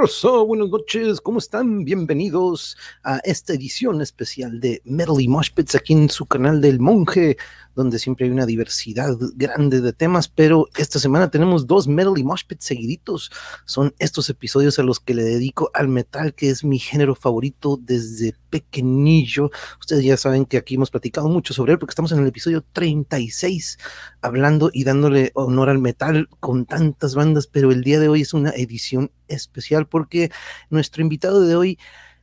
[0.00, 1.84] Buenas noches, ¿cómo están?
[1.84, 7.36] Bienvenidos a esta edición especial de Metal y Moshpits aquí en su canal del Monje
[7.80, 12.24] donde siempre hay una diversidad grande de temas, pero esta semana tenemos dos Metal y
[12.24, 13.32] Moshpit seguiditos.
[13.64, 17.78] Son estos episodios a los que le dedico al metal, que es mi género favorito
[17.80, 19.50] desde pequeñillo.
[19.80, 22.62] Ustedes ya saben que aquí hemos platicado mucho sobre él porque estamos en el episodio
[22.72, 23.78] 36
[24.20, 28.34] hablando y dándole honor al metal con tantas bandas, pero el día de hoy es
[28.34, 30.30] una edición especial porque
[30.68, 31.78] nuestro invitado de hoy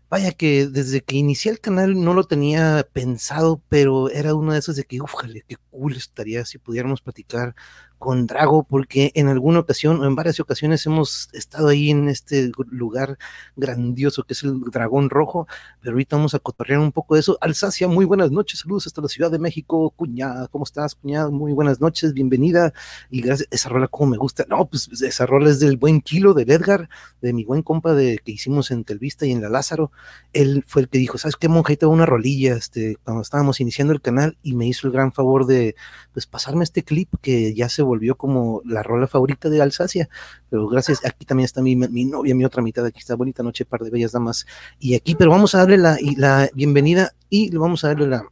[0.10, 4.60] Vaya que desde que inicié el canal no lo tenía pensado, pero era uno de
[4.60, 5.14] esos de que, uff,
[5.48, 7.56] qué cool estaría si pudiéramos platicar
[7.98, 12.52] con Drago, porque en alguna ocasión o en varias ocasiones hemos estado ahí en este
[12.70, 13.18] lugar
[13.56, 15.48] grandioso que es el Dragón Rojo,
[15.80, 17.38] pero ahorita vamos a cotorrear un poco de eso.
[17.40, 21.30] Alsacia, muy buenas noches, saludos hasta la Ciudad de México, cuñada, ¿cómo estás, cuñada?
[21.30, 22.74] Muy buenas noches, bienvenida,
[23.12, 26.34] y gracias, esa rola como me gusta, no, pues esa rola es del buen kilo
[26.34, 26.90] del Edgar,
[27.22, 29.92] de mi buen compa de que hicimos en Telvista y en la Lázaro,
[30.34, 31.68] él fue el que dijo, ¿sabes qué, monja?
[31.84, 35.76] Una rolilla, este, cuando estábamos iniciando el canal, y me hizo el gran favor de,
[36.14, 40.10] pues, pasarme este clip que ya se volvió como la rola favorita de Alsacia,
[40.50, 43.66] pero gracias, aquí también está mi, mi novia, mi otra mitad, aquí está bonita noche,
[43.66, 44.46] par de bellas damas,
[44.80, 48.24] y aquí, pero vamos a darle la, la bienvenida y vamos a darle la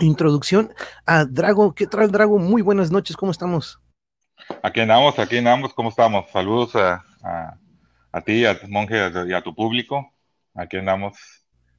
[0.00, 0.72] introducción
[1.04, 2.38] a Drago, ¿qué tal Drago?
[2.38, 3.80] Muy buenas noches, ¿cómo estamos?
[4.62, 6.30] Aquí andamos, aquí andamos, ¿cómo estamos?
[6.30, 7.04] Saludos a,
[8.12, 10.12] a, ti, a monje y a tu público,
[10.54, 11.18] aquí andamos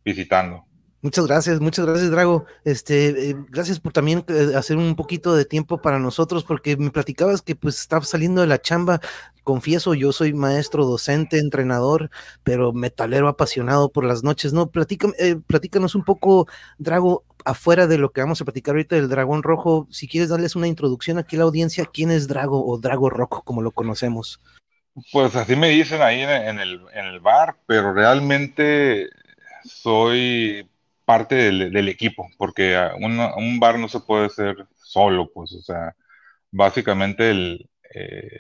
[0.04, 0.67] visitando.
[1.08, 2.46] Muchas gracias, muchas gracias, Drago.
[2.66, 6.92] Este, eh, gracias por también eh, hacer un poquito de tiempo para nosotros, porque me
[6.92, 9.00] platicabas que pues estabas saliendo de la chamba.
[9.46, 12.10] Confieso, yo soy maestro, docente, entrenador,
[12.44, 14.52] pero metalero apasionado por las noches.
[14.52, 16.46] No, Platícame, eh, platícanos un poco,
[16.78, 19.88] Drago, afuera de lo que vamos a platicar ahorita del Dragón Rojo.
[19.90, 23.44] Si quieres darles una introducción aquí a la audiencia, ¿quién es Drago o Drago Rojo,
[23.44, 24.42] como lo conocemos?
[25.14, 29.08] Pues así me dicen ahí en el bar, pero realmente
[29.64, 30.68] soy
[31.08, 35.96] parte del, equipo, porque un bar no se puede hacer solo, pues, o sea,
[36.52, 38.40] básicamente el, eh,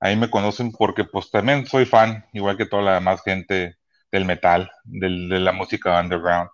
[0.00, 3.76] ahí me conocen porque pues también soy fan, igual que toda la demás gente
[4.12, 6.50] del metal, del, de la música underground,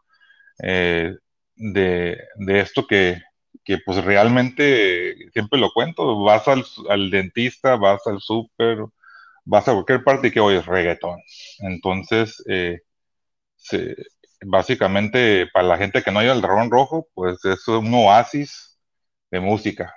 [0.62, 1.14] eh,
[1.56, 3.22] de, de, esto que,
[3.64, 8.78] que, pues realmente siempre lo cuento, vas al, al dentista, vas al súper,
[9.44, 11.18] vas a cualquier parte y que hoy es reggaetón.
[11.60, 12.80] Entonces, eh,
[13.56, 13.96] se,
[14.44, 18.78] básicamente para la gente que no oye el dragón rojo, pues es un oasis
[19.30, 19.94] de música.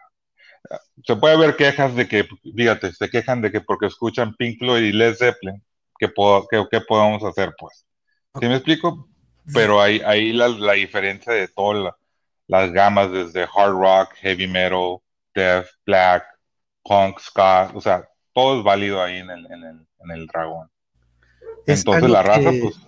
[1.06, 4.83] Se puede ver quejas de que, fíjate, se quejan de que porque escuchan Pink Floyd
[4.83, 5.63] y Led Zeppelin,
[5.97, 6.12] ¿qué,
[6.71, 7.53] qué, podemos hacer?
[7.57, 7.86] Pues,
[8.39, 9.07] ¿sí me explico?
[9.53, 11.94] Pero ahí, ahí la, la diferencia de todas
[12.47, 14.97] las gamas, desde hard rock, heavy metal,
[15.33, 16.25] death, black,
[16.83, 20.69] punk, ska, o sea, todo es válido ahí en el, en el, en el dragón.
[21.65, 22.80] Entonces la raza, pues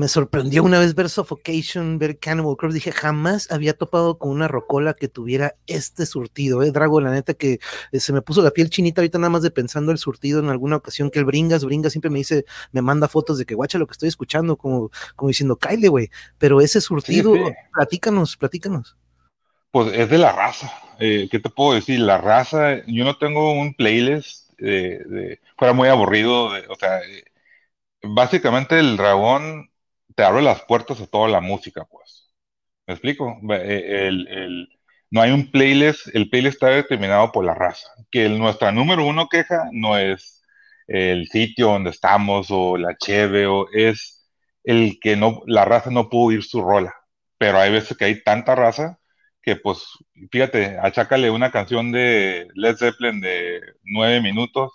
[0.00, 2.74] me sorprendió una vez ver Suffocation, ver Cannibal Corpse.
[2.74, 6.70] Dije, jamás había topado con una rocola que tuviera este surtido, ¿eh?
[6.70, 7.58] Drago, la neta que
[7.92, 10.48] eh, se me puso la piel chinita ahorita nada más de pensando el surtido en
[10.48, 13.76] alguna ocasión que el Bringas, Bringas siempre me dice, me manda fotos de que guacha
[13.76, 16.08] lo que estoy escuchando, como, como diciendo, Kyle, güey.
[16.38, 17.34] Pero ese surtido,
[17.74, 18.96] platícanos, platícanos.
[19.70, 20.72] Pues es de la raza.
[20.98, 22.00] Eh, ¿Qué te puedo decir?
[22.00, 27.24] La raza, yo no tengo un playlist de, fuera muy aburrido, o sea, eh,
[28.02, 29.69] básicamente el dragón
[30.20, 32.30] te abre las puertas a toda la música, pues.
[32.86, 33.40] ¿Me explico?
[33.52, 34.68] Eh, el,
[35.10, 37.88] no hay un playlist, el playlist está determinado por la raza.
[38.10, 40.42] Que nuestra número uno queja no es
[40.88, 44.28] el sitio donde estamos o la cheve, o es
[44.62, 46.94] el que no, la raza no pudo ir su rola.
[47.38, 48.98] Pero hay veces que hay tanta raza
[49.40, 49.86] que, pues,
[50.30, 54.70] fíjate, achácale una canción de Led Zeppelin de nueve minutos,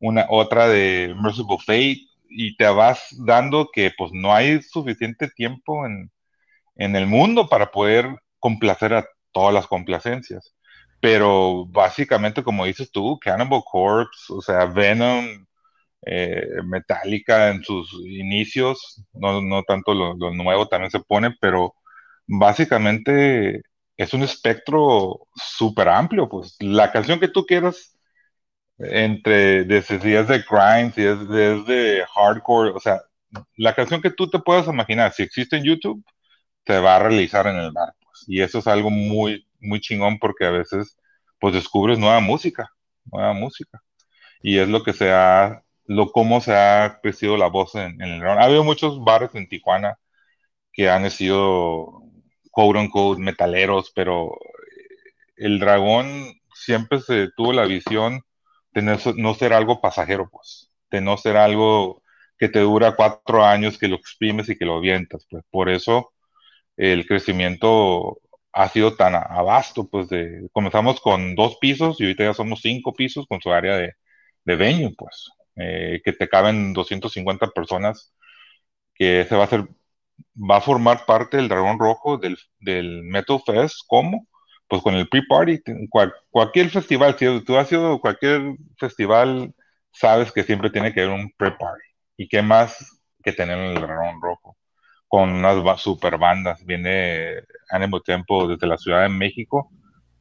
[0.00, 5.86] una otra de Merciful Fate, y te vas dando que pues no hay suficiente tiempo
[5.86, 6.10] en,
[6.76, 8.06] el mundo para poder
[8.38, 10.54] complacer a todas las complacencias.
[11.00, 15.46] Pero básicamente, como dices tú, Cannibal Corpse, o sea, Venom,
[16.06, 21.74] eh, Metallica en sus inicios, no, no tanto lo, lo, nuevo también se pone, pero
[22.26, 23.62] básicamente
[23.96, 27.95] es un espectro súper amplio, pues la canción que tú quieras
[28.78, 33.00] entre desde si es de grind, si es, de hardcore, o sea,
[33.56, 36.04] la canción que tú te puedas imaginar, si existe en YouTube,
[36.64, 38.24] te va a realizar en el bar, pues.
[38.28, 40.98] Y eso es algo muy, muy chingón porque a veces,
[41.40, 42.70] pues descubres nueva música,
[43.04, 43.82] nueva música.
[44.42, 48.20] Y es lo que se ha, lo cómo se ha crecido la voz en, el
[48.20, 48.40] dragón.
[48.40, 49.98] Ha habido muchos bares en Tijuana
[50.72, 52.02] que han sido,
[52.50, 54.36] quote unquote, metaleros, pero
[55.36, 58.22] el dragón siempre se tuvo la visión
[58.76, 62.02] de no, ser algo pasajero, pues, de no ser algo
[62.38, 65.26] que te dura cuatro años, que lo exprimes y que lo avientas.
[65.30, 66.12] Pues por eso
[66.76, 68.18] el crecimiento
[68.52, 72.94] ha sido tan abasto, pues de, comenzamos con dos pisos y ahorita ya somos cinco
[72.94, 73.94] pisos con su área de,
[74.44, 78.14] de venue, pues, eh, que te caben 250 personas,
[78.94, 79.68] que se va a hacer,
[80.36, 84.26] va a formar parte del Dragón Rojo del, del Metal Fest, ¿cómo?
[84.68, 85.62] Pues con el pre-party,
[86.30, 89.54] cualquier festival, si tú has sido cualquier festival,
[89.92, 91.84] sabes que siempre tiene que haber un pre-party.
[92.16, 94.56] ¿Y qué más que tener en el Dragón Rojo?
[95.06, 99.70] Con unas super bandas, viene Animal Tempo desde la Ciudad de México,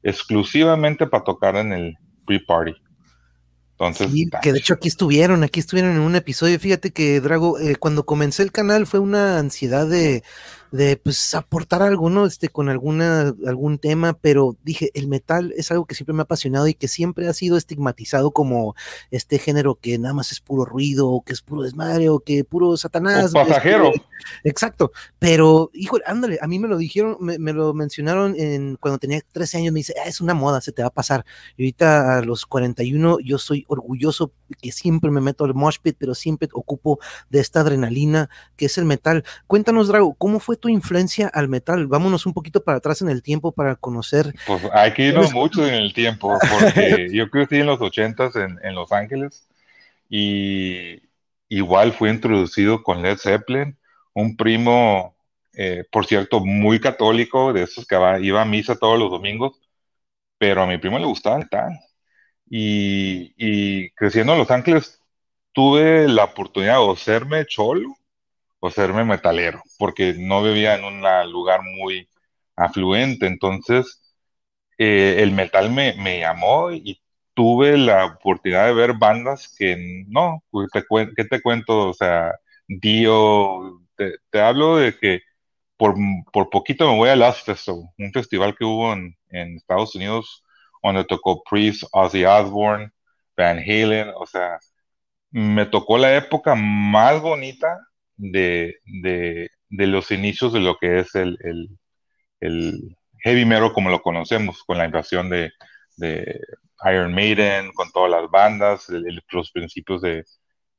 [0.04, 1.96] exclusivamente para tocar en el
[2.28, 2.76] pre-party.
[3.78, 4.10] Entonces,
[4.42, 6.58] que de hecho aquí estuvieron, aquí estuvieron en un episodio.
[6.60, 10.24] Fíjate que Drago, eh, cuando comencé el canal fue una ansiedad de,
[10.72, 12.26] de pues aportar algo, ¿no?
[12.26, 16.24] Este, con alguna, algún tema, pero dije, el metal es algo que siempre me ha
[16.24, 18.76] apasionado y que siempre ha sido estigmatizado como
[19.12, 22.44] este género que nada más es puro ruido, o que es puro desmadre, o que
[22.44, 23.32] puro satanás.
[23.32, 23.92] pasajero.
[24.44, 24.92] exacto.
[25.20, 29.60] Pero, híjole, ándale, a mí me lo dijeron, me, lo mencionaron en, cuando tenía 13
[29.60, 31.26] años, me dice, ah, es una moda, se te va a pasar.
[31.58, 35.96] Y ahorita a los 41 yo soy orgulloso que siempre me meto al mosh pit,
[35.98, 39.24] pero siempre ocupo de esta adrenalina que es el metal.
[39.48, 41.88] Cuéntanos, Drago, ¿cómo fue tu influencia al metal?
[41.88, 44.34] Vámonos un poquito para atrás en el tiempo para conocer.
[44.46, 48.60] Pues hay que irnos mucho en el tiempo, porque yo crecí en los ochentas en,
[48.64, 49.48] en Los Ángeles
[50.10, 51.02] y
[51.50, 53.78] igual fui introducido con Led Zeppelin,
[54.14, 55.16] un primo,
[55.54, 59.60] eh, por cierto, muy católico, de esos que iba a misa todos los domingos,
[60.38, 61.80] pero a mi primo le gustaba el metal.
[62.50, 65.02] Y, y creciendo en Los Ángeles
[65.52, 67.96] tuve la oportunidad de serme cholo
[68.66, 71.02] o serme metalero, porque no vivía en un
[71.32, 72.10] lugar muy
[72.56, 73.28] afluente.
[73.28, 74.16] Entonces,
[74.78, 77.02] eh, el metal me, me, llamó y
[77.34, 80.84] tuve la oportunidad de ver bandas que no, pues, te,
[81.16, 81.90] ¿qué te cuento?
[81.90, 82.34] O sea,
[82.68, 85.22] Dio, te, te hablo de que
[85.78, 85.96] por,
[86.34, 90.44] por, poquito me voy a Last Festival, un festival que hubo en, en Estados Unidos
[90.84, 92.92] donde tocó Priest, Ozzy Osbourne,
[93.38, 94.60] Van Halen, o sea,
[95.32, 97.80] me tocó la época más bonita
[98.18, 99.50] de, de,
[99.88, 101.38] los inicios de lo que es el,
[102.42, 105.52] el, heavy metal como lo conocemos, con la invasión de,
[105.98, 106.40] de
[106.86, 108.88] Iron Maiden, con todas las bandas,
[109.32, 110.26] los principios de,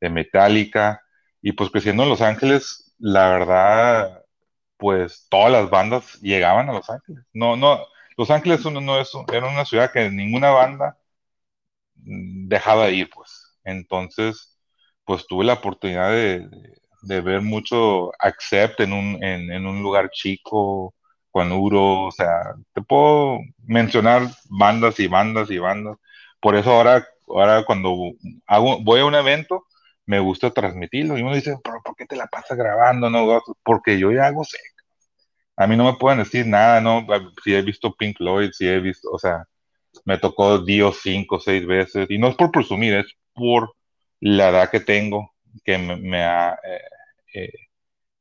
[0.00, 1.02] Metallica,
[1.42, 4.22] y pues creciendo en Los Ángeles, la verdad,
[4.76, 7.24] pues todas las bandas llegaban a Los Ángeles.
[7.32, 7.80] No, no,
[8.16, 10.96] Los Ángeles no es, era una ciudad que ninguna banda
[11.94, 13.58] dejaba de ir, pues.
[13.64, 14.58] Entonces,
[15.04, 16.48] pues tuve la oportunidad de
[17.06, 20.94] ver mucho accept en un, en, un lugar chico,
[21.30, 25.98] Cuanuro, o sea, te puedo mencionar bandas y bandas y bandas.
[26.40, 27.94] Por eso ahora, ahora cuando
[28.46, 29.66] hago, voy a un evento,
[30.06, 31.18] me gusta transmitirlo.
[31.18, 33.10] Y uno dice, pero ¿por qué te la pasas grabando?
[33.10, 34.64] No, porque yo ya hago seca.
[35.56, 37.06] A mí no me pueden decir nada, ¿no?
[37.44, 39.44] Si he visto Pink Floyd, si he visto, o sea,
[40.04, 42.06] me tocó Dios cinco o seis veces.
[42.10, 43.74] Y no es por presumir, es por
[44.20, 45.34] la edad que tengo,
[45.64, 46.54] que me, ha...
[46.54, 46.80] Eh,
[47.36, 47.52] eh,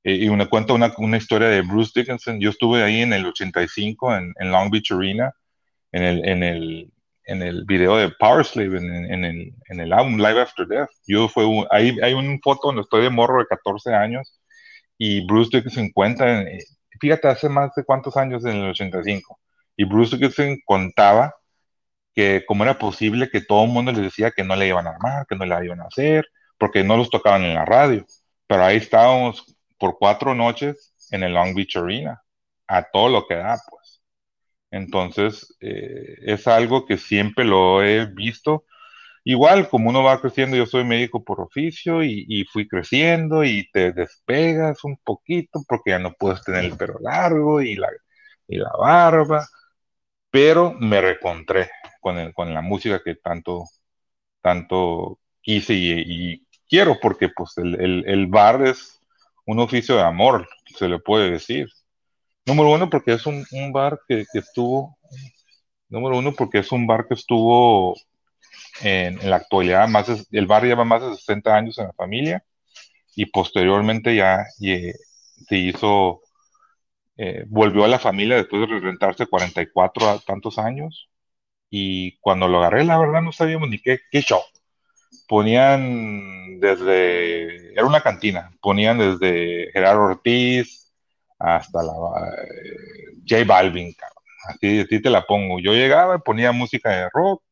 [0.03, 2.39] eh, y una cuenta una, una, historia de Bruce Dickinson.
[2.39, 5.33] Yo estuve ahí en el 85 en, Long Beach Arena,
[5.91, 6.93] en el, en el,
[7.25, 10.89] en el video de Power Slave, en, en, el, en el álbum Live After Death.
[11.07, 14.39] Yo fue ahí hay una foto donde estoy de morro de 14 años
[14.97, 16.59] y Bruce Dickinson cuenta, eh,
[16.99, 19.39] fíjate, hace más de cuántos años en el 85.
[19.77, 21.33] Y Bruce Dickinson contaba
[22.13, 24.91] que cómo era posible que todo el mundo les decía que no le iban a
[24.91, 26.25] armar, que no la iban a hacer,
[26.57, 28.05] porque no los tocaban en la radio
[28.47, 32.21] pero ahí estábamos por cuatro noches en el Long Beach Arena,
[32.67, 34.01] a todo lo que da, pues.
[34.71, 38.65] Entonces, eh, es algo que siempre lo he visto.
[39.23, 43.91] Igual, como uno va creciendo, yo soy médico por oficio y, fui creciendo y te
[43.93, 47.89] despegas un poquito porque ya no puedes tener el pelo largo y la,
[48.79, 49.47] barba,
[50.29, 51.69] pero me recontré
[52.01, 53.65] con, con la música que tanto,
[54.41, 58.99] tanto quise y, quiero, porque pues el, el, bar es
[59.45, 61.67] un oficio de amor, se le puede decir.
[62.45, 64.97] Número uno, porque es un, bar que, estuvo,
[65.89, 67.95] número uno, porque es un bar que estuvo
[68.81, 72.43] en, en la actualidad, más el bar lleva más de 60 años en la familia
[73.15, 76.21] y posteriormente ya se hizo,
[77.17, 81.09] eh, volvió a la familia después de rentarse 44 a tantos años
[81.69, 84.41] y cuando lo agarré, la verdad no sabíamos ni qué, qué show
[85.27, 90.93] ponían desde, era una cantina, ponían desde Gerardo Ortiz
[91.39, 93.95] hasta la eh, J Balvin,
[94.49, 95.59] así, así te la pongo.
[95.59, 97.43] Yo llegaba, ponía música de rock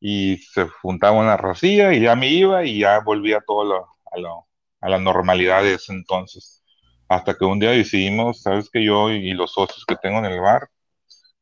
[0.00, 4.18] y se juntaba una racía y ya me iba y ya volvía todo lo, a,
[4.18, 4.46] lo,
[4.80, 6.62] a la normalidad de ese entonces.
[7.08, 10.40] Hasta que un día decidimos, sabes que yo y los socios que tengo en el
[10.40, 10.68] bar,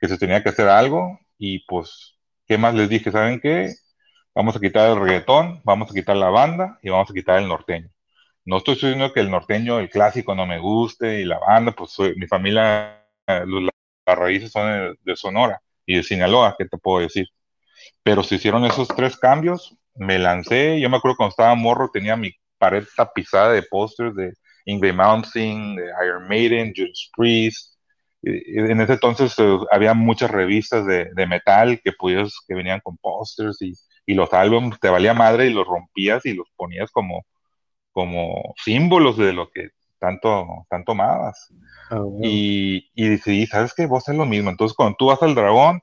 [0.00, 3.10] que se tenía que hacer algo y pues, ¿qué más les dije?
[3.12, 3.74] ¿Saben qué?
[4.36, 7.48] Vamos a quitar el reggaetón, vamos a quitar la banda y vamos a quitar el
[7.48, 7.88] norteño.
[8.44, 11.96] No estoy diciendo que el norteño, el clásico, no me guste y la banda, pues
[12.16, 17.26] mi familia, las raíces son de, Sonora y de Sinaloa, ¿qué te puedo decir?
[18.02, 22.14] Pero se hicieron esos tres cambios, me lancé, yo me acuerdo cuando estaba morro, tenía
[22.14, 24.34] mi pared tapizada de pósters de
[24.66, 27.76] Ingrid Mountain, de Iron Maiden, Judas Priest,
[28.22, 33.62] en ese entonces eh, había muchas revistas de, metal que podías, que venían con pósters
[33.62, 33.72] y,
[34.06, 37.26] y, los álbumes te valía madre y los rompías y los ponías como,
[37.92, 41.52] como símbolos de lo que tanto, tanto amabas.
[41.90, 43.86] Ah, y, y decidí, ¿sabes qué?
[43.86, 44.50] Vos haces lo mismo.
[44.50, 45.80] Entonces, cuando tú vas al dragón,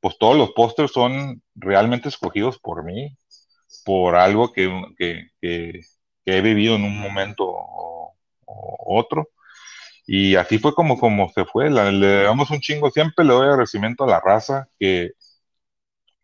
[0.00, 3.16] pues todos los pósters son realmente escogidos por mí,
[3.84, 5.80] por algo que, que, que,
[6.24, 8.14] he vivido en un momento o
[8.46, 9.28] otro.
[10.06, 11.70] Y así fue como, como se fue.
[11.70, 12.90] le damos un chingo.
[12.90, 15.12] Siempre le doy agradecimiento a la raza que,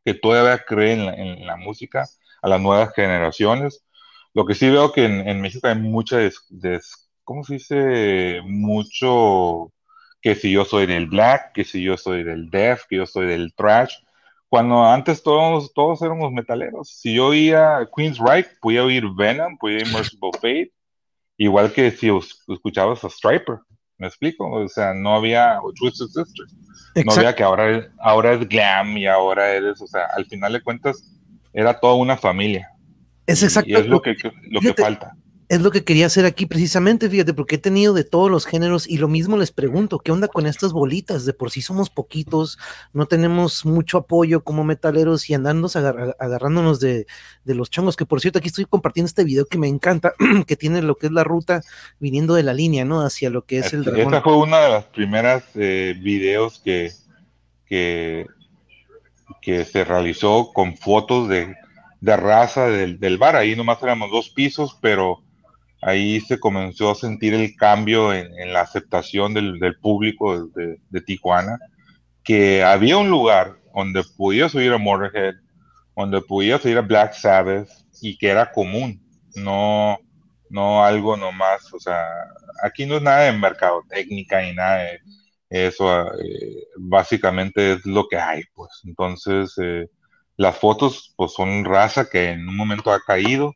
[0.08, 2.08] que todavía cree en la, música,
[2.40, 3.84] a las nuevas generaciones.
[4.32, 8.40] Lo que sí veo que en, México hay mucha, des, ¿cómo se dice?
[8.42, 9.70] Mucho
[10.22, 13.26] que si yo soy del black, que si yo soy del death, que yo soy
[13.26, 13.96] del trash.
[14.48, 16.88] Cuando antes todos, todos éramos metaleros.
[16.88, 20.72] Si yo oía Queen's Right, podía oír Venom, podía oír Merciful Fate,
[21.36, 22.08] igual que si
[22.48, 23.58] escuchabas a Striper.
[23.98, 24.48] ¿Me explico?
[24.50, 26.54] O sea, no había Twisted Sisters.
[27.04, 30.62] No había que ahora, ahora es glam y ahora eres, o sea, al final de
[30.62, 31.16] cuentas,
[31.52, 32.70] era toda una familia.
[33.26, 33.70] Es exacto.
[33.70, 34.16] Y es lo que,
[34.50, 35.14] lo que falta
[35.48, 38.86] es lo que quería hacer aquí precisamente, fíjate, porque he tenido de todos los géneros
[38.86, 41.24] y lo mismo les pregunto, ¿qué onda con estas bolitas?
[41.24, 42.58] De por sí somos poquitos,
[42.92, 45.70] no tenemos mucho apoyo como metaleros y andando
[46.18, 47.06] agarrándonos de,
[47.46, 50.12] los chongos, que por cierto aquí estoy compartiendo este video que me encanta,
[50.46, 51.62] que tiene lo que es la ruta
[51.98, 53.00] viniendo de la línea, ¿no?
[53.00, 54.02] Hacia lo que es el dragón.
[54.02, 56.92] Esta fue una de las primeras eh, videos que,
[57.64, 58.26] que,
[59.40, 61.56] que se realizó con fotos de,
[62.02, 65.22] de raza del, del bar, ahí nomás éramos dos pisos, pero
[65.80, 71.58] ahí se comenzó a sentir el cambio en, la aceptación del, público de, Tijuana,
[72.24, 75.34] que había un lugar donde podías oír a Motorhead,
[75.96, 77.68] donde podías oír a Black Sabbath
[78.00, 79.02] y que era común,
[79.34, 79.98] no,
[80.50, 82.04] no algo nomás, o sea,
[82.62, 85.00] aquí no es nada de mercadotecnia ni nada de
[85.50, 88.70] eso, eh, básicamente es lo que hay, pues.
[88.84, 89.88] Entonces, eh,
[90.36, 93.54] las fotos, pues son raza que en un momento ha caído,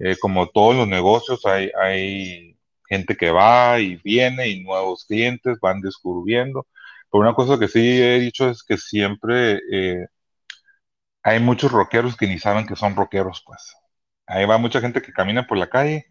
[0.00, 2.56] eh, como todos los negocios, hay, hay
[2.88, 6.66] gente que va y viene y nuevos clientes van descubriendo.
[7.10, 10.06] Pero una cosa que sí he dicho es que siempre eh,
[11.22, 13.74] hay muchos rockeros que ni saben que son rockeros, pues.
[14.26, 16.06] Ahí va mucha gente que camina por la calle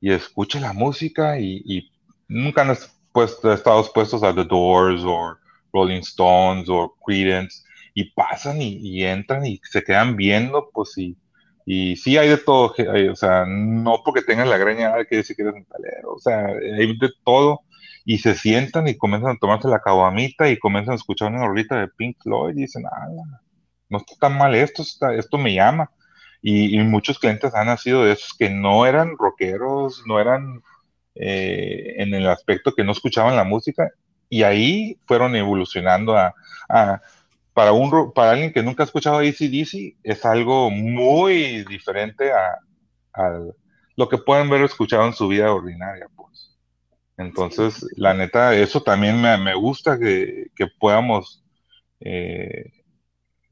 [0.00, 1.90] y escucha la música y,
[2.28, 2.76] nunca han
[3.12, 5.36] puesto, estado expuestos a The Doors o
[5.72, 7.62] Rolling Stones o Creedence
[7.94, 11.16] y pasan y, y, entran y se quedan viendo, pues, y,
[11.72, 12.74] y sí hay de todo,
[13.12, 16.46] o sea, no porque tengas la greña hay que decir que eres metalero, o sea,
[16.48, 17.60] hay de todo.
[18.04, 21.78] Y se sientan y comienzan a tomarse la caguamita y comienzan a escuchar una horrita
[21.78, 23.06] de Pink Floyd y dicen, ah,
[23.88, 25.92] no está tan mal esto, esto me llama.
[26.42, 30.62] Y, muchos clientes han nacido de esos que no eran rockeros, no eran
[31.14, 33.90] eh, en el aspecto que no escuchaban la música,
[34.28, 36.34] y ahí fueron evolucionando a
[37.52, 42.58] para, un, para alguien que nunca ha escuchado ACDC, es algo muy diferente a,
[43.96, 46.56] lo que pueden ver o escuchado en su vida ordinaria, pues.
[47.18, 51.44] Entonces, la neta, eso también me, gusta que, que podamos
[52.00, 52.72] eh,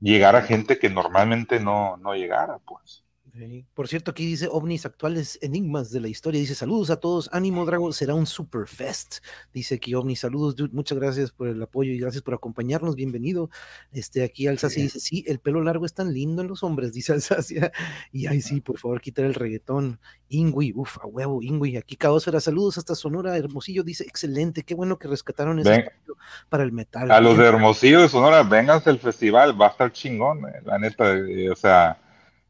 [0.00, 3.04] llegar a gente que normalmente no, no llegara, pues.
[3.74, 6.40] Por cierto, aquí dice ovnis actuales enigmas de la historia.
[6.40, 7.28] Dice saludos a todos.
[7.32, 7.92] Ánimo, Drago.
[7.92, 9.18] Será un super fest.
[9.52, 10.16] Dice aquí ovni.
[10.16, 10.74] Saludos, dude.
[10.74, 12.96] Muchas gracias por el apoyo y gracias por acompañarnos.
[12.96, 13.50] Bienvenido.
[13.92, 17.12] Este, aquí Alsacia dice: Sí, el pelo largo es tan lindo en los hombres, dice
[17.12, 17.72] Alsacia.
[18.12, 20.00] Y ay, sí, por favor, quitar el reggaetón.
[20.28, 21.76] Ingui, uff, a huevo, Ingui.
[21.76, 23.36] Aquí Caosfera, saludos hasta Sonora.
[23.36, 25.92] Hermosillo dice: Excelente, qué bueno que rescataron ese
[26.48, 27.10] para el metal.
[27.10, 30.78] A los de Hermosillo de Sonora, vénganse al festival, va a estar chingón, eh, la
[30.78, 31.14] neta.
[31.14, 31.98] Eh, o sea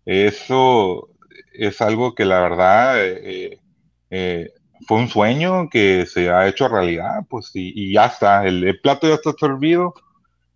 [0.08, 1.10] eso
[1.52, 3.60] es algo que la verdad eh,
[4.08, 4.50] eh,
[4.86, 9.16] fue un sueño que se ha hecho realidad, pues y, ya está, el, plato ya
[9.16, 9.92] está servido,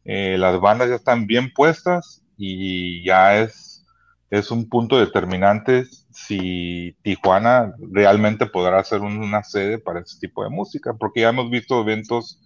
[0.07, 3.85] eh, las bandas ya están bien puestas y ya es,
[4.31, 10.49] es un punto determinante si Tijuana realmente podrá ser una sede para ese tipo de
[10.51, 12.41] música, porque ya hemos visto eventos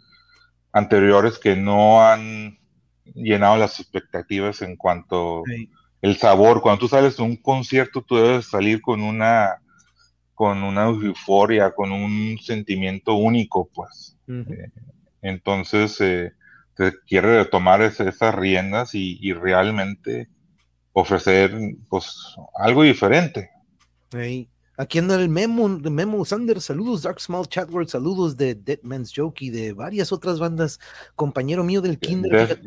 [0.73, 2.59] anteriores que no han
[3.15, 5.45] llenado las expectativas en cuanto
[6.03, 6.61] el sabor.
[6.61, 9.63] Cuando tú sales de un concierto, tú debes salir con una,
[10.35, 14.17] con una euforia, con un sentimiento único, pues.
[14.29, 14.71] Eh,
[15.23, 16.33] entonces, eh,
[17.07, 20.29] quiere retomar esas riendas y, realmente
[20.93, 21.53] ofrecer
[21.91, 23.51] pues algo diferente.
[24.79, 29.43] Aquí anda el Memo, Memo Sander, saludos, Dark Small Chatword, saludos de Dead Man's Joke
[29.43, 30.79] y de varias otras bandas,
[31.15, 32.61] compañero mío del Kinder.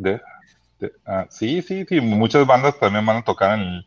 [1.05, 3.85] Ah, sí, sí, sí, muchas bandas también van a tocar en el,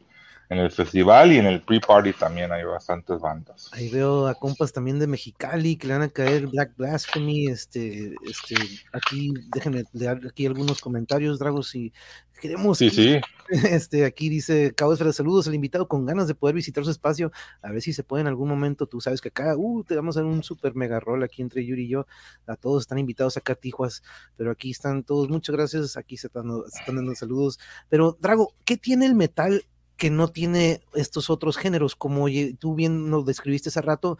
[0.52, 3.70] en el festival y en el pre-party también hay bastantes bandas.
[3.72, 8.14] Ahí veo a compas también de Mexicali que le van a caer Black Blasphemy, este,
[8.24, 8.54] este,
[8.92, 11.92] aquí, déjenme leer aquí algunos comentarios, Dragos, si
[12.42, 12.78] queremos.
[12.78, 13.20] Sí, sí.
[13.52, 17.32] Este, aquí dice Cabo de saludos al invitado con ganas de poder visitar su espacio,
[17.60, 20.16] a ver si se puede en algún momento, tú sabes que acá, uh, te vamos
[20.16, 22.06] a dar un super mega rol aquí entre Yuri y yo,
[22.46, 24.02] a todos están invitados acá a Tijuas,
[24.36, 27.58] pero aquí están todos, muchas gracias, aquí se están, se están dando saludos,
[27.90, 29.66] pero Drago, ¿qué tiene el metal
[30.02, 32.26] que no tiene estos otros géneros, como
[32.58, 34.18] tú bien nos describiste hace rato,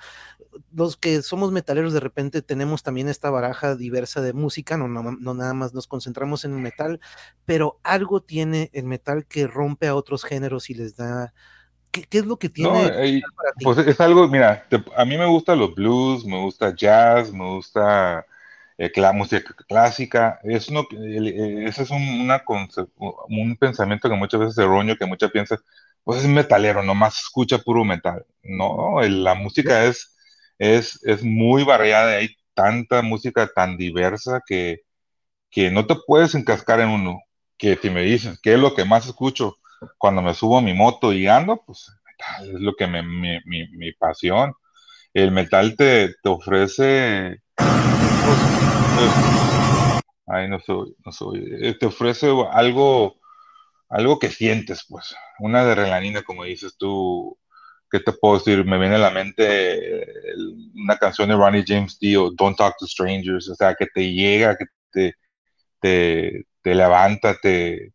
[0.72, 5.34] los que somos metaleros de repente tenemos también esta baraja diversa de música, no, no,
[5.34, 7.00] nada más nos concentramos en el metal,
[7.46, 11.34] pero algo tiene el metal que rompe a otros géneros y les da...
[11.90, 13.20] ¿Qué, es lo que tiene?
[13.60, 14.64] Pues es algo, mira,
[14.96, 18.24] a mí me gustan los blues, me gusta jazz, me gusta
[18.78, 22.42] eh, la música clásica, es uno, eh, ese es un, una
[23.28, 25.58] un pensamiento que muchas veces erróneo, que muchas piensan,
[26.04, 28.24] pues es metalero, nomás escucha puro metal.
[28.42, 30.16] No, la música es,
[30.58, 34.82] es, es muy variada, hay tanta música tan diversa que,
[35.50, 37.20] que no te puedes encascar en uno.
[37.58, 39.56] Que si me dices, ¿qué es lo que más escucho
[39.98, 41.62] cuando me subo a mi moto y ando?
[41.64, 44.54] Pues metal es lo que me, mi, mi, mi pasión.
[45.14, 47.42] El metal te, te ofrece
[50.26, 51.58] Ay, no soy, no soy.
[51.60, 53.16] Eh, te ofrece algo,
[53.88, 55.14] algo que sientes, pues.
[55.40, 57.38] Una adrenalina, como dices tú.
[57.90, 58.64] ¿Qué te puedo decir?
[58.64, 60.06] Me viene a la mente
[60.74, 63.48] una canción de Ronnie James Dio, Don't Talk to Strangers.
[63.50, 65.14] O sea, que te llega, que te,
[65.80, 67.92] te, te levanta, te,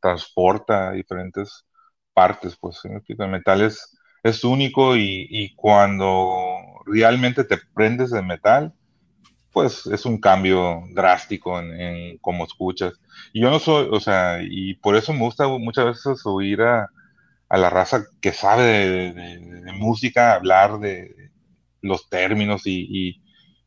[0.00, 1.64] transporta a diferentes
[2.12, 2.80] partes, pues.
[2.84, 8.74] El metal es, es único y, y cuando realmente te prendes de metal,
[9.52, 12.94] pues es un cambio drástico en, cómo escuchas.
[13.32, 16.88] Y yo no soy, o sea, y por eso me gusta muchas veces oír a,
[17.50, 21.30] la raza que sabe de, música, hablar de
[21.82, 23.20] los términos y,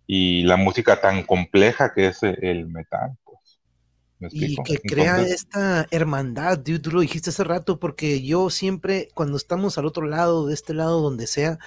[0.08, 3.18] la música tan compleja que es el metal.
[3.24, 4.34] Pues.
[4.34, 9.78] y que crea esta hermandad, tú lo dijiste hace rato, porque yo siempre, cuando estamos
[9.78, 11.58] al otro lado, de este lado, donde sea,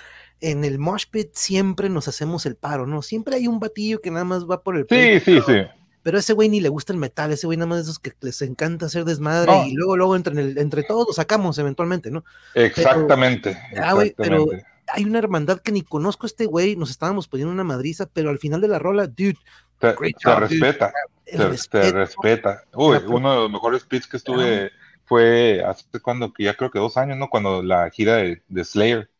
[0.40, 3.02] en el mosh pit siempre nos hacemos el paro, ¿no?
[3.02, 5.62] Siempre hay un batillo que nada más va por el Sí, sí, sí.
[6.02, 8.12] Pero ese güey ni le gusta el metal, ese güey nada más de esos que
[8.20, 12.24] les encanta hacer desmadre y luego, luego entre, el, entre todos lo sacamos eventualmente, ¿no?
[12.54, 13.58] Exactamente.
[13.82, 14.46] ah, güey, pero
[14.88, 18.30] hay una hermandad que ni conozco a este güey, nos estábamos poniendo una madriza, pero
[18.30, 19.36] al final de la rola, dude,
[19.80, 19.92] te,
[20.36, 20.92] respeta,
[21.24, 22.62] te, respeta.
[22.72, 24.70] Uy, uno de los mejores pits que estuve
[25.06, 27.28] fue hace cuando, ya creo que dos años, ¿no?
[27.28, 29.10] Cuando la gira de, de Slayer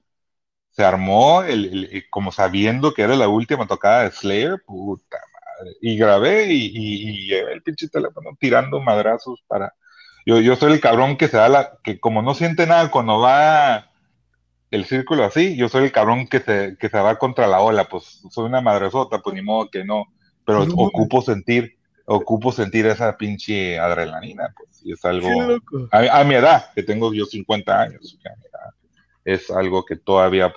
[0.76, 5.74] se armó el, como sabiendo que era la última tocada de Slayer, puta madre.
[5.80, 9.72] Y grabé y, y, el pinche teléfono tirando madrazos para.
[10.26, 11.78] Yo, yo soy el cabrón que se da la.
[11.82, 13.90] que como no siente nada cuando va
[14.70, 17.88] el círculo así, yo soy el cabrón que se, que se va contra la ola,
[17.88, 20.12] pues soy una madresota, pues ni modo que no.
[20.44, 24.84] Pero ocupo sentir, ocupo sentir esa pinche adrenalina, pues.
[24.84, 25.30] Y es algo.
[25.90, 28.18] A, a, mi edad, que tengo yo 50 años,
[29.24, 30.52] es algo que todavía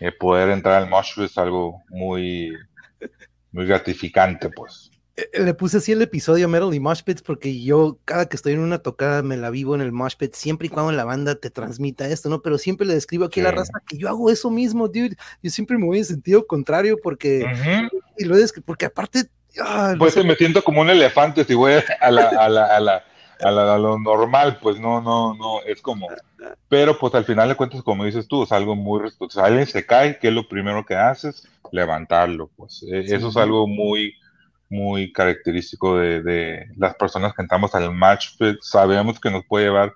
[0.00, 2.52] eh, poder entrar al mosh es algo muy,
[3.52, 4.90] muy gratificante, pues.
[5.16, 8.36] Eh, eh, le puse así el episodio Metal y Mosh Pits porque yo cada que
[8.36, 11.04] estoy en una tocada me la vivo en el Mosh Pit, siempre y cuando la
[11.04, 12.40] banda te transmita esto, ¿no?
[12.40, 15.16] Pero siempre le describo aquí a la raza que yo hago eso mismo, dude.
[15.42, 17.44] Yo siempre me voy en sentido contrario porque,
[18.16, 19.24] y lo es porque aparte...
[19.60, 23.04] Ah, pues me siento como un elefante si voy a la, a la, a la
[23.42, 26.08] a, lo normal, pues no, no, no, es como,
[26.68, 29.48] pero pues al final de cuentas, como dices tú, es algo muy responsable.
[29.48, 31.48] Alguien se cae, ¿qué es lo primero que haces?
[31.72, 34.14] Levantarlo, pues e, eso es algo muy,
[34.68, 39.66] muy característico de, de, las personas que entramos al match, pues, sabemos que nos puede
[39.66, 39.94] llevar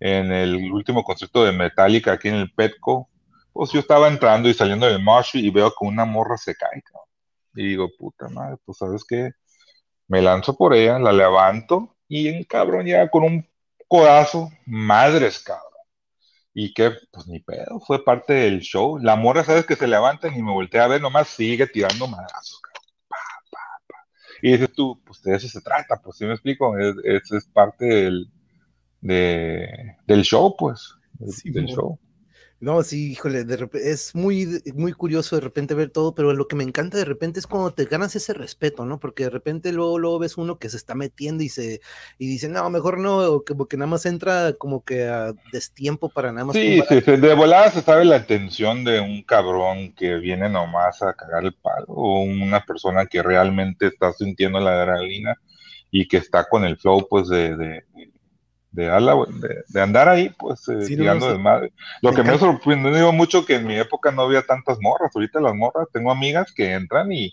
[0.00, 3.08] en el último concierto de Metallica aquí en el Petco,
[3.52, 6.82] pues yo estaba entrando y saliendo del match y veo que una morra se cae,
[7.54, 9.32] y digo, puta madre, pues sabes qué,
[10.06, 13.48] me lanzo por ella, la levanto y en cabrón llega con un
[13.86, 15.64] codazo, madres, cabrón.
[16.54, 18.98] Y que, pues ni pedo, fue parte del show.
[18.98, 22.60] La morra, sabes que se levanta y me voltea a ver, nomás sigue tirando madrazos,
[22.60, 22.78] cabrón.
[24.42, 27.84] Y dices tú, pues de eso se trata, pues si me explico, es, es, parte
[27.86, 28.30] del,
[29.00, 31.98] del show, pues, del show.
[32.60, 36.48] No, sí, híjole, de repente, es muy, muy curioso de repente ver todo, pero lo
[36.48, 38.98] que me encanta de repente es cuando te ganas ese respeto, ¿no?
[38.98, 41.80] Porque de repente luego, luego ves uno que se está metiendo y se
[42.18, 46.08] y dice, no, mejor no, o que, porque nada más entra como que a destiempo
[46.08, 46.56] para nada más.
[46.56, 51.14] Sí, sí, de volada se sabe la intención de un cabrón que viene nomás a
[51.14, 55.36] cagar el palo, o una persona que realmente está sintiendo la adrenalina
[55.92, 58.07] y que está con el flow, pues, de de, de,
[58.86, 61.72] andar ahí, pues, eh, tirando de madre.
[62.02, 65.10] Lo que me ha sorprendido mucho que en mi época no había tantas morras.
[65.14, 67.32] Ahorita las morras, tengo amigas que entran y.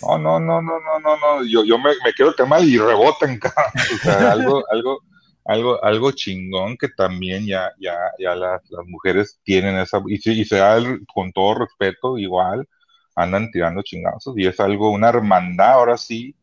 [0.00, 1.44] No, no, no, no, no, no, no.
[1.44, 3.40] Yo, yo me, me quedo mal y rebotan,
[3.94, 5.00] o sea, algo, algo,
[5.48, 10.44] algo, algo chingón que también ya, ya, ya las, las mujeres tienen esa, y, y
[10.44, 10.78] se da
[11.12, 12.68] con todo respeto, igual,
[13.16, 16.36] andan tirando chingazos, y es algo, una hermandad ahora sí,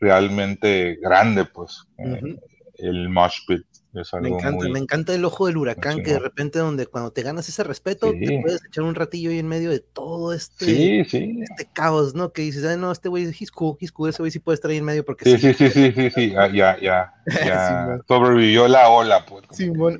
[0.00, 2.36] realmente grande, pues, eh,
[2.78, 6.86] el mosh pit me encanta, me encanta el ojo del huracán, que de repente donde
[6.86, 10.34] cuando te ganas ese respeto, te puedes echar un ratillo ahí en medio de todo
[10.34, 12.32] este, este caos, ¿no?
[12.32, 14.76] Que dices, no, este güey es cool, he's cool, ese güey sí puede estar ahí
[14.76, 15.38] en medio porque sí.
[15.38, 19.44] Sí, sí, sí, sí, sí, ah, ya, ya, ya, sobrevivió la ola, pues.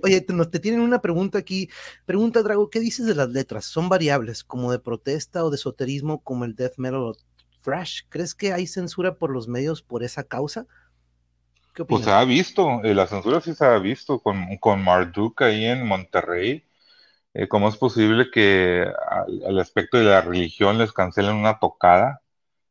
[0.03, 1.71] Oye, te, te tienen una pregunta aquí,
[2.05, 3.65] pregunta, Drago, ¿qué dices de las letras?
[3.65, 7.17] ¿Son variables, como de protesta o de esoterismo, como el death metal o
[7.63, 8.03] thrash?
[8.11, 10.67] ¿Crees que hay censura por los medios por esa causa?
[11.87, 15.65] Pues se ha visto, eh, la censura sí se ha visto con, con Marduk ahí
[15.65, 16.65] en Monterrey.
[17.35, 18.87] Eh, ¿Cómo es posible que
[19.47, 22.23] al, aspecto de la religión les cancelen una tocada?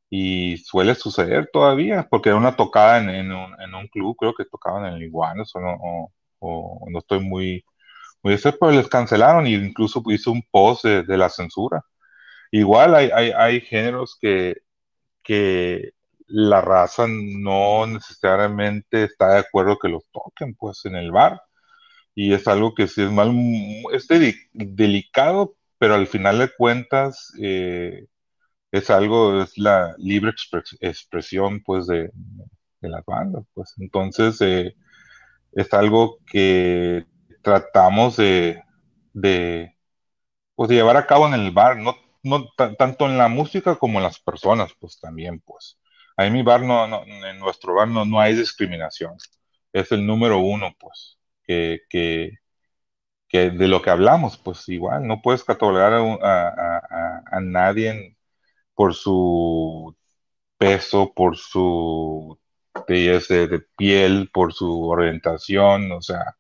[0.10, 4.96] Y suele suceder todavía, porque era una tocada en, un, club, creo que tocaban en
[4.96, 7.66] el Iguanas, o no, o, no estoy muy,
[8.24, 11.84] muy pero les cancelaron y incluso hizo un post de, la censura.
[12.52, 14.58] Igual hay, hay, hay géneros que,
[15.24, 15.94] que
[16.28, 21.42] la raza no necesariamente está de acuerdo que los toquen pues en el bar.
[22.16, 23.32] Y es algo que sí es mal
[23.94, 24.08] es
[24.54, 28.08] delicado pero al final de cuentas eh,
[28.72, 30.32] es algo es la libre
[30.82, 32.12] expresión pues de,
[32.82, 33.74] las bandas pues.
[33.80, 34.76] Entonces eh,
[35.54, 37.06] es algo que
[37.42, 38.64] tratamos de,
[39.14, 39.76] de
[40.56, 44.00] pues de llevar a cabo en el bar no no tanto en la música como
[44.00, 45.78] en las personas pues también pues
[46.18, 49.16] Ahí mi bar no, en nuestro bar no, no hay discriminación.
[49.74, 52.32] Es el número uno, pues, que, que,
[53.52, 58.18] de lo que hablamos, pues igual, no puedes catalogar a, a, nadie
[58.76, 59.96] por su
[60.58, 62.40] peso, por su
[63.78, 66.38] piel, por su orientación, o sea,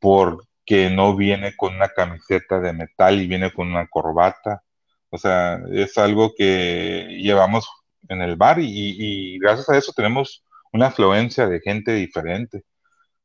[0.00, 4.62] porque no viene con una camiseta de metal y viene con una corbata.
[5.10, 7.68] O sea, es algo que llevamos
[8.08, 12.64] en el bar y, gracias a eso tenemos una afluencia de gente diferente,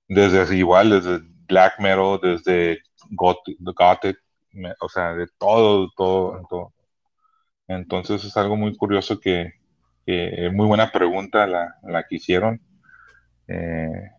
[0.07, 2.79] desde igual, desde black metal, desde
[3.11, 3.57] gothic,
[4.79, 6.73] o sea, de todo, todo, todo.
[7.67, 9.53] Entonces es algo muy curioso que,
[10.53, 12.59] muy buena pregunta la, la que hicieron
[13.47, 14.11] eh,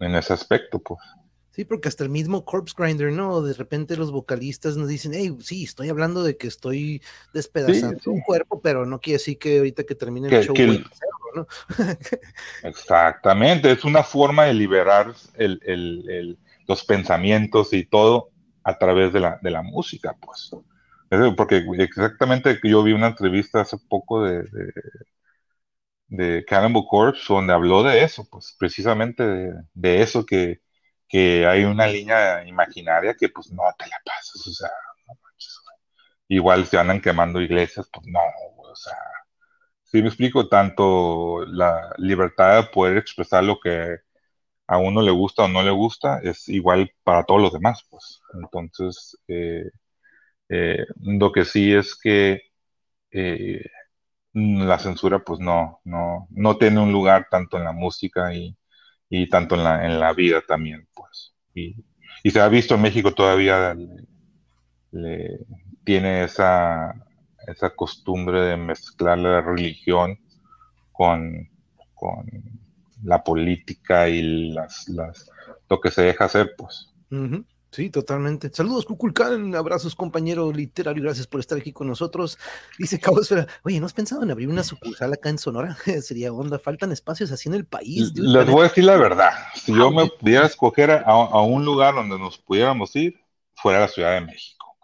[0.00, 1.00] en ese aspecto, pues.
[1.54, 3.40] Sí, porque hasta el mismo Corpse Grinder, ¿no?
[3.42, 7.00] De repente los vocalistas nos dicen, hey, sí, estoy hablando de que estoy
[7.32, 10.88] despedazando un cuerpo, pero no quiere decir que ahorita que termine el show voy a
[10.88, 11.46] hacerlo, ¿no?
[12.62, 15.14] Exactamente, es una forma de liberar
[16.66, 18.30] los pensamientos y todo
[18.62, 20.50] a través de la, de la música, pues.
[21.36, 24.72] Porque exactamente yo vi una entrevista hace poco de, de,
[26.08, 29.22] de Cannibal Corpse donde habló de eso, pues precisamente
[29.74, 30.60] de eso que
[31.14, 34.70] que hay una línea imaginaria que pues no te la pasas, o sea,
[35.08, 35.60] no manches,
[36.28, 38.20] Igual se andan quemando iglesias, pues no,
[38.58, 38.94] o sea,
[39.84, 43.98] si me explico, tanto la libertad de poder expresar lo que
[44.68, 48.20] a uno le gusta o no le gusta es igual para todos los demás, pues.
[48.34, 49.70] Entonces, eh,
[50.48, 52.42] eh, lo que sí es que
[53.12, 53.62] eh,
[54.34, 58.56] la censura, pues no, no, no tiene un lugar tanto en la música y,
[59.10, 60.88] y tanto en la, en la vida también.
[61.54, 61.76] Y,
[62.22, 63.76] y se ha visto en México todavía,
[64.90, 65.38] le,
[65.84, 66.94] tiene esa,
[67.46, 70.18] esa costumbre de mezclar la religión
[70.92, 71.48] con,
[71.94, 72.26] con
[73.02, 75.30] la política y las, las,
[75.68, 76.92] lo que se deja hacer, pues.
[77.74, 78.50] Sí, totalmente.
[78.52, 79.52] Saludos, Cuculcán.
[79.56, 81.02] Abrazos, compañero literario.
[81.02, 82.38] Gracias por estar aquí con nosotros.
[82.78, 85.76] Dice Cabosfera, oye, ¿no has pensado en abrir una sucursal acá en Sonora?
[86.00, 86.60] Sería onda.
[86.60, 88.12] Faltan espacios así en el país.
[88.14, 89.32] Les voy a decir la verdad.
[89.56, 93.20] Si yo me pudiera escoger a, un lugar donde nos pudiéramos ir,
[93.56, 94.76] fuera la Ciudad de México.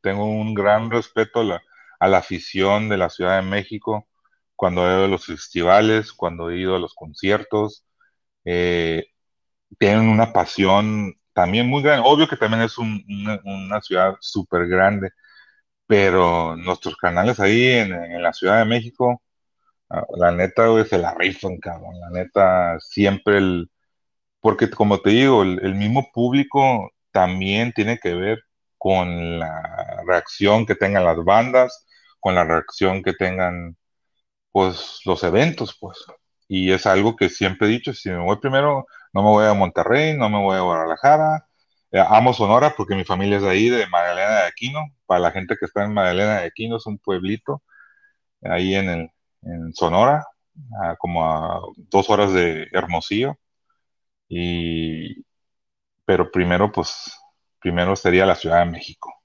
[0.00, 1.62] Tengo un gran respeto a la,
[2.00, 4.08] a la afición de la Ciudad de México
[4.56, 7.84] cuando he ido a los festivales, cuando he ido a los conciertos.
[8.46, 9.04] Eh,
[9.78, 12.02] tienen una pasión también muy grande.
[12.04, 15.10] Obvio que también es una, ciudad súper grande,
[15.86, 19.22] pero nuestros canales ahí en, la Ciudad de México,
[19.90, 21.16] ah, la neta, güey, se la
[21.62, 22.00] cabrón.
[22.00, 23.70] La neta, siempre el.
[24.40, 28.40] Porque, como te digo, el, mismo público también tiene que ver
[28.78, 31.86] con la reacción que tengan las bandas,
[32.20, 33.76] con la reacción que tengan,
[34.52, 35.98] pues, los eventos, pues.
[36.48, 39.54] Y es algo que siempre he dicho, si me voy primero, no me voy a
[39.54, 41.46] Monterrey, no me voy a Guadalajara.
[41.90, 44.80] Eh, amo Sonora porque mi familia es de ahí, de Magdalena de Aquino.
[45.06, 47.62] Para la gente que está en Magdalena de Aquino, es un pueblito
[48.42, 49.10] ahí en, el,
[49.42, 50.24] en Sonora,
[50.98, 53.36] como a dos horas de Hermosillo.
[54.28, 55.24] Y,
[56.04, 57.12] pero primero, pues,
[57.60, 59.17] primero sería la Ciudad de México.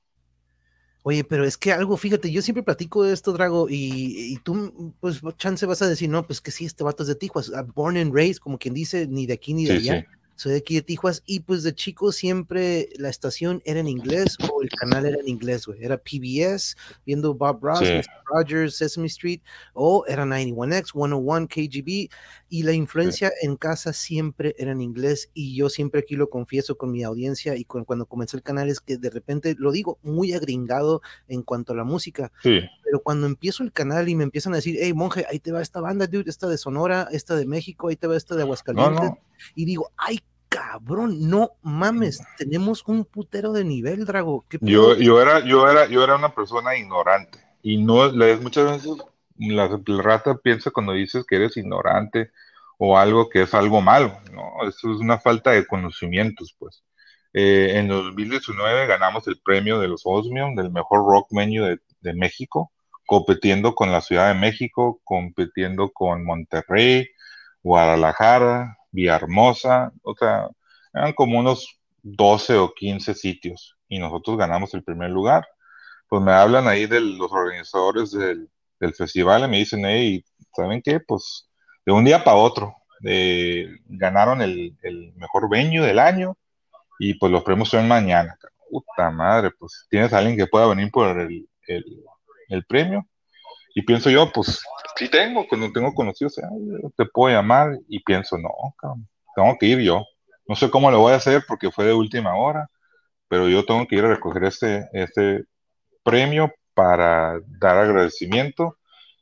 [1.03, 5.21] Oye, pero es que algo, fíjate, yo siempre platico de esto, Drago, y, tú, pues,
[5.37, 7.97] chance vas a decir, no, pues que sí, este vato es de Tijuas, ah, born
[7.97, 10.07] and raised, como quien dice, ni de aquí ni de allá
[10.43, 14.35] soy de aquí de Tijuas y pues de chico siempre la estación era en inglés
[14.51, 15.81] o el canal era en inglés, güey.
[15.81, 16.75] Era PBS,
[17.05, 18.03] viendo Bob Ross, Mr.
[18.25, 19.39] Rogers, Sesame Street,
[19.73, 22.09] o era 91X, 101, KGB,
[22.49, 26.75] y la influencia en casa siempre era en inglés y yo siempre aquí lo confieso
[26.77, 30.33] con mi audiencia y cuando comencé el canal es que de repente, lo digo, muy
[30.33, 34.57] agringado en cuanto a la música, pero cuando empiezo el canal y me empiezan a
[34.57, 37.87] decir, hey, monje, ahí te va esta banda, dude, esta de Sonora, esta de México,
[37.87, 39.11] ahí te va esta de Aguascalientes,
[39.55, 40.19] y digo, ay,
[40.53, 44.45] cabrón, no mames, tenemos un putero de nivel, Drago.
[44.61, 48.11] yo, yo, era, yo, era, yo era una persona ignorante y no,
[48.41, 48.97] muchas veces
[49.37, 52.31] la, rata piensa cuando dices que eres ignorante
[52.77, 54.67] o algo que es algo malo, ¿no?
[54.67, 56.83] Eso es una falta de conocimientos, pues.
[57.33, 62.13] Eh, en 2019 ganamos el premio de los Osmium del mejor rock menu de, de
[62.13, 62.71] México,
[63.07, 67.07] compitiendo con la Ciudad de México, compitiendo con Monterrey,
[67.63, 70.49] Guadalajara, Villahermosa, o sea,
[70.93, 75.45] eran como unos 12 o 15 sitios y nosotros ganamos el primer lugar.
[76.07, 78.49] Pues me hablan ahí de los organizadores del,
[78.97, 80.99] festival y me dicen, hey, ¿saben qué?
[80.99, 81.49] Pues
[81.85, 82.75] de un día para otro
[83.85, 84.75] ganaron el,
[85.15, 86.37] mejor venue del año
[86.99, 88.37] y pues los premios son mañana.
[88.69, 93.07] Puta madre, pues tienes a alguien que pueda venir por el premio.
[93.73, 94.61] Y pienso yo, pues
[94.95, 96.39] sí tengo, cuando tengo conocidos,
[96.95, 98.49] te puedo llamar y pienso, no,
[99.35, 100.05] tengo que ir yo.
[100.47, 102.69] No sé cómo lo voy a hacer porque fue de última hora,
[103.27, 105.45] pero yo tengo que ir a recoger este, este
[106.03, 108.77] premio para dar agradecimiento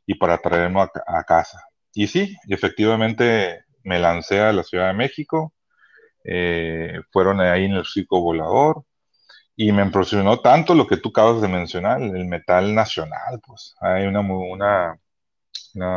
[0.06, 1.64] y para traerlo a, casa.
[1.94, 5.54] Y sí, efectivamente me lancé a la Ciudad de México,
[6.24, 8.84] eh, fueron ahí en el circo volador,
[9.56, 13.76] y me impresionó tanto lo que tú acabas de mencionar, el metal nacional, pues.
[13.82, 14.22] Hay una,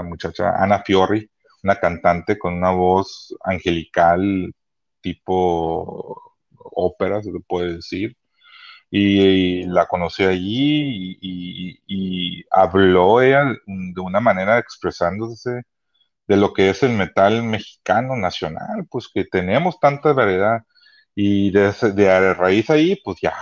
[0.05, 1.31] muchacha, Ana Fiori,
[1.63, 4.53] una cantante con una voz angelical,
[5.01, 6.21] tipo
[6.55, 8.17] ópera, se puede decir,
[8.91, 15.63] y, la conocí allí y, y, habló ella de una manera expresándose
[16.27, 20.63] de lo que es el metal mexicano nacional, pues que tenemos tanta variedad
[21.15, 23.35] y de, de raíz ahí, pues ya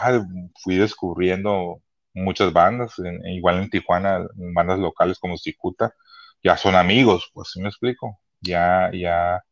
[0.63, 1.83] fui descubriendo
[2.15, 5.95] muchas bandas, igual en Tijuana, bandas locales como Cicuta,
[6.43, 9.43] ya son amigos, pues si me explico, ya, ya,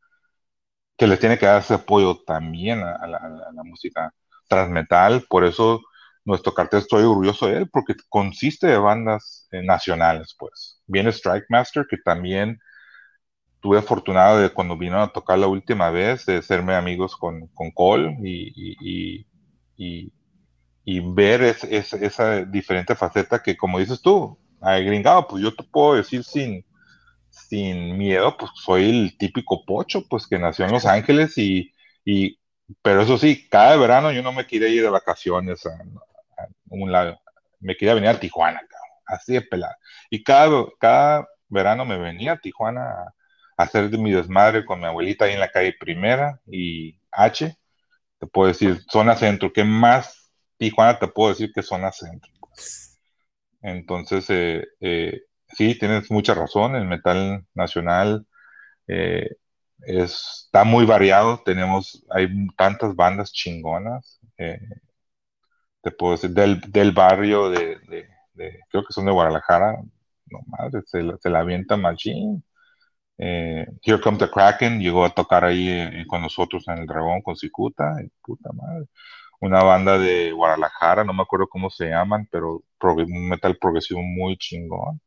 [0.97, 4.13] que les tiene que dar ese apoyo también a, la, música
[4.49, 5.81] transmetal, por eso
[6.25, 10.83] nuestro cartel estoy orgulloso de él, porque consiste de bandas eh, nacionales, pues.
[10.87, 12.61] Viene Strike Master, que también
[13.61, 17.71] tuve afortunado de cuando vino a tocar la última vez, de serme amigos con, con
[17.71, 19.27] Cole y,
[19.77, 20.13] y,
[20.85, 26.25] y, ver esa diferente faceta que, como dices tú, gringado, pues yo te puedo decir
[26.25, 26.65] sin,
[27.31, 31.73] sin miedo, pues soy el típico pocho, pues que nació en Los Ángeles y,
[32.05, 32.39] y
[32.83, 35.79] pero eso sí, cada verano yo no me quería ir de vacaciones a,
[36.71, 37.21] un lado,
[37.61, 38.63] me quería venir a Tijuana,
[39.07, 39.75] así de pelado.
[40.09, 43.13] Y cada, cada verano me venía a Tijuana
[43.63, 47.57] hacer mi desmadre con mi abuelita ahí en la calle Primera y H.
[48.19, 49.53] Te puedo decir zona centro.
[49.53, 52.31] ¿Qué más Tijuana te puedo decir que zona centro?
[53.63, 56.77] Entonces, eh, eh, sí, tienes mucha razón.
[56.77, 58.27] El metal nacional
[58.89, 59.29] eh,
[59.81, 61.43] está muy variado.
[61.45, 64.21] Tenemos, hay tantas bandas chingonas.
[65.83, 67.79] te puedo decir, del, barrio de,
[68.71, 69.77] creo que son de Guadalajara.
[70.27, 72.43] No madre, se, se la avienta Machine
[73.23, 77.21] eh, Here Comes the Kraken llegó a tocar ahí eh, con nosotros en el Dragón
[77.21, 78.87] con Cicuta, puta madre.
[79.41, 84.37] Una banda de Guadalajara, no me acuerdo cómo se llaman, pero un metal progresivo muy
[84.39, 85.01] chingón.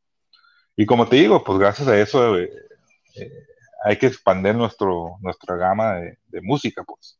[0.76, 2.52] Y como te digo, pues gracias a eso eh,
[3.84, 7.19] hay que expandir nuestro, nuestra gama de, música, pues.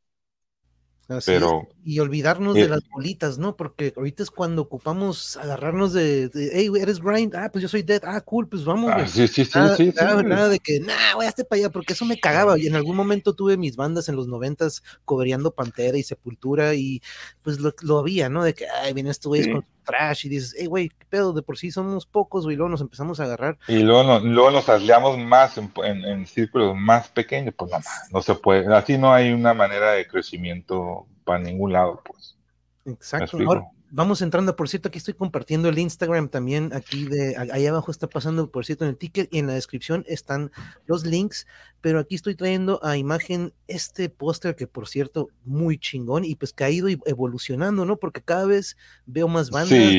[1.26, 1.68] Pero...
[1.86, 3.58] Y olvidarnos de las bolitas, ¿no?
[3.58, 8.02] Porque ahorita es cuando ocupamos agarrarnos de, hey, eres grind, ah, pues yo soy dead,
[8.06, 8.92] ah, cool, pues vamos.
[8.94, 11.70] Ah, sí, sí, sí, nada, sí, nada, de que, nah, voy a estar para allá,
[11.72, 12.58] porque eso me cagaba.
[12.58, 17.02] Y en algún momento tuve mis bandas en los noventas cobreando Pantera y Sepultura y
[17.44, 18.44] pues lo, lo había, ¿no?
[18.44, 21.42] De que, ay, viene este güey con trash y dices, hey, güey, qué pedo, de
[21.42, 23.58] por sí somos pocos, güey, luego nos empezamos a agarrar.
[23.68, 27.78] Y luego, no, luego nos aliamos más en, en, círculos más pequeños, pues no,
[28.12, 32.38] no se puede, así no hay una manera de crecimiento para ningún lado, pues.
[32.86, 33.38] Exacto.
[33.46, 37.92] Ahora, vamos entrando, por cierto, aquí estoy compartiendo el Instagram también, aquí de, ahí abajo
[37.92, 40.52] está pasando, por cierto, en el ticket y en la descripción están
[40.88, 41.46] los links,
[41.80, 46.54] pero aquí estoy trayendo a imagen este póster que, por cierto, muy chingón y pues
[46.54, 47.98] que ha ido evolucionando, ¿no?
[47.98, 49.94] Porque cada vez veo más bandas,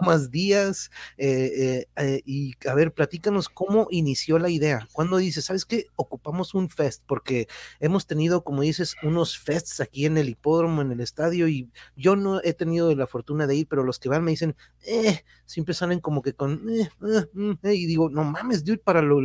[0.00, 5.44] más días, eh, eh, eh, y a ver, platícanos cómo inició la idea, cuando dices,
[5.44, 5.86] ¿sabes qué?
[5.96, 7.48] Ocupamos un fest, porque
[7.80, 12.16] hemos tenido, como dices, unos fests aquí en el hipódromo, en el estadio, y yo
[12.16, 15.74] no he tenido la fortuna de ir, pero los que van me dicen, eh, siempre
[15.74, 19.18] salen como que con, eh, eh, mm, eh" y digo, no mames, dude, para, lo,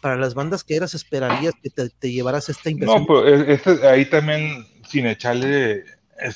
[0.00, 3.06] para las bandas que eras esperarías que te, llevaras esta inversión.
[3.06, 5.84] No, pero ahí también, sin echarle,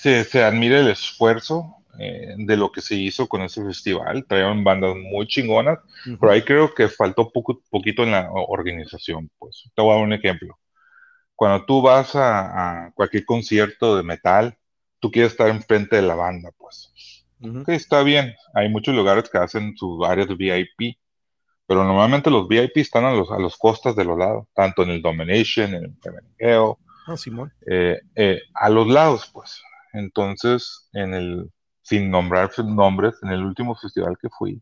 [0.00, 4.24] se, se admira el esfuerzo de lo que se hizo con ese festival.
[4.26, 5.78] Traían bandas muy chingonas,
[6.20, 9.30] pero ahí creo que faltó poco, poquito en la organización.
[9.38, 10.58] Pues te voy a dar un ejemplo.
[11.34, 14.56] Cuando tú vas a, a cualquier concierto de metal,
[15.00, 16.92] tú quieres estar enfrente de la banda, pues
[17.66, 18.34] está bien.
[18.54, 20.98] Hay muchos lugares que hacen sus áreas VIP,
[21.66, 24.90] pero normalmente los VIP están a los, a los costas de los lados, tanto en
[24.90, 27.52] el Domination, en el Femenigeo, ah, Simón.
[27.70, 29.60] Eh, eh, a los lados, pues.
[29.92, 31.50] Entonces, en el,
[31.88, 34.60] sin nombrar nombres, en el último festival que fui,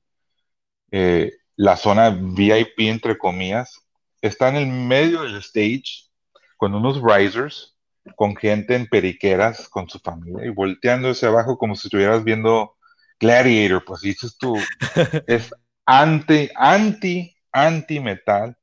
[0.93, 3.81] eh, la zona VIP, entre comillas,
[4.21, 6.09] está en el medio del stage
[6.57, 7.77] con unos risers
[8.15, 12.77] con gente en periqueras con su familia y volteando hacia abajo como si estuvieras viendo
[13.19, 14.55] Gladiator, pues dices tú,
[15.27, 15.53] es
[15.85, 18.57] anti, anti, anti metal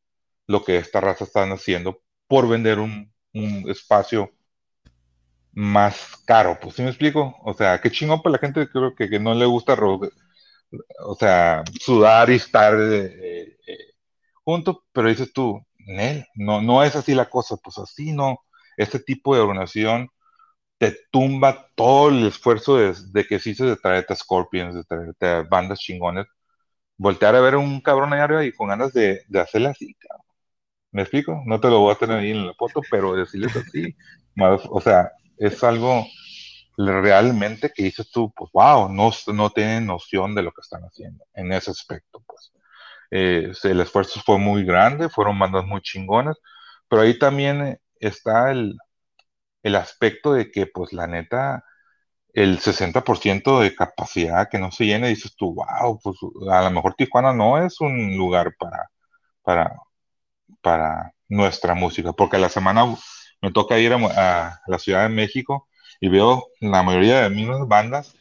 [0.47, 3.12] lo que esta raza están haciendo por vender un,
[3.67, 4.32] espacio
[5.54, 7.36] más caro, pues ¿sí me explico?
[7.44, 9.76] O sea, qué chingón para la gente creo que, que no le gusta,
[11.06, 13.78] o sea, sudar y estar eh, eh,
[14.44, 18.39] junto, pero dices tú, Nel, no, no es así la cosa, pues así no,
[18.78, 20.10] este tipo de organización
[20.78, 25.43] te tumba todo el esfuerzo de, que sí se traerte a Scorpions, de traerte a
[25.43, 26.28] bandas chingones.
[26.97, 29.95] Voltear a ver a un cabrón allá arriba y con ganas de, de hacerle así,
[29.95, 30.26] cabrón.
[30.91, 31.41] ¿Me explico?
[31.45, 33.95] No te lo voy a tener ahí en la foto, pero decirles así,
[34.72, 36.06] o sea, es algo
[36.78, 41.26] realmente que dices tú, pues wow, no, no tienen noción de lo que están haciendo
[41.34, 42.52] en ese aspecto, pues.
[43.12, 46.38] Eh, el esfuerzo fue muy grande, fueron bandas muy chingonas,
[46.88, 48.76] pero ahí también está el,
[49.76, 51.64] aspecto de que, pues, la neta,
[52.34, 56.18] el 60% de capacidad que no se llene, dices tú, wow, pues
[56.52, 58.90] a lo mejor Tijuana no es un lugar para,
[59.44, 59.76] para,
[60.62, 62.86] para nuestra música, porque la semana
[63.44, 65.70] me toca ir a, la Ciudad de México
[66.02, 68.16] y veo la mayoría de mis bandas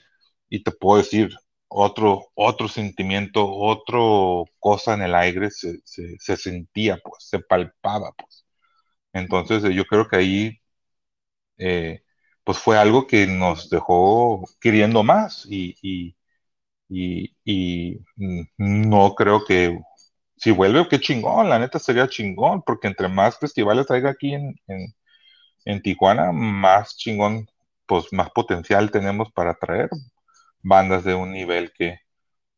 [0.50, 1.30] y te puedo decir
[1.68, 8.46] otro, otro sentimiento, otro cosa en el aire se, se sentía, pues, se palpaba, pues.
[9.12, 10.62] Entonces yo creo que ahí
[11.58, 12.02] eh,
[12.44, 16.16] pues fue algo que nos dejó queriendo más y, y,
[18.58, 19.78] no creo que
[20.36, 24.54] si vuelve, qué chingón, la neta sería chingón, porque entre más festivales haya aquí en,
[24.66, 24.94] en,
[25.82, 27.48] Tijuana, más chingón,
[27.86, 29.90] pues más potencial tenemos para traer
[30.62, 31.98] bandas de un nivel que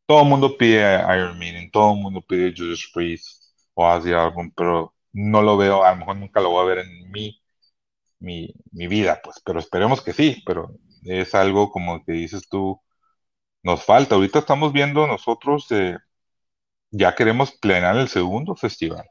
[0.07, 3.43] todo el mundo pide Iron Maiden, todo el mundo pide Judas Priest
[3.75, 6.79] o Ozzy Album, pero no lo veo, a lo mejor nunca lo voy a ver
[6.87, 7.41] en mi,
[8.21, 8.55] mi,
[8.89, 10.71] vida, pues, pero esperemos que sí, pero
[11.05, 12.81] es algo como que dices tú,
[13.63, 14.17] nos falta.
[14.17, 15.69] Ahorita estamos viendo nosotros,
[16.91, 19.07] ya queremos plenar el segundo festival.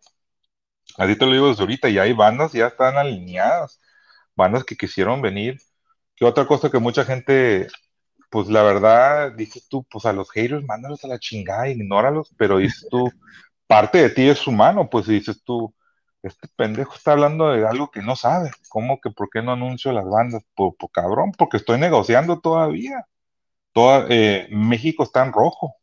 [0.98, 3.80] Así te lo digo desde ahorita, ya hay bandas, ya están alineadas,
[4.36, 5.58] bandas que quisieron venir.
[6.16, 7.68] Que otra cosa que mucha gente,
[8.30, 12.58] pues la verdad, dices tú, pues a los haters, mándalos a la chingada, ignóralos, pero
[12.60, 13.12] dices tú,
[13.68, 15.74] parte de ti es humano, pues dices tú,
[16.24, 18.52] este pendejo está hablando de algo que no sabe.
[18.70, 20.44] ¿Cómo que por qué no anuncio las bandas?
[20.56, 23.06] Por, cabrón, porque estoy negociando todavía.
[23.74, 25.76] Toda, eh, México está en rojo.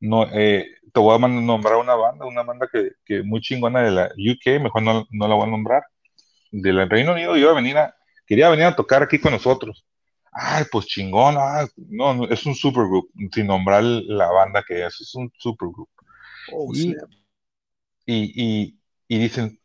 [0.00, 0.66] No, eh,
[0.96, 4.62] te voy a nombrar una banda, una banda que, que muy chingona de la UK,
[4.62, 5.82] mejor no, no la voy a nombrar.
[6.50, 7.94] Del Reino Unido iba a venir a,
[8.26, 9.84] quería venir a tocar aquí con nosotros.
[10.32, 15.14] Ay, pues chingón, ah, no, es un supergroup, sin nombrar la banda que es, es
[15.14, 15.90] un supergroup.
[16.54, 16.94] Oh, y,
[18.06, 19.60] y, y, y, dicen,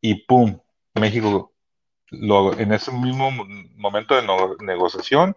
[0.00, 0.60] y pum,
[0.94, 1.52] México
[2.12, 3.32] en ese mismo
[3.74, 4.22] momento de
[4.60, 5.34] negociación,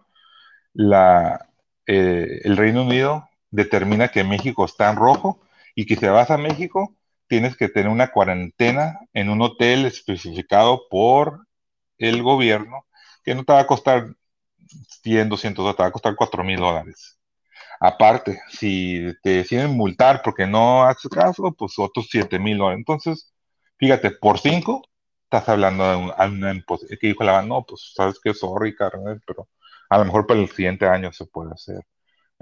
[0.72, 1.48] la,
[1.84, 5.40] eh, el Reino Unido determina que México está en rojo
[5.76, 6.96] y que si vas a México
[7.28, 11.46] tienes que tener una cuarentena en un hotel especificado por
[11.98, 12.86] el gobierno
[13.24, 14.16] que no te va a costar
[15.02, 17.18] 100, 200, te va a costar 4 mil dólares.
[17.80, 22.78] Aparte, si te deciden multar porque no haces caso, pues otros 7 mil dólares.
[22.78, 23.32] Entonces,
[23.78, 24.82] fíjate, por 5
[25.24, 26.64] estás hablando de un,
[27.00, 29.48] que dijo la no, pues sabes que sorry, carnal, pero
[29.88, 31.82] a lo mejor para el siguiente año se puede hacer.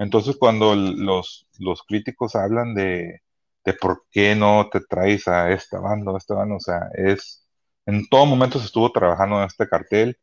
[0.01, 3.21] Entonces, cuando los, los críticos hablan de,
[3.65, 6.89] de por qué no te traes a esta banda o a esta banda, o sea,
[6.95, 7.47] es,
[7.85, 10.17] en todo momento se estuvo trabajando en este cartel,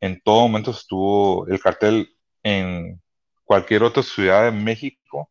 [0.00, 3.02] en todo momento estuvo el cartel en
[3.44, 5.30] cualquier otra ciudad de México,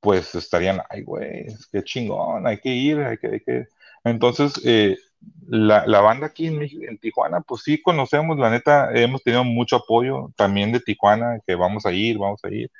[0.00, 3.68] pues estarían, ay, güey, qué chingón, hay que ir, hay que, hay que.
[4.04, 4.96] Entonces, eh,
[5.48, 10.32] la, la, banda aquí en, Tijuana, pues sí conocemos, la neta, hemos tenido mucho apoyo
[10.36, 12.70] también de Tijuana, que vamos a ir, vamos a ir.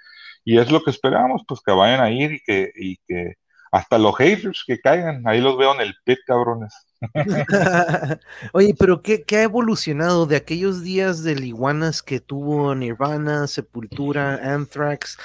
[0.44, 3.34] Y es lo que esperamos, pues que vayan a ir y que, y que
[3.72, 6.74] hasta los haters que caigan, ahí los veo en el pit, cabrones.
[8.52, 14.40] Oye, pero ¿qué, ¿qué, ha evolucionado de aquellos días de iguanas que tuvo Nirvana, Sepultura,
[14.42, 15.18] Anthrax?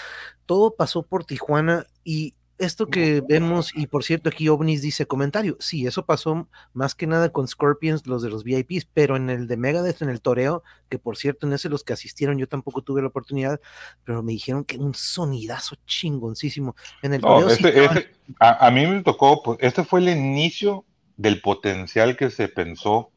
[0.46, 5.58] Todo pasó por Tijuana y esto que vemos, y por cierto, aquí OVNIS dice comentario,
[5.60, 9.48] sí, eso pasó más que nada con Scorpions, los de los VIPs, pero en el
[9.48, 12.82] de Megadeth, en el toreo, que por cierto, en ese los que asistieron, yo tampoco
[12.82, 13.60] tuve la oportunidad,
[14.04, 16.76] pero me dijeron que un sonidazo chingoncísimo.
[17.02, 17.50] En el toreo.
[17.50, 20.86] Este, este, a, a, mí me tocó, pues, este fue el inicio
[21.18, 23.12] del potencial que se pensó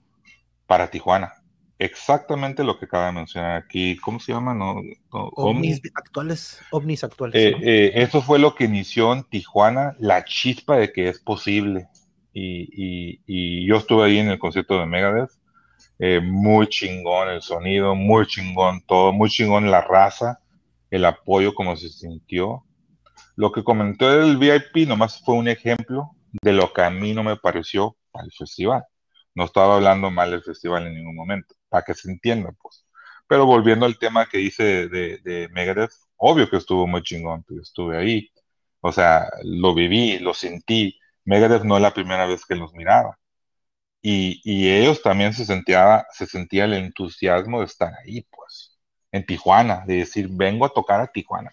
[0.67, 1.38] para Tijuana
[1.79, 3.97] exactamente lo que acaba de mencionar aquí.
[3.97, 4.55] ¿Cómo se llama?
[4.55, 6.61] No, ovnis, actuales.
[6.71, 7.41] Ovnis actuales.
[7.41, 11.89] Eh, eh, eso fue lo que inició en Tijuana, la chispa de que es posible.
[12.33, 15.31] Y, yo estuve ahí en el concierto de Megadeth.
[16.01, 20.41] Eh, muy chingón el sonido, muy chingón todo, muy chingón la raza,
[20.91, 22.65] el apoyo como se sintió.
[23.35, 26.13] Lo que comentó el VIP nomás fue un ejemplo
[26.43, 28.85] de lo que a mí no me pareció al festival.
[29.39, 32.85] No estaba hablando mal del festival en ningún momento para que se entienda, pues.
[33.29, 37.63] Pero volviendo al tema que hice de, de Megadeth, obvio que estuvo muy chingón, yo
[37.63, 38.31] estuve ahí.
[38.81, 40.99] O sea, lo viví, lo sentí.
[41.25, 43.17] Megadeth no es la primera vez que los miraba.
[44.03, 48.79] Y, y ellos también se sentía, se sentía el entusiasmo de estar ahí, pues,
[49.13, 51.53] en Tijuana, de decir, vengo a tocar a Tijuana.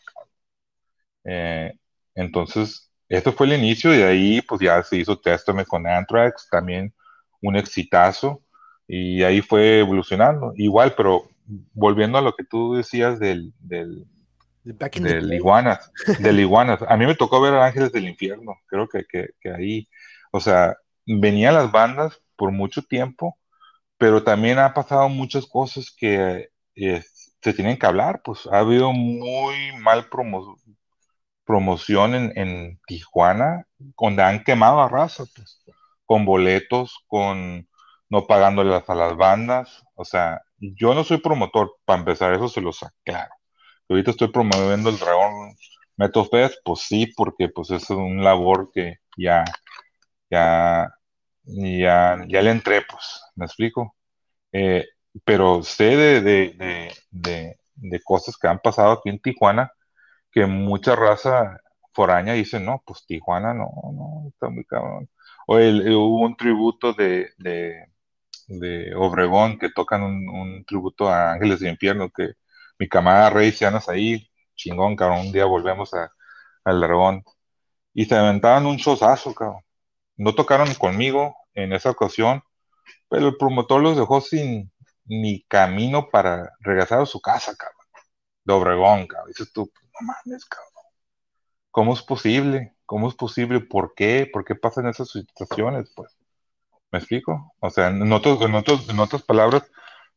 [1.24, 1.74] Eh,
[2.16, 6.48] entonces, esto fue el inicio y de ahí, pues ya se hizo Testament con Anthrax,
[6.50, 6.94] también
[7.42, 8.42] un exitazo
[8.88, 10.54] y ahí fue evolucionando.
[10.56, 11.30] Igual, pero
[11.74, 14.06] volviendo a lo que tú decías del, del,
[14.64, 16.80] del iguanas, del iguanas.
[16.88, 19.88] A mí me tocó ver a Ángeles del Infierno, creo que, que, ahí,
[20.32, 20.76] o sea,
[21.06, 23.38] venían las bandas por mucho tiempo,
[23.98, 27.04] pero también ha pasado muchas cosas que eh,
[27.42, 30.10] se tienen que hablar, pues ha habido muy mal
[31.46, 35.62] promoción en, en, Tijuana, donde han quemado a raza, pues,
[36.06, 37.68] con boletos, con
[38.10, 39.84] no pagándolas a las bandas.
[39.96, 42.72] O sea, yo no soy promotor, para empezar, eso se lo
[43.04, 43.34] claro.
[43.90, 45.56] Ahorita estoy promoviendo el Dragón
[45.98, 49.46] Metal Fest, pues sí, porque pues es un labor que ya,
[50.30, 50.94] ya,
[51.44, 53.96] ya, ya le entré, pues, ¿me explico?
[54.52, 54.86] Eh,
[55.26, 59.72] pero sé de, de, de, de, cosas que han pasado aquí en Tijuana,
[60.32, 61.60] que mucha raza
[61.94, 65.10] foraña dice, no, pues Tijuana no, no, está muy cabrón.
[65.48, 67.30] O hubo un tributo de,
[68.48, 72.34] de Obregón que tocan un, tributo a Ángeles de Infierno, que
[72.80, 76.12] mi camarada Rey Cianas ahí, chingón, cabrón, un día volvemos a,
[76.64, 77.24] al dragón.
[77.94, 79.62] Y se aventaban un chozazo, cabrón.
[80.18, 82.44] No tocaron conmigo en esa ocasión,
[83.10, 84.72] pero el promotor los dejó sin
[85.06, 87.86] ni camino para regresar a su casa, cabrón.
[88.46, 89.30] De Obregón, cabrón.
[89.30, 90.75] Dices tú, no mames, cabrón.
[91.76, 92.74] ¿Cómo es posible?
[92.86, 93.60] ¿Cómo es posible?
[93.60, 94.30] ¿Por qué?
[94.32, 95.92] ¿Por qué pasan esas situaciones?
[95.94, 96.16] Pues
[96.90, 97.54] ¿Me explico?
[97.60, 99.70] O sea, en, otros, en, en otras palabras,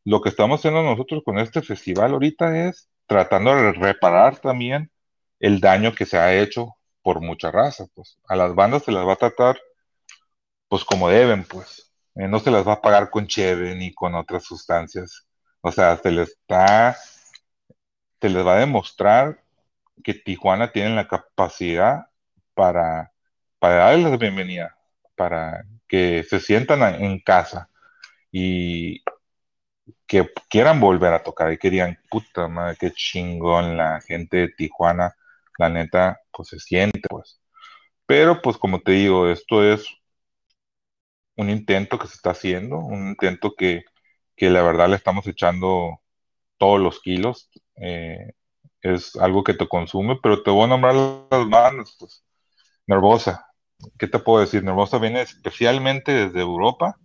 [0.05, 4.89] lo que estamos haciendo nosotros con este festival ahorita es tratando de reparar también
[5.41, 7.87] el daño que se ha hecho por mucha raza.
[7.93, 9.59] Pues a las bandas se las va a tratar
[10.69, 11.91] pues como deben, pues.
[12.15, 15.27] Eh, no se las va a pagar con cheve ni con otras sustancias.
[15.59, 16.95] O sea, se les está,
[18.21, 19.43] se les va a demostrar
[20.03, 22.07] que Tijuana tiene la capacidad
[22.53, 23.11] para,
[23.59, 24.77] para darles la bienvenida,
[25.15, 27.69] para que se sientan en casa
[28.31, 29.03] y
[30.07, 34.49] que quieran volver a tocar y que digan, puta madre, qué chingón la gente de
[34.49, 35.15] Tijuana,
[35.57, 37.39] la neta, pues se siente, pues.
[38.05, 39.87] Pero, pues como te digo, esto es
[41.35, 43.83] un intento que se está haciendo, un intento que,
[44.35, 46.01] que la verdad le estamos echando
[46.57, 47.49] todos los kilos.
[47.77, 48.33] Eh,
[48.81, 52.23] es algo que te consume, pero te voy a nombrar las manos, pues.
[52.87, 53.45] Nervosa.
[53.97, 54.63] ¿Qué te puedo decir?
[54.63, 56.97] Nervosa viene especialmente desde Europa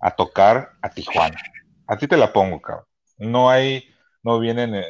[0.00, 1.40] a tocar a Tijuana.
[1.86, 2.84] A ti te la pongo, cabrón.
[3.18, 3.84] No hay,
[4.22, 4.84] no vienen, eh,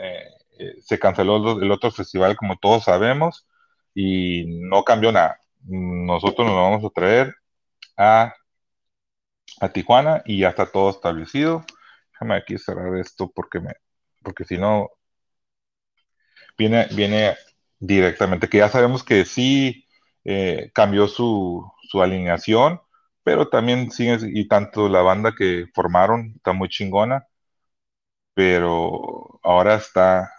[0.59, 3.47] eh, se canceló el otro festival como todos sabemos
[3.95, 5.39] y no cambió nada.
[5.63, 7.35] Nosotros nos vamos a traer
[7.97, 8.35] a,
[9.61, 11.65] a Tijuana y ya está todo establecido.
[12.13, 13.73] Déjame aquí cerrar esto porque me,
[14.23, 14.91] porque si no
[16.61, 17.37] viene, viene
[17.79, 19.87] directamente, que ya sabemos que sí
[20.25, 22.81] eh, cambió su, su, alineación,
[23.25, 27.27] pero también sigue, y tanto la banda que formaron está muy chingona,
[28.35, 30.31] pero ahora está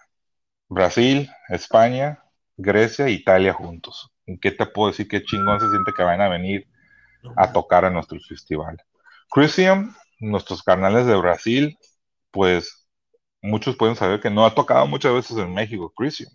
[0.70, 2.24] Brasil, España,
[2.58, 4.12] Grecia e Italia juntos.
[4.28, 6.68] ¿En qué te puedo decir qué chingón se siente que van a venir
[7.36, 8.78] a tocar a nuestro festival?
[9.30, 11.78] Crisium, nuestros carnales de Brasil,
[12.32, 12.81] pues
[13.42, 16.32] muchos pueden saber que no ha tocado muchas veces en México, Crisium,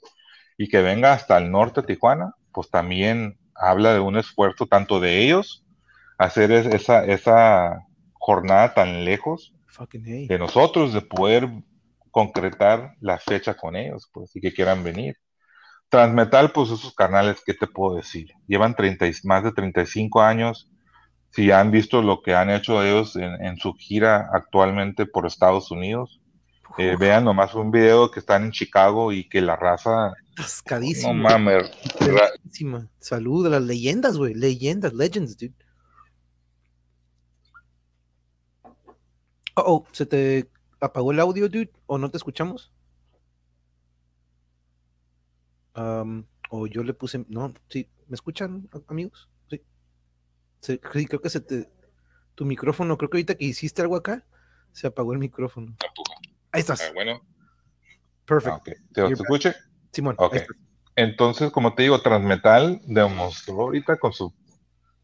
[0.59, 5.01] y que venga hasta el norte de Tijuana, pues también habla de un esfuerzo tanto
[5.01, 5.65] de ellos
[6.19, 9.55] hacer esa, esa jornada tan lejos
[10.03, 11.49] de nosotros, de poder
[12.11, 15.17] concretar la fecha con ellos, pues, y que quieran venir.
[15.91, 18.33] Transmetal, pues esos canales, ¿qué te puedo decir?
[18.47, 20.73] Llevan 30, más de 35 años.
[21.31, 26.21] Si han visto lo que han hecho ellos en, su gira actualmente por Estados Unidos,
[26.79, 30.13] eh, vean nomás un video que están en Chicago y que la raza.
[30.35, 31.13] Tascadísima.
[31.13, 31.71] No mames.
[32.99, 34.35] Salud de las leyendas, güey.
[34.35, 35.55] Leyendas, legends, dude.
[39.57, 40.51] oh, se te
[40.81, 42.73] apagó el audio, dude, o no te escuchamos.
[46.51, 49.29] o yo le puse, no, sí, ¿me escuchan, amigos?
[50.61, 50.79] Sí.
[50.79, 51.69] creo que se te,
[52.35, 54.25] tu micrófono, creo que ahorita que hiciste algo acá,
[54.73, 55.77] se apagó el micrófono.
[56.57, 56.81] Ahí estás.
[56.81, 57.21] Ah, bueno.
[58.25, 58.63] Perfecto.
[58.67, 59.55] Ah, ¿Te, escuche?
[59.93, 60.15] Simón.
[60.17, 60.39] Ok.
[60.97, 64.35] Entonces, como te digo, Transmetal demostró ahorita con su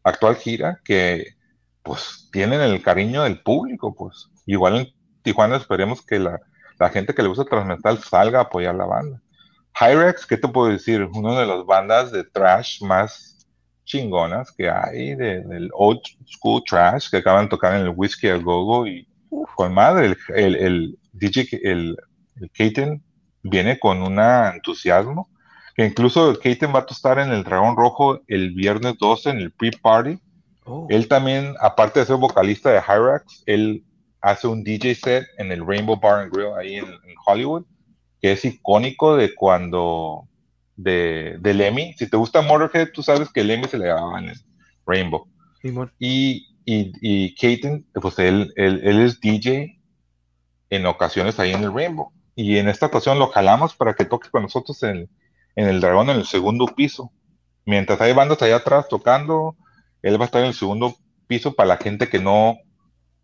[0.01, 1.35] actual gira que,
[1.83, 4.31] pues, tienen el cariño del público, pues.
[4.47, 6.39] Igual en Tijuana esperemos que la,
[6.91, 9.21] gente que le gusta Transmetal salga a apoyar la banda.
[9.79, 11.03] Hyrex, ¿qué te puedo decir?
[11.13, 13.47] Una de las bandas de trash más
[13.85, 18.41] chingonas que hay, del old school trash, que acaban de tocar en el Whiskey al
[18.41, 19.07] Gogo y
[19.55, 21.97] con madre, el, el, DJ, el,
[22.35, 23.01] el
[23.43, 25.29] viene con un entusiasmo,
[25.75, 29.37] que incluso el Katen va a estar en el Dragón Rojo el viernes 12 en
[29.37, 30.19] el pre-party.
[30.65, 30.87] Oh.
[30.89, 33.83] Él también, aparte de ser vocalista de Hyrax, él
[34.21, 36.87] hace un DJ set en el Rainbow Bar and Grill ahí en,
[37.25, 37.63] Hollywood,
[38.21, 40.27] que es icónico de cuando,
[40.75, 41.93] de, de Lemmy.
[41.97, 44.37] Si te gusta Motorhead, tú sabes que Lemmy se le llamaba en el
[44.85, 45.27] Rainbow.
[45.99, 49.79] y, y, y Katen, pues él, él, es DJ
[50.75, 52.11] en ocasiones ahí en el Rainbow.
[52.35, 55.09] Y en esta ocasión lo jalamos para que toque con nosotros en,
[55.55, 57.11] en el Dragón en el segundo piso.
[57.65, 59.55] Mientras hay bandas allá atrás tocando,
[60.01, 60.95] él va a estar en el segundo
[61.27, 62.57] piso para la gente que no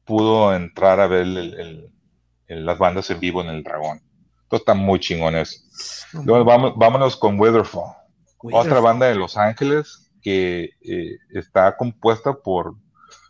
[0.05, 1.27] pudo entrar a ver
[2.47, 4.01] las bandas en vivo en el Dragón.
[4.43, 5.59] Entonces está muy chingón eso.
[6.13, 7.93] vamos, vámonos con Weatherfall,
[8.41, 12.75] otra banda de Los Ángeles que eh, está compuesta por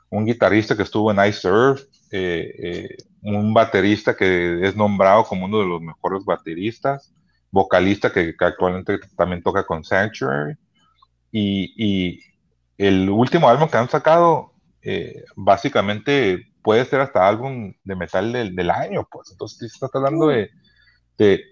[0.10, 5.46] un guitarrista que estuvo en Ice Earth, eh, eh, un baterista que es nombrado como
[5.46, 7.14] uno de los mejores bateristas,
[7.52, 10.56] vocalista que, actualmente también toca con Sanctuary,
[11.32, 12.20] y, y,
[12.78, 14.54] el último álbum que han sacado
[15.36, 19.32] básicamente puede ser hasta álbum de metal del, del año, pues.
[19.32, 20.50] Entonces, está hablando de,
[21.18, 21.44] de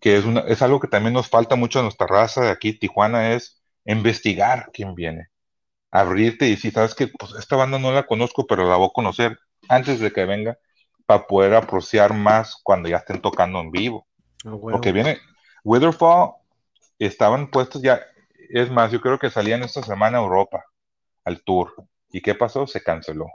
[0.00, 2.72] que es, una, es algo que también nos falta mucho a nuestra raza de aquí,
[2.78, 5.28] Tijuana, es investigar quién viene.
[5.90, 8.94] Abrirte y si sabes que pues, esta banda no la conozco, pero la voy a
[8.94, 10.58] conocer antes de que venga
[11.12, 14.06] para poder apreciar más cuando ya estén tocando en vivo.
[14.46, 15.18] Oh, Porque viene,
[15.62, 16.32] Witherfall
[16.98, 18.00] estaban puestos ya,
[18.48, 20.64] es más, yo creo que salían esta semana a Europa
[21.24, 21.74] al tour.
[22.10, 22.66] ¿Y qué pasó?
[22.66, 23.26] Se canceló.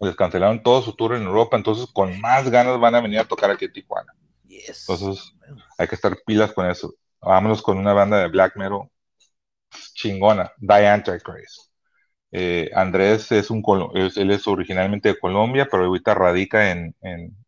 [0.00, 3.24] Les cancelaron todo su tour en Europa, entonces con más ganas van a venir a
[3.24, 4.12] tocar aquí en Tijuana.
[4.48, 5.32] Entonces
[5.76, 6.92] hay que estar pilas con eso.
[7.20, 8.88] Vámonos con una banda de black metal
[9.94, 11.67] chingona, Die Antichrist.
[12.30, 13.62] Eh, Andrés es un
[13.94, 16.94] él es originalmente de Colombia, pero ahorita radica en,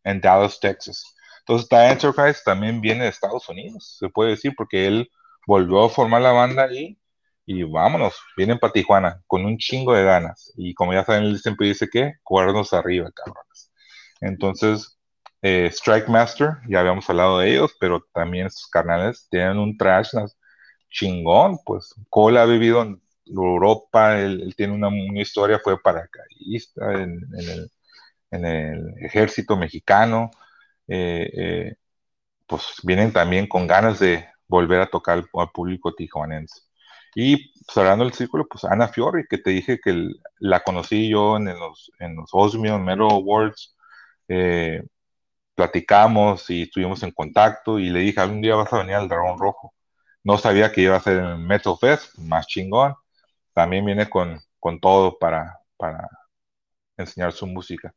[0.03, 1.03] en, Dallas, Texas.
[1.39, 5.09] Entonces Die Antichrist también viene de Estados Unidos, se puede decir, porque él
[5.47, 6.97] volvió a formar la banda ahí
[7.45, 10.53] y vámonos, vienen para Tijuana con un chingo de ganas.
[10.55, 13.71] Y como ya saben, él siempre dice que cuernos arriba, cabrones.
[14.21, 14.97] Entonces,
[15.41, 20.09] eh, Strike Master, ya habíamos hablado de ellos, pero también estos carnales tienen un trash
[20.89, 23.01] chingón, pues Cole ha vivido en
[23.33, 24.89] Europa, él, tiene una,
[25.21, 27.21] historia, fue paracaidista en,
[28.31, 30.31] el, ejército mexicano,
[30.87, 31.75] eh,
[32.47, 36.61] pues vienen también con ganas de volver a tocar al, público tijuanense.
[37.15, 40.09] Y cerrando el círculo, pues Ana Fiori, que te dije que
[40.39, 43.75] la conocí yo en los, en los Awards,
[44.27, 44.83] eh,
[45.55, 49.39] platicamos y estuvimos en contacto y le dije, algún día vas a venir al Dragón
[49.39, 49.73] Rojo.
[50.23, 52.95] No sabía que iba a ser en Metal Fest, más chingón.
[53.53, 56.07] También viene con, con todo para, para
[56.97, 57.93] enseñar su música.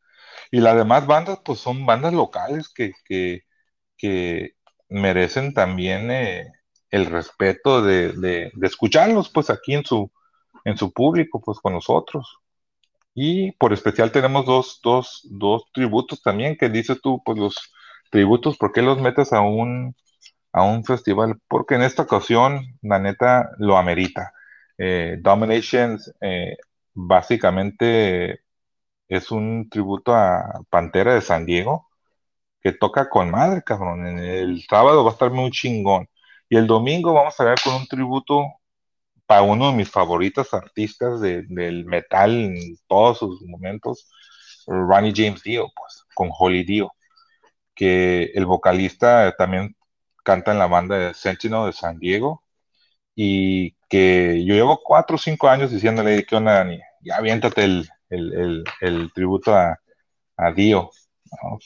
[0.51, 3.43] Y las demás bandas, pues son bandas locales que, que,
[4.89, 6.53] merecen también eh,
[6.91, 10.11] el respeto de, de, escucharlos, pues aquí en su,
[10.65, 12.39] en su público, pues con nosotros.
[13.15, 17.57] Y por especial tenemos dos, dos, dos tributos también, que dices tú, pues los
[18.11, 19.97] tributos, ¿por qué los metes a un,
[20.53, 21.41] a un festival?
[21.49, 24.33] Porque en esta ocasión, la neta, lo amerita.
[24.79, 26.57] Eh, Dominations eh,
[26.95, 28.41] básicamente
[29.09, 31.89] es un tributo a Pantera de San Diego,
[32.63, 34.07] que toca con madre, cabrón.
[34.19, 36.09] El sábado va a estar muy chingón.
[36.49, 38.45] Y el domingo vamos a ver con un tributo
[39.27, 44.11] para uno de mis favoritos artistas del metal en todos sus momentos,
[44.67, 46.93] Ronnie James Dio, pues, con Holly Dio,
[47.75, 49.77] que el vocalista también
[50.25, 52.44] canta en la banda de Sentinel de San Diego,
[53.15, 56.81] y que yo llevo cuatro o cinco años diciéndole, ¿qué onda, Dani?
[57.03, 59.79] Ya aviéntate el, el, tributo a,
[60.55, 60.91] Dio.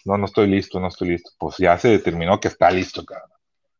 [0.04, 1.30] No, no estoy listo, no estoy listo.
[1.38, 3.30] Pues ya se determinó que está listo, cabrón.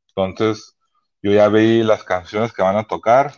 [0.08, 0.76] Entonces,
[1.22, 3.32] yo ya vi las canciones que van a tocar,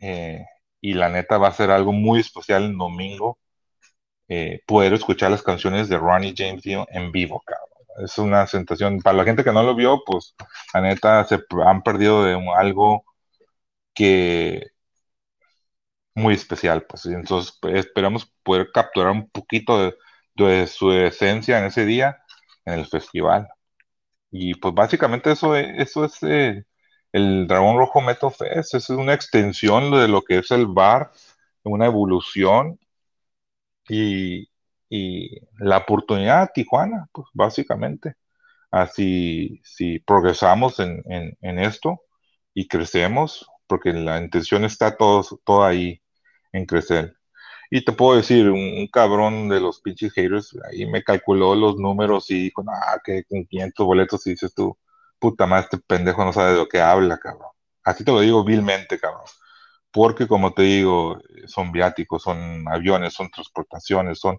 [0.00, 0.44] eh,
[0.80, 3.38] y la neta va a ser algo muy especial el domingo
[4.28, 7.68] eh, poder escuchar las canciones de Ronnie James Dio en vivo, cabrón.
[8.04, 10.34] Es una sensación, para la gente que no lo vio, pues
[10.74, 13.04] la neta se han perdido de algo
[13.96, 14.68] que
[16.14, 19.94] muy especial, pues entonces pues, esperamos poder capturar un poquito
[20.34, 22.18] de, su esencia en ese día
[22.64, 23.48] en el festival.
[24.30, 26.64] Y pues básicamente eso, eso es eh,
[27.12, 31.12] el Dragón Rojo Metal Fest es una extensión de lo que es el bar,
[31.64, 32.78] una evolución
[33.88, 34.48] y,
[35.58, 38.14] la oportunidad de Tijuana, pues básicamente.
[38.70, 42.02] Así, si progresamos en, esto
[42.54, 46.02] y crecemos, porque la intención está todo, todo ahí
[46.52, 47.16] en crecer.
[47.70, 52.30] Y te puedo decir, un, cabrón de los pinches haters, ahí me calculó los números
[52.30, 54.78] y dijo, ah, que con 500 boletos, y dices tú,
[55.18, 57.50] puta madre, este pendejo no sabe de lo que habla, cabrón.
[57.84, 59.24] Así te lo digo vilmente, cabrón.
[59.92, 64.38] Porque, como te digo, son viáticos, son aviones, son transportaciones, son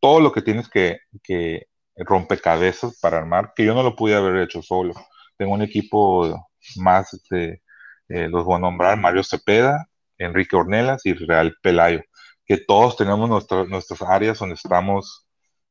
[0.00, 4.36] todo lo que tienes que, que rompecabezas para armar, que yo no lo pude haber
[4.42, 4.94] hecho solo.
[5.36, 7.62] Tengo un equipo más, de,
[8.08, 9.88] eh, los voy a nombrar, Mario Cepeda,
[10.18, 12.02] Enrique Ornelas y Real Pelayo,
[12.44, 15.26] que todos tenemos nuestras áreas donde estamos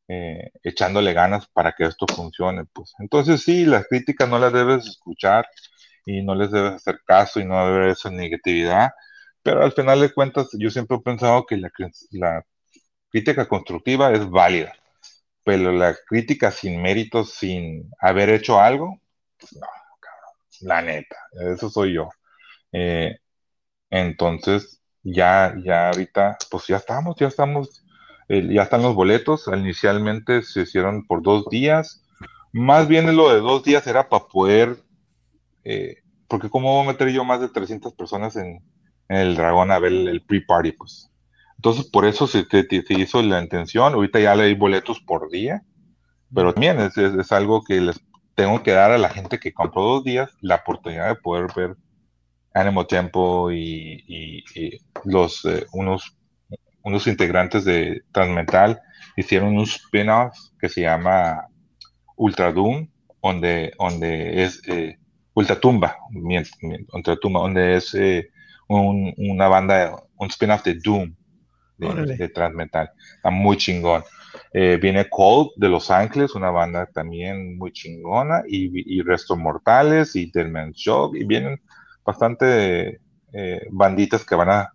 [0.08, 2.66] eh, echándole ganas para que esto funcione.
[2.66, 2.94] Pues.
[3.00, 5.48] Entonces sí, las críticas no las debes escuchar
[6.06, 8.92] y no les debes hacer caso y no debe ser negatividad,
[9.44, 12.44] pero al final de cuentas yo siempre he pensado que la,
[13.10, 14.74] crítica constructiva es válida,
[15.44, 19.00] pero la crítica sin méritos, sin haber hecho algo,
[19.40, 19.68] pues no,
[20.62, 21.18] la neta,
[21.56, 22.10] eso soy yo.
[22.72, 23.18] Eh,
[23.89, 27.86] entonces, ya, ya ahorita, pues ya estamos, ya estamos
[28.28, 29.49] ya están los boletos.
[29.53, 32.03] Inicialmente se hicieron por dos días.
[32.51, 34.78] Más bien lo de dos días era para poder,
[35.63, 35.97] eh,
[36.28, 38.63] porque cómo voy a meter yo más de 300 personas en,
[39.07, 41.11] el dragón a ver el, pre-party, pues.
[41.57, 42.45] Entonces, por eso se,
[42.89, 43.93] hizo la intención.
[43.93, 45.61] Ahorita ya le hay boletos por día,
[46.34, 48.01] pero también es, algo que les
[48.34, 51.76] tengo que dar a la gente que compró dos días la oportunidad de poder ver
[52.56, 54.43] Animo Tempo y,
[55.03, 56.18] los eh, unos
[56.86, 58.80] unos integrantes de Transmetal
[59.18, 61.47] hicieron un spin-off que se llama
[62.16, 62.88] Ultra Doom,
[63.22, 64.97] donde, donde es eh,
[65.34, 68.30] Ultra Tumba, donde es eh,
[68.68, 71.16] una banda, un spin-off de Doom,
[71.78, 72.91] de, Transmetal.
[73.16, 74.03] Está muy chingón.
[74.53, 80.16] Eh, viene Cold de Los Ángeles, una banda también muy chingona, y, y Restos Mortales,
[80.16, 81.60] y Delman's Job, y vienen
[82.06, 82.99] bastante
[83.72, 84.72] banditas que van a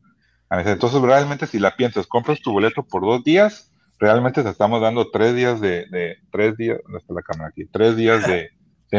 [0.50, 5.10] entonces, realmente, si la piensas, compras tu boleto por dos días, realmente te estamos dando
[5.10, 7.66] tres días de, tres días, ¿dónde está la cámara aquí?
[7.66, 8.50] Tres días de,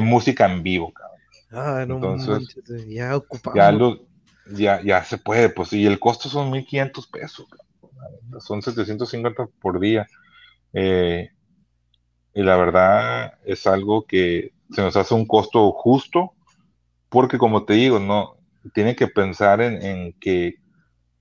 [0.01, 1.19] música en vivo, cabrón.
[1.51, 2.55] Ah, no Entonces,
[2.87, 3.99] ya ocupamos.
[4.53, 7.45] Ya, ya, se puede, pues, y el costo son 1.500 pesos,
[8.39, 10.07] son 750 por día.
[10.73, 11.29] Eh,
[12.33, 16.33] y la verdad es algo que se nos hace un costo justo,
[17.11, 18.37] porque como te digo, no,
[18.73, 20.55] tiene que pensar en, en que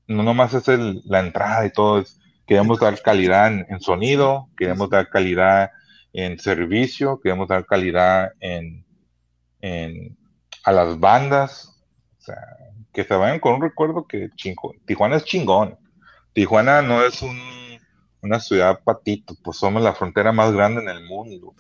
[0.07, 0.67] no nomás es
[1.05, 2.03] la entrada y todo,
[2.51, 5.71] Queremos dar calidad en, sonido, queremos dar calidad
[6.13, 8.85] en servicio, queremos dar calidad en,
[10.65, 11.81] a las bandas,
[12.19, 12.35] o sea,
[12.93, 14.31] que se vayan con un recuerdo que
[14.85, 15.79] Tijuana es chingón.
[16.33, 17.23] Tijuana no es
[18.21, 21.55] una ciudad patito, pues somos la frontera más grande en el mundo,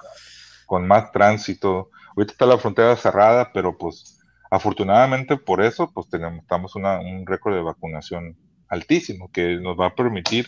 [0.66, 1.90] con más tránsito.
[2.16, 4.19] Ahorita está la frontera cerrada, pero pues
[4.50, 8.36] afortunadamente por eso, pues tenemos, estamos un récord de vacunación
[8.68, 10.46] altísimo que nos va a permitir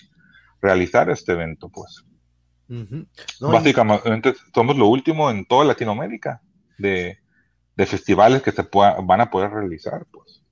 [0.60, 2.04] realizar este evento, pues.
[3.40, 6.40] Básicamente somos lo último en toda Latinoamérica
[6.78, 7.18] de,
[7.86, 10.42] festivales que se van a poder realizar, pues.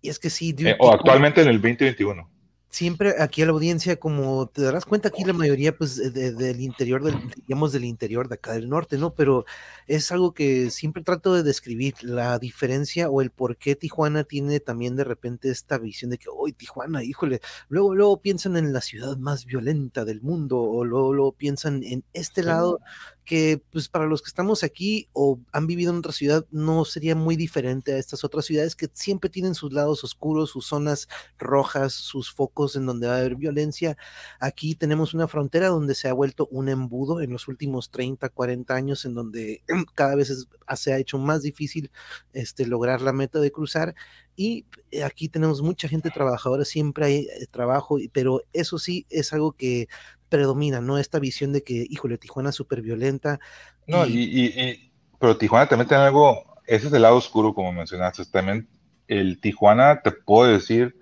[0.00, 0.54] Y es que sí.
[0.58, 2.31] Eh, o actualmente en el 2021
[2.72, 7.04] siempre aquí a la audiencia, como te darás cuenta, aquí la mayoría, pues, del interior,
[7.04, 7.14] del,
[7.46, 9.14] digamos, del interior de acá del norte, ¿no?
[9.14, 9.44] Pero
[9.86, 14.58] es algo que siempre trato de describir, la diferencia o el por qué Tijuana tiene
[14.58, 18.80] también de repente esta visión de que, hoy Tijuana, híjole, luego, luego piensan en la
[18.80, 22.80] ciudad más violenta del mundo, o luego, luego piensan en este lado
[23.24, 27.14] que pues para los que estamos aquí o han vivido en otra ciudad no sería
[27.14, 31.08] muy diferente a estas otras ciudades que siempre tienen sus lados oscuros, sus zonas
[31.38, 33.96] rojas, sus focos en donde va a haber violencia.
[34.40, 38.74] Aquí tenemos una frontera donde se ha vuelto un embudo en los últimos 30, 40
[38.74, 39.62] años en donde
[39.94, 41.90] cada vez se ha hecho más difícil
[42.32, 43.94] este, lograr la meta de cruzar
[44.34, 44.64] y
[45.04, 49.88] aquí tenemos mucha gente trabajadora, siempre hay eh, trabajo, pero eso sí es algo que
[50.32, 50.96] predomina, ¿no?
[50.96, 53.38] Esta visión de que, híjole, Tijuana es súper violenta.
[53.86, 54.90] No, y...
[55.20, 58.66] pero Tijuana también tiene algo, ese es el lado oscuro, como mencionaste, también
[59.08, 60.96] el Tijuana, te puedo decir,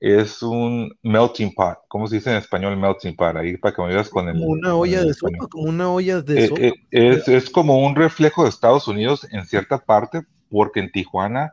[0.00, 3.36] es un melting pot, ¿cómo se dice en español melting pot?
[3.36, 4.34] Ahí para que me digas con el...
[4.34, 6.60] Como una olla de sopa, como una olla de eh, sopa.
[6.62, 11.52] Eh, es, es, como un reflejo de Estados Unidos en cierta parte, porque en Tijuana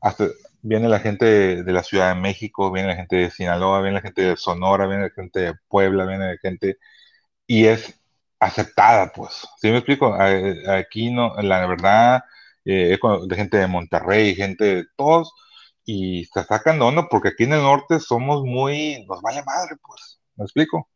[0.00, 0.28] hasta
[0.62, 4.02] viene la gente de, la Ciudad de México, viene la gente de Sinaloa, viene la
[4.02, 6.78] gente de Sonora, viene la gente de Puebla, viene la gente,
[7.46, 8.00] y es
[8.40, 9.46] aceptada, pues.
[9.60, 10.14] ¿Sí me explico?
[10.68, 12.22] Aquí no, la verdad,
[12.64, 12.98] eh,
[13.28, 15.32] de gente de Monterrey, gente de todos,
[15.84, 20.20] y se sacan de porque aquí en el norte somos muy, nos vale madre, pues.
[20.36, 20.88] ¿Me explico?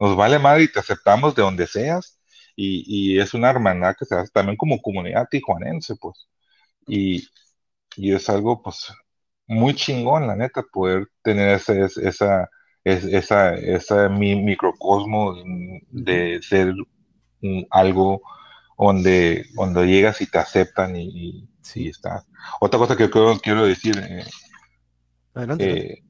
[0.00, 2.18] Nos vale madre y te aceptamos de donde seas,
[2.56, 2.84] y,
[3.16, 6.28] y es una hermandad que se hace también como comunidad tijuanense, pues.
[6.88, 7.28] Y,
[7.98, 8.92] y es algo pues
[9.46, 12.48] muy chingón, la neta, poder tener ese, esa,
[12.84, 15.34] esa, esa microcosmo
[15.90, 16.74] de ser
[17.70, 18.22] algo
[18.78, 22.24] donde, donde llegas y te aceptan y, y, está.
[22.60, 24.24] Otra cosa que quiero, quiero decir, eh,
[25.58, 26.02] eh,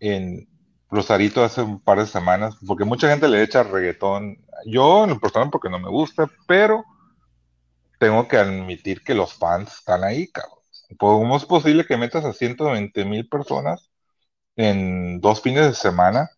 [0.00, 0.48] en
[0.90, 5.20] Rosarito hace un par de semanas, porque mucha gente le echa reggaetón, yo en lo
[5.20, 6.84] personal porque no me gusta, pero
[7.98, 10.63] tengo que admitir que los fans están ahí, cabrón.
[10.98, 13.90] ¿Cómo es posible que metas a 120 mil personas
[14.56, 16.30] en dos fines de semana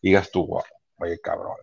[0.00, 0.62] y digas tú, wow,
[0.98, 1.56] oye cabrón,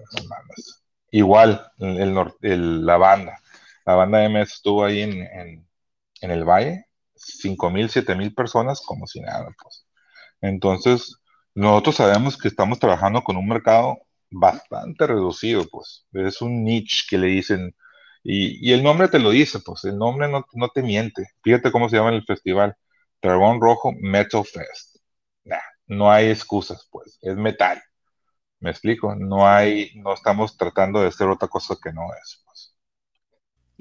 [1.11, 3.37] Igual, el, la banda,
[3.85, 5.67] la banda MS estuvo ahí en,
[6.21, 6.85] el valle,
[7.15, 9.85] 5 mil, 7 mil personas como si nada, pues.
[10.41, 11.17] Entonces,
[11.53, 16.05] nosotros sabemos que estamos trabajando con un mercado bastante reducido, pues.
[16.13, 17.75] Es un niche que le dicen
[18.23, 20.43] y, el nombre te lo dice, pues el nombre no,
[20.73, 21.27] te miente.
[21.43, 22.75] Fíjate cómo se llama el festival.
[23.21, 24.97] Dragón Rojo Metal Fest.
[25.87, 27.81] no hay excusas, pues, es metal.
[28.59, 29.15] ¿Me explico?
[29.15, 32.43] No hay, no estamos tratando de ser otra cosa que no es.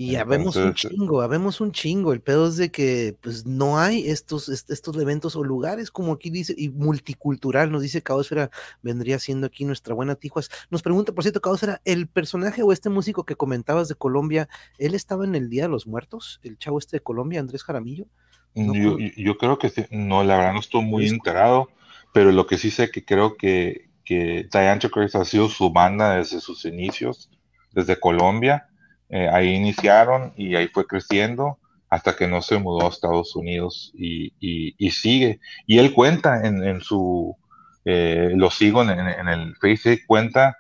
[0.03, 2.15] Y habemos un chingo, habemos un chingo.
[2.15, 6.31] El pedo es de que pues no hay estos, estos eventos o lugares como aquí
[6.31, 10.49] dice, y multicultural, nos dice Caosfera, vendría siendo aquí nuestra buena Tijuas.
[10.71, 14.49] Nos pregunta, por cierto, Caosfera, ¿el personaje o este músico que comentabas de Colombia,
[14.79, 16.41] él estaba en el Día de los Muertos?
[16.43, 18.07] ¿El chavo este de Colombia, Andrés Jaramillo?
[18.55, 19.85] yo, creo que sí.
[19.91, 21.69] no, la verdad no estoy muy enterado,
[22.15, 24.81] pero lo que sí sé que creo que, que Diane
[25.13, 27.29] ha sido su banda desde sus inicios,
[27.75, 28.70] desde Colombia
[29.11, 31.59] eh, ahí iniciaron y ahí fue creciendo
[31.91, 35.41] hasta que no se mudó a Estados Unidos y, y, sigue.
[35.67, 37.37] Y él cuenta en, en su,
[37.85, 40.57] eh, lo sigo en, en, el Facebook, cuenta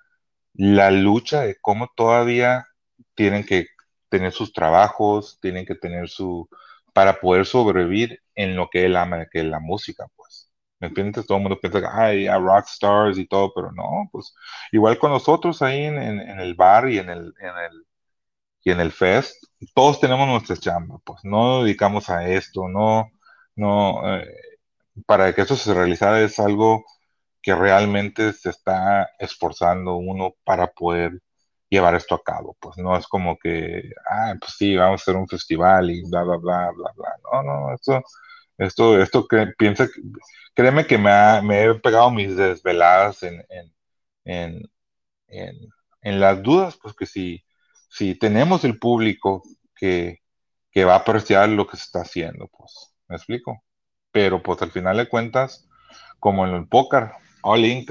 [0.55, 2.67] la lucha de cómo todavía
[3.15, 3.67] tienen que
[4.09, 6.49] tener sus trabajos, tienen que tener su,
[6.93, 10.51] para poder sobrevivir en lo que él ama, que es la música, pues.
[10.81, 11.27] ¿Me entiendes?
[11.27, 14.35] Todo el mundo piensa hay a rock stars y todo, pero no, pues
[14.73, 17.87] igual con nosotros ahí en, en el bar y en el, en el
[18.65, 19.45] y en el Fest,
[19.75, 23.11] todos tenemos nuestra chamba, pues no nos dedicamos a esto, no,
[23.57, 24.27] no, eh,
[25.07, 26.85] para que eso se realizara es algo
[27.43, 31.21] que realmente se está esforzando uno para poder
[31.71, 35.17] llevar esto a cabo, pues no es como que, ah, pues sí, vamos a hacer
[35.17, 38.03] un festival y bla, bla, bla, bla, bla, no, no, esto,
[38.59, 39.89] esto, esto que piensa,
[40.55, 41.11] créeme que me,
[41.43, 43.45] me he pegado mis desveladas en,
[44.25, 47.45] en, las dudas, pues que si,
[47.91, 49.43] si tenemos el público
[49.75, 50.21] que,
[50.71, 53.63] que va a apreciar lo que se está haciendo, pues, ¿me explico?
[54.13, 55.69] Pero pues al final de cuentas,
[56.19, 57.11] como en el póker,
[57.43, 57.85] all in,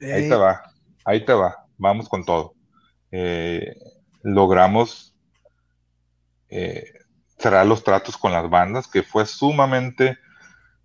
[0.00, 0.62] ahí te va,
[1.04, 2.54] ahí te va, vamos con todo.
[3.12, 3.76] Eh,
[4.22, 5.14] logramos
[6.48, 6.84] eh,
[7.38, 10.18] cerrar los tratos con las bandas, que fue sumamente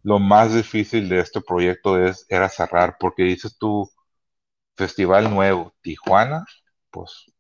[0.04, 3.90] lo más difícil de este proyecto es, era cerrar, porque dices tú,
[4.76, 6.46] festival nuevo, Tijuana,
[6.92, 7.31] pues,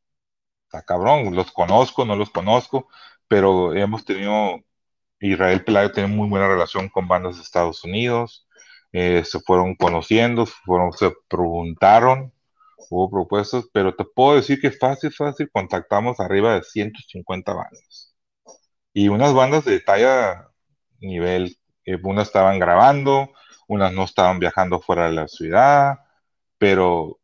[0.72, 2.88] está cabrón, los conozco, no los conozco,
[3.28, 4.61] pero hemos tenido,
[5.19, 8.47] Israel Pelayo tiene muy buena relación con bandas de Estados Unidos,
[8.93, 12.34] eh, se fueron conociendo, fueron, se preguntaron,
[12.89, 18.15] hubo propuestas, pero te puedo decir que fácil, fácil, contactamos arriba de 150 bandas.
[18.93, 20.49] Y unas bandas de talla
[21.01, 23.32] nivel, eh, unas estaban grabando,
[23.67, 25.99] unas no estaban viajando fuera de la ciudad,
[26.57, 27.19] pero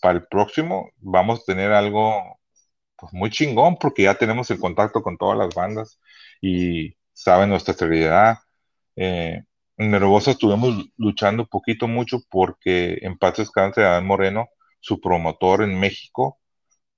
[0.00, 2.38] para el próximo vamos a tener algo
[2.96, 6.00] pues, muy chingón porque ya tenemos el contacto con todas las bandas
[6.40, 8.38] y saben nuestra seriedad.
[8.96, 9.42] Eh,
[9.78, 14.48] en Nervosa estuvimos luchando poquito mucho porque en Paz Descanse Adán Moreno,
[14.80, 16.38] su promotor en México,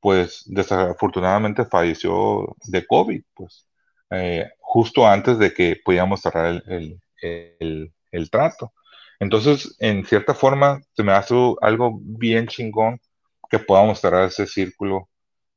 [0.00, 3.66] pues desafortunadamente falleció de COVID, pues
[4.10, 8.72] eh, justo antes de que pudiéramos cerrar el, el, trato.
[9.20, 13.00] Entonces, en cierta forma, se me hace algo bien chingón
[13.50, 15.08] que podamos cerrar ese círculo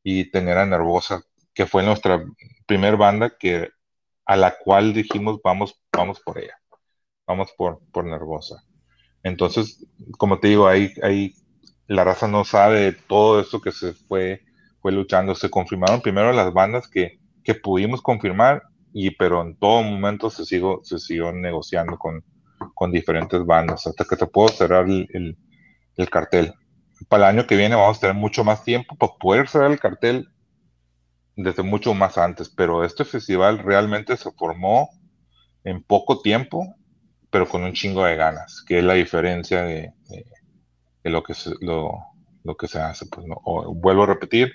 [0.04, 1.24] y tener a Nervosa,
[1.54, 2.24] que fue nuestra
[2.66, 3.70] primer banda que
[4.26, 6.62] a la cual dijimos vamos, vamos por ella
[7.32, 8.64] vamos por, por Nervosa.
[9.24, 9.86] Entonces,
[10.18, 11.34] como te digo, ahí, ahí
[11.88, 14.42] la raza no sabe todo eso que se fue,
[14.82, 15.36] fue luchando.
[15.36, 20.46] Se confirmaron primero las bandas que, que pudimos confirmar, y, pero en todo momento se,
[20.46, 22.24] sigo, se siguió negociando con,
[22.74, 25.38] con diferentes bandas hasta que te puedo cerrar el,
[25.96, 26.54] el, cartel.
[27.08, 29.80] Para el año que viene vamos a tener mucho más tiempo para poder cerrar el
[29.80, 30.30] cartel
[31.36, 34.90] desde mucho más antes, pero este festival realmente se formó
[35.64, 36.76] en poco tiempo
[37.32, 39.94] pero con un chingo de ganas, que es la diferencia de,
[41.04, 42.04] lo, que se, lo,
[42.60, 43.06] que se hace.
[43.08, 43.26] Pues,
[43.74, 44.52] vuelvo a repetir,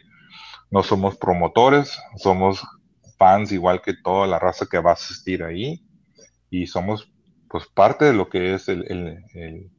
[0.70, 2.62] no somos promotores, somos
[3.18, 5.82] fans igual que toda la raza que va a asistir ahí
[6.51, 7.11] y somos
[7.49, 9.70] pues parte de lo que es el, el,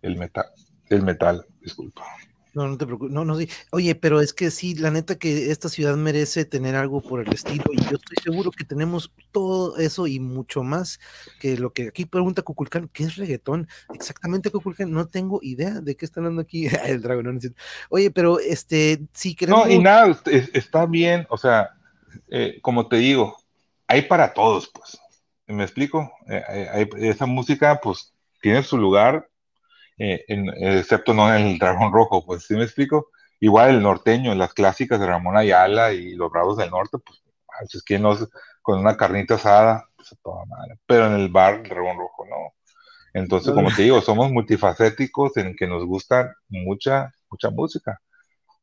[0.00, 0.46] el metal,
[0.90, 2.04] el metal, disculpa.
[2.52, 3.12] No, no te preocupes.
[3.12, 3.48] No, no, sí.
[3.70, 7.32] Oye, pero es que sí, la neta que esta ciudad merece tener algo por el
[7.32, 10.98] estilo y yo estoy seguro que tenemos todo eso y mucho más
[11.38, 13.68] que lo que aquí pregunta Cuculcán, ¿qué es reggaetón?
[13.94, 17.36] Exactamente, Cuculcán, no tengo idea de qué está hablando aquí el dragón.
[17.36, 17.50] No,
[17.88, 19.66] Oye, pero este, sí queremos...
[19.66, 20.20] No, y nada,
[20.52, 21.70] está bien, o sea,
[22.28, 23.36] eh, como te digo,
[23.86, 24.98] hay para todos, pues.
[25.46, 26.12] ¿Me explico?
[26.28, 29.29] Eh, esa música, pues, tiene su lugar
[30.02, 30.24] eh,
[30.78, 33.10] excepto no en el Dragón Rojo, pues sí me explico.
[33.38, 37.20] Igual el norteño, las clásicas de Ramón Ayala y los Bravos del Norte, pues
[37.74, 38.16] es que no,
[38.62, 40.16] con una carnita asada, pues.
[40.86, 42.54] Pero en el bar, el Dragón Rojo, no.
[43.12, 48.00] Entonces, como te digo, somos multifacéticos en que nos gusta mucha, mucha música.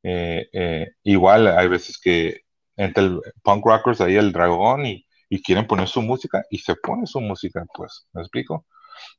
[0.01, 2.41] Eh, eh, igual hay veces que
[2.77, 6.75] entre el punk rockers ahí el dragón y, y, quieren poner su música y se
[6.75, 8.65] pone su música, pues, ¿me explico?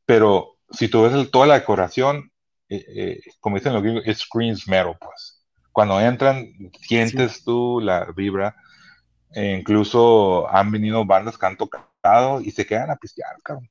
[0.07, 2.31] Pero si tú ves toda la decoración,
[2.69, 5.45] eh, eh, como dicen los gringos, it screams metal, pues.
[5.73, 6.47] Cuando entran,
[6.81, 8.57] sientes tú la vibra.
[9.33, 13.71] E incluso han venido bandas que han tocado y se quedan a pistear, cabrón.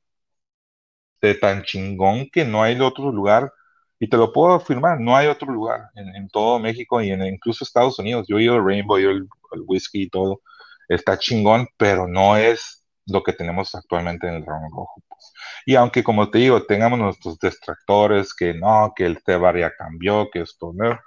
[1.21, 3.51] De tan chingón que no hay otro lugar,
[3.99, 7.63] y te lo puedo afirmar, no hay otro lugar en, todo México y en incluso
[7.63, 8.27] Estados Unidos.
[8.29, 10.41] Yo he ido al Rainbow, yo el, el whisky y todo,
[10.87, 12.76] está chingón, pero no es
[13.07, 15.03] lo que tenemos actualmente en el Dragón Rojo.
[15.07, 15.33] Pues.
[15.65, 20.29] Y aunque, como te digo, tengamos nuestros distractores, que no, que el Tebar ya cambió,
[20.31, 20.99] que esto no,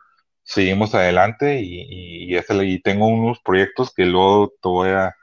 [0.42, 5.14] seguimos adelante y, y, tengo unos proyectos que luego te voy a,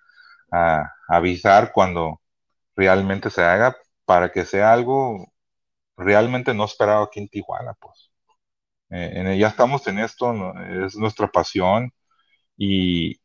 [1.09, 2.21] avisar cuando
[2.75, 5.33] realmente se haga para que sea algo
[5.97, 8.11] realmente no esperado aquí en Tijuana, pues.
[8.89, 10.33] Eh, ya estamos en esto,
[10.85, 11.91] es nuestra pasión
[12.57, 13.19] y,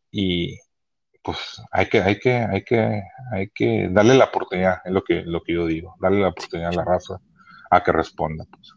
[1.22, 3.02] pues hay que, hay que, hay que,
[3.32, 6.70] hay que darle la oportunidad, es lo que, lo que yo digo, darle la oportunidad
[6.70, 7.20] a la raza
[7.70, 8.44] a que responda.
[8.50, 8.74] Pues.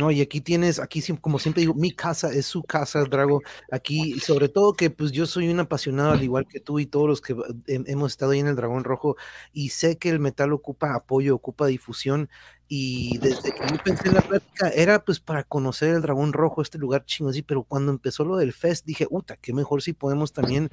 [0.00, 3.42] No, y aquí tienes, aquí como siempre digo, mi casa es su casa, Drago.
[3.70, 7.06] Aquí, sobre todo que pues yo soy un apasionado, al igual que tú y todos
[7.06, 9.16] los que hemos estado ahí en el Dragón Rojo,
[9.52, 12.30] y sé que el metal ocupa apoyo, ocupa difusión,
[12.72, 16.62] Y desde que yo pensé en la plática, era pues para conocer el dragón rojo,
[16.62, 19.92] este lugar chingo así, pero cuando empezó lo del fest, dije, uta, qué mejor si
[19.92, 20.68] podemos también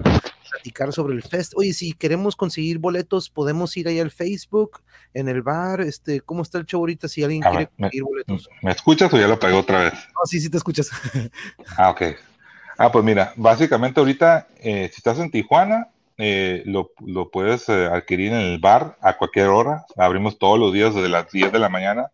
[0.48, 1.54] platicar sobre el fest.
[1.56, 4.80] Oye, si queremos conseguir boletos, podemos ir ahí al Facebook,
[5.12, 8.48] en el bar, este, ¿cómo está el show ahorita si alguien quiere conseguir boletos?
[8.62, 9.94] ¿Me escuchas o ya lo pagué otra vez?
[9.94, 10.90] No, sí, sí te escuchas.
[11.76, 12.02] ah, ok.
[12.78, 15.88] Ah, pues mira, básicamente ahorita, eh, si estás en Tijuana,
[16.18, 19.84] eh, lo, lo, puedes eh, adquirir en el bar a cualquier hora.
[19.96, 22.10] Abrimos todos los días desde las 10 de la mañana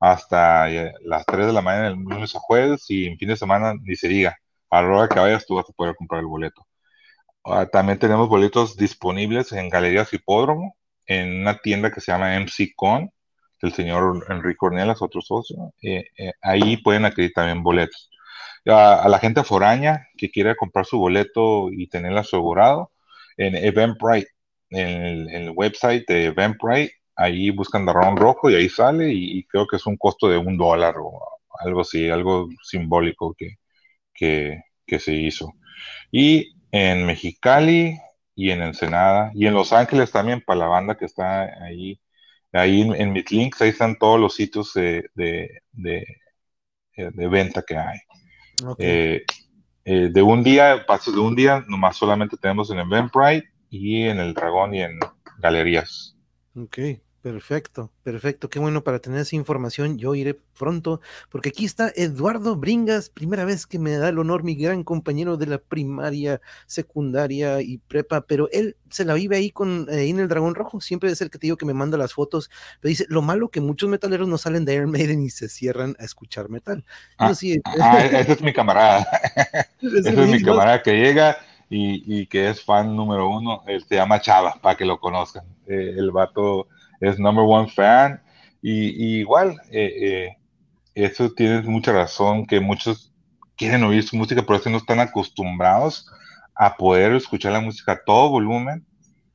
[0.00, 0.68] hasta
[1.02, 3.96] las 3 de la mañana, el lunes a jueves, y en fin de semana ni
[3.96, 4.38] se diga.
[4.70, 6.66] A la hora que vayas, tú vas a poder comprar el boleto.
[7.44, 10.76] Ah, también tenemos boletos disponibles en Galerías Hipódromo,
[11.06, 13.12] en una tienda que se llama MC Con,
[13.62, 15.72] del señor Enrique Cornelas, otro socio.
[16.42, 18.10] ahí pueden adquirir también boletos
[18.70, 22.90] a, la gente foraña que quiera comprar su boleto y tenerlo asegurado
[23.36, 24.30] en Eventbrite,
[24.70, 29.76] en el, website de Eventbrite, ahí buscan Dragón Rojo y ahí sale y, creo que
[29.76, 31.20] es un costo de un dólar o
[31.60, 33.56] algo así, algo simbólico que,
[34.14, 35.52] que, se hizo.
[36.10, 37.98] Y en Mexicali
[38.34, 41.98] y en Ensenada y en Los Ángeles también para la banda que está ahí.
[42.52, 47.98] Ahí en, mis links, ahí están todos los sitios de, de, de venta que hay.
[48.78, 49.24] Eh,
[49.84, 54.18] eh, de un día, pasos de un día, nomás solamente tenemos en Eventbrite y en
[54.20, 54.98] el Dragón y en
[55.38, 56.16] galerías.
[57.22, 58.50] Perfecto, perfecto.
[58.50, 59.96] Qué bueno para tener esa información.
[59.96, 61.00] Yo iré pronto,
[61.30, 65.36] porque aquí está Eduardo Bringas, primera vez que me da el honor, mi gran compañero
[65.36, 70.18] de la primaria, secundaria y prepa, pero él se la vive ahí con eh, en
[70.18, 70.80] el Dragón Rojo.
[70.80, 72.50] Siempre es el que te digo que me manda las fotos.
[72.80, 75.94] Pero dice, lo malo que muchos metaleros no salen de Iron Maiden y se cierran
[76.00, 76.84] a escuchar metal.
[77.18, 79.06] Ah, sí, ah, ese es mi camarada.
[79.80, 81.36] ese es mi camarada que llega.
[81.74, 85.44] Y, que es fan número uno, él se llama Chava, para que lo conozcan.
[85.66, 86.68] Eh, el vato
[87.02, 88.22] es number one fan.
[88.62, 90.36] Y, igual, eh, eh,
[90.94, 93.12] eso tienes mucha razón, que muchos
[93.56, 96.08] quieren oír su música, pero no están acostumbrados
[96.54, 98.86] a poder escuchar la música a todo volumen,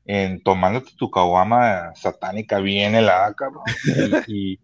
[0.06, 3.64] en tomándote tu caguama satánica bien helada, cabrón.
[4.28, 4.60] y,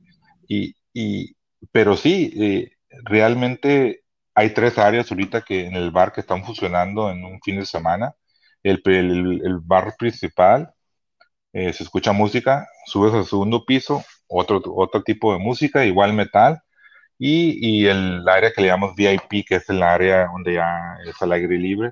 [0.48, 1.36] y,
[1.72, 2.72] pero sí, eh,
[3.04, 4.04] realmente
[4.36, 7.66] hay tres áreas ahorita que en el bar que están funcionando en un fin de
[7.66, 8.16] semana.
[8.64, 10.74] El, el, el bar principal,
[11.54, 16.62] eh, se escucha música, subes al segundo piso, otro, otro tipo de música, igual metal,
[17.18, 21.22] y, y, el área que le llamamos VIP, que es el área donde ya es
[21.22, 21.92] al aire libre,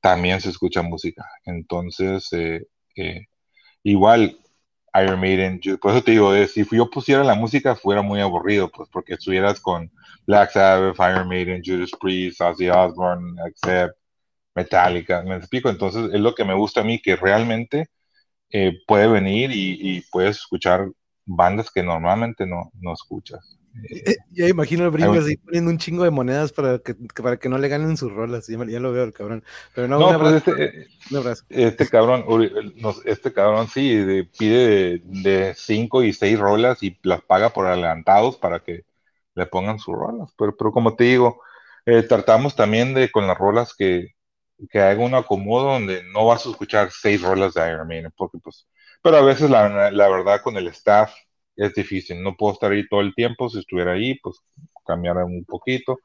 [0.00, 1.24] también se escucha música.
[1.44, 3.26] Entonces, eh, eh,
[3.84, 4.38] igual
[4.94, 8.88] Iron Maiden, por eso te digo, si yo pusiera la música fuera muy aburrido, pues
[8.90, 9.90] porque estuvieras con
[10.26, 13.96] Black Sabbath, Iron Maiden, Judas Priest, Ozzy Osbourne, Accept,
[14.54, 17.88] Metallica, me explico, entonces es lo que me gusta a mí, que realmente
[18.52, 20.90] eh, puede venir y, puedes escuchar
[21.24, 23.58] bandas que normalmente no, no escuchas.
[23.90, 27.48] Eh, ya imagino el brinco así poniendo un chingo de monedas para que, para que
[27.48, 28.46] no le ganen sus rolas.
[28.46, 29.42] Ya, lo veo el cabrón.
[29.74, 30.88] Pero no, no pues este,
[31.48, 32.26] este, cabrón,
[33.06, 38.60] este cabrón sí pide de 5 y 6 rolas y las paga por adelantados para
[38.60, 38.84] que
[39.34, 40.30] le pongan sus rolas.
[40.36, 41.40] Pero, pero como te digo,
[41.86, 44.14] eh, tratamos también de con las rolas que,
[44.70, 48.38] que haga un acomodo donde no vas a escuchar seis rolas de Iron Maiden, porque
[48.38, 48.66] pues,
[49.02, 51.12] pero a veces la, la, verdad con el staff
[51.56, 54.36] es difícil, no puedo estar ahí todo el tiempo, si estuviera ahí, pues
[54.86, 55.98] cambiar un poquito,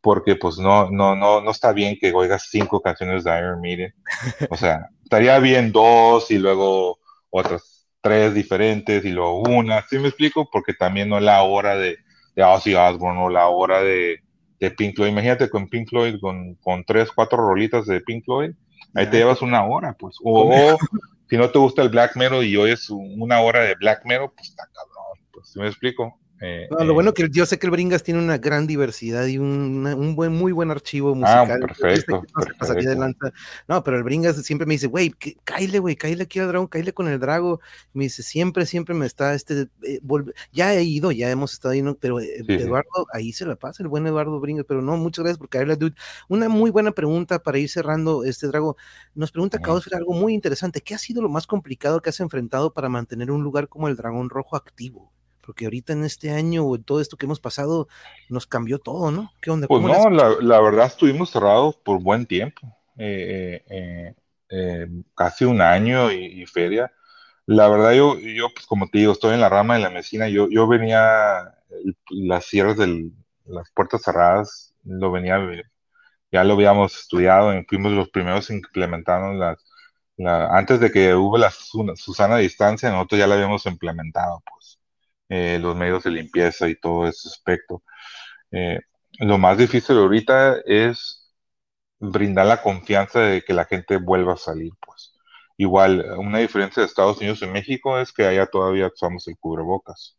[0.00, 3.94] porque pues no, no, no, no está bien que oigas cinco canciones de Iron Maiden,
[4.50, 6.98] o sea, estaría bien dos y luego
[7.30, 10.48] otras tres diferentes y luego una, ¿sí me explico?
[10.50, 11.98] Porque también no es la hora de,
[12.34, 14.20] de Ozzy Osbourne o la hora de
[14.60, 15.10] de Pink Floyd.
[15.10, 18.52] Imagínate con Pink Floyd, con, con tres, cuatro rolitas de Pink Floyd,
[18.94, 20.16] ahí te llevas una hora, pues.
[20.22, 20.76] O,
[21.28, 24.50] si no te gusta el black metal y oyes una hora de black metal, pues
[24.50, 26.18] está cabrón, pues, ¿sí me explico?
[26.42, 29.36] Eh, lo bueno eh, que yo sé que el Bringas tiene una gran diversidad y
[29.36, 31.60] un, un buen, muy buen archivo ah, musical.
[31.62, 32.22] Ah, perfecto.
[33.68, 35.14] No, pero el Bringas siempre me dice, güey,
[35.44, 37.60] caile, güey, caile aquí al dragón, caile con el drago.
[37.92, 39.68] Me dice, siempre, siempre me está este.
[39.82, 40.00] Eh,
[40.50, 41.94] ya he ido, ya hemos estado ahí, ¿no?
[41.94, 45.50] pero Eduardo, ahí se la pasa, el buen Eduardo Bringas, pero no, muchas gracias por
[45.50, 45.94] caerle, dude.
[46.28, 48.76] Una muy buena pregunta para ir cerrando este drago.
[49.14, 50.80] Nos pregunta uh algo muy interesante.
[50.80, 53.96] ¿Qué ha sido lo más complicado que has enfrentado para mantener un lugar como el
[53.96, 55.12] Dragón Rojo activo?
[55.50, 57.88] Porque ahorita en este año o en todo esto que hemos pasado
[58.28, 59.32] nos cambió todo, ¿no?
[59.42, 59.66] ¿Qué onda?
[59.66, 62.60] Pues no, la, verdad estuvimos cerrados por buen tiempo,
[62.96, 64.14] eh, eh,
[64.48, 64.86] eh,
[65.16, 66.92] casi un año y, feria.
[67.46, 70.28] La verdad yo, yo, pues como te digo, estoy en la rama de la medicina,
[70.28, 71.52] yo, yo venía,
[72.10, 73.10] las cierres de
[73.46, 75.36] las puertas cerradas, lo venía,
[76.30, 79.58] ya lo habíamos estudiado, fuimos los primeros implementando las,
[80.52, 84.79] antes de que hubo la Susana distancia, nosotros ya la habíamos implementado, pues
[85.30, 87.84] eh, los medios de limpieza y todo ese aspecto.
[88.52, 88.80] Eh,
[89.20, 91.32] lo más difícil ahorita es
[92.00, 95.12] brindar la confianza de que la gente vuelva a salir, pues.
[95.56, 100.18] Igual, una diferencia de Estados Unidos y México es que allá todavía usamos el cubrebocas.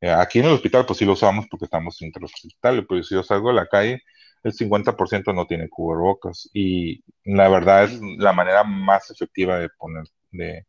[0.00, 3.02] Eh, aquí en el hospital, pues sí lo usamos porque estamos entre los hospitales, pero
[3.02, 4.02] si yo salgo a la calle,
[4.42, 6.50] el 50% no tiene cubrebocas.
[6.52, 10.66] Y la verdad es la manera más efectiva de poner, de,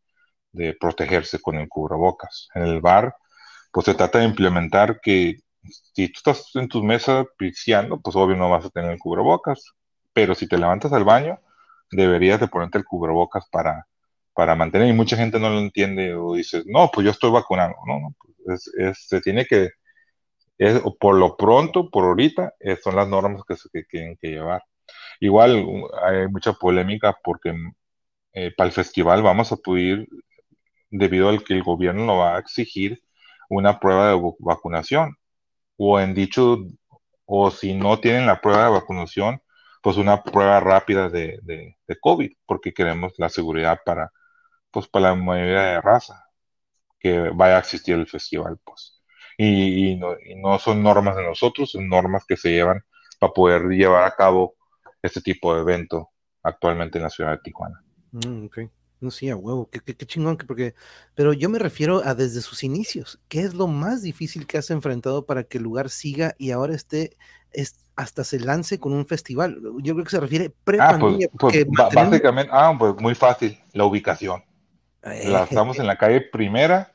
[0.52, 2.48] de protegerse con el cubrebocas.
[2.54, 3.14] En el bar,
[3.74, 5.38] pues se trata de implementar que
[5.94, 9.74] si tú estás en tus mesas pixiando, pues obvio no vas a tener el cubrebocas,
[10.12, 11.40] pero si te levantas al baño,
[11.90, 13.86] deberías de ponerte el cubrebocas para,
[14.32, 17.74] para mantener, y mucha gente no lo entiende o dice, no, pues yo estoy vacunado,
[17.86, 18.14] no, no,
[18.44, 19.70] pues se tiene que,
[20.58, 24.62] es, por lo pronto, por ahorita, son las normas que se tienen que llevar.
[25.20, 25.66] Igual
[26.04, 27.54] hay mucha polémica porque
[28.34, 30.06] eh, para el festival vamos a poder,
[30.90, 33.03] debido al que el gobierno lo va a exigir,
[33.56, 35.16] una prueba de vacunación
[35.76, 36.58] o en dicho,
[37.26, 39.40] o si no tienen la prueba de vacunación,
[39.82, 44.10] pues una prueba rápida de, de, COVID, porque queremos la seguridad para,
[44.70, 46.24] pues para la mayoría de raza
[46.98, 49.02] que vaya a existir el festival, pues.
[49.36, 52.82] Y, no, son normas de nosotros, son normas que se llevan
[53.18, 54.54] para poder llevar a cabo
[55.02, 56.10] este tipo de evento
[56.42, 57.82] actualmente en la ciudad de Tijuana.
[58.12, 58.46] Mm.
[59.04, 60.74] No, sí, a huevo, qué, qué, chingón, que porque,
[61.14, 64.70] pero yo me refiero a desde sus inicios, ¿qué es lo más difícil que has
[64.70, 67.18] enfrentado para que el lugar siga y ahora esté,
[67.52, 69.60] es, hasta se lance con un festival?
[69.82, 73.84] Yo creo que se refiere pre ah, pues, pues básicamente, ah, pues muy fácil, la
[73.84, 74.42] ubicación.
[75.02, 76.90] la, estamos en la calle Primera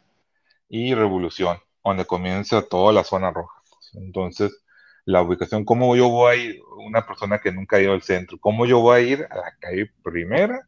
[0.68, 3.62] y Revolución, donde comienza toda la zona roja.
[3.94, 4.64] Entonces,
[5.06, 8.40] la ubicación, ¿cómo yo voy a ir, una persona que nunca ha ido al centro,
[8.40, 10.66] cómo yo voy a ir a la calle Primera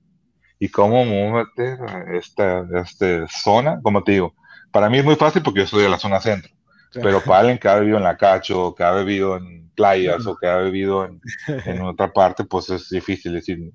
[0.62, 1.76] y cómo moverte
[2.16, 4.36] esta, esta zona, como te digo,
[4.72, 6.51] para mí es muy fácil porque yo soy de la zona centro,
[6.93, 10.38] pero para alguien que ha vivido en la Cacho, que ha vivido en playas o
[10.38, 11.20] que ha vivido en,
[11.66, 13.71] en otra parte, pues es difícil decir.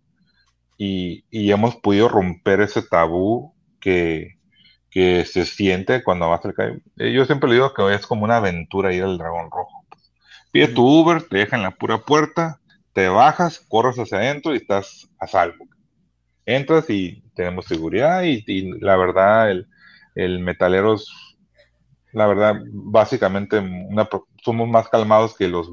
[0.79, 4.39] Y, y, hemos podido romper ese tabú que,
[4.89, 6.83] que se siente cuando vas al calle.
[6.99, 9.85] Eh, yo siempre le digo que es como una aventura ir al Dragón Rojo.
[10.53, 12.61] Pide tu Uber, te deja en la pura puerta,
[12.93, 15.67] te bajas, corres hacia adentro y estás a salvo
[16.47, 19.69] entras y tenemos seguridad y, la verdad el,
[20.15, 21.11] el, metalero es,
[22.13, 23.61] la verdad, básicamente
[24.43, 25.69] somos más calmados que los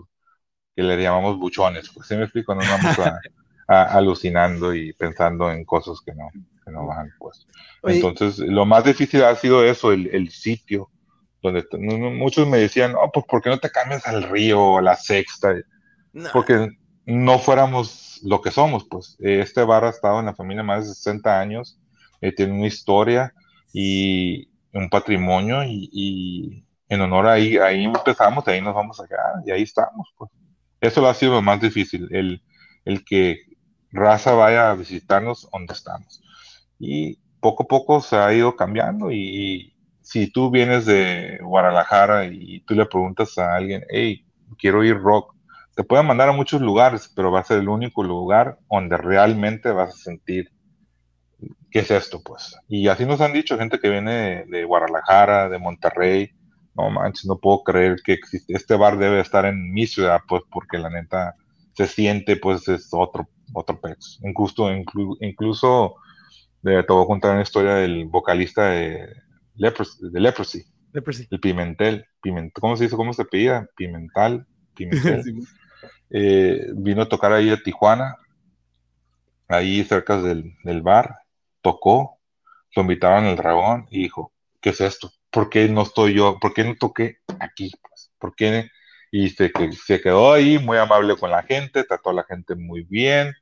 [0.76, 2.98] que le llamamos buchones, pues si me explico, no vamos
[3.68, 6.30] a, alucinando y pensando en cosas que no,
[6.66, 7.48] que no van, pues.
[7.84, 10.90] Entonces, lo más difícil ha sido eso, el, el sitio,
[11.42, 14.82] donde muchos me decían, oh, pues, ¿por qué no te cambias al río o a
[14.82, 15.56] la sexta?
[16.32, 16.70] Porque
[17.06, 19.18] no fuéramos lo que somos, pues.
[19.20, 21.80] Este bar ha estado en la familia más de 60 años,
[22.22, 23.34] eh, tiene una historia
[23.74, 29.36] y un patrimonio y, en honor a ahí, ahí empezamos, ahí nos vamos a quedar
[29.46, 30.32] y ahí estamos, pues.
[30.82, 32.44] Eso lo ha sido lo más difícil, el,
[32.84, 33.40] el que
[33.92, 36.22] raza vaya a visitarnos donde estamos.
[36.78, 39.74] Y poco a poco se ha ido cambiando y,
[40.04, 44.26] si tú vienes de Guadalajara y tú le preguntas a alguien, hey,
[44.58, 45.34] quiero ir rock,
[45.76, 49.72] te pueden mandar a muchos lugares, pero va a ser el único lugar donde realmente
[49.72, 50.52] vas a sentir
[51.72, 52.56] qué es esto, pues.
[52.68, 56.32] Y así nos han dicho gente que viene de, Guadalajara, de Monterrey.
[56.76, 58.54] No manches, no puedo creer que existe.
[58.54, 61.36] Este bar debe estar en mi ciudad, pues, porque la neta
[61.74, 64.20] se siente, pues, es otro, otro pez.
[64.24, 64.70] Incluso,
[65.22, 65.96] incluso
[66.62, 69.08] te voy a contar una historia del vocalista de,
[69.56, 70.64] de Leprosy.
[71.30, 72.06] El Pimentel.
[72.22, 72.62] Pimentel.
[72.62, 72.96] ¿Cómo se dice?
[72.96, 73.68] ¿Cómo se pedía?
[73.76, 74.46] Pimental.
[74.76, 75.24] Pimentel.
[76.10, 78.18] Eh, vino a tocar ahí a Tijuana,
[79.48, 81.20] ahí cerca del, bar,
[81.62, 82.20] tocó,
[82.76, 85.12] lo invitaron al dragón y dijo, ¿qué es esto?
[85.30, 86.40] ¿Por qué no estoy yo?
[86.40, 87.72] ¿Por qué no toqué aquí?
[87.82, 88.12] Pues?
[88.20, 88.70] ¿Por qué?
[89.12, 89.52] Y se,
[89.86, 93.34] se quedó ahí muy amable con la gente, trató a la gente muy bien,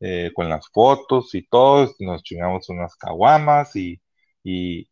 [0.00, 4.00] eh, con las fotos y todo, nos chingamos unas caguamas y,
[4.42, 4.88] y,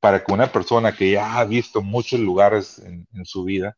[0.00, 3.76] para que una persona que ya ha visto muchos lugares en, en su vida,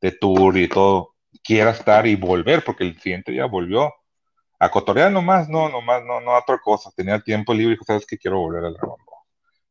[0.00, 1.11] de tour y todo,
[1.44, 3.92] quiera estar y volver, porque el siguiente ya volvió
[4.58, 6.90] a cotorear nomás, no, nomás, no, no a otra cosa.
[6.94, 8.98] Tenía tiempo libre y ¿sabes que Quiero volver al dragón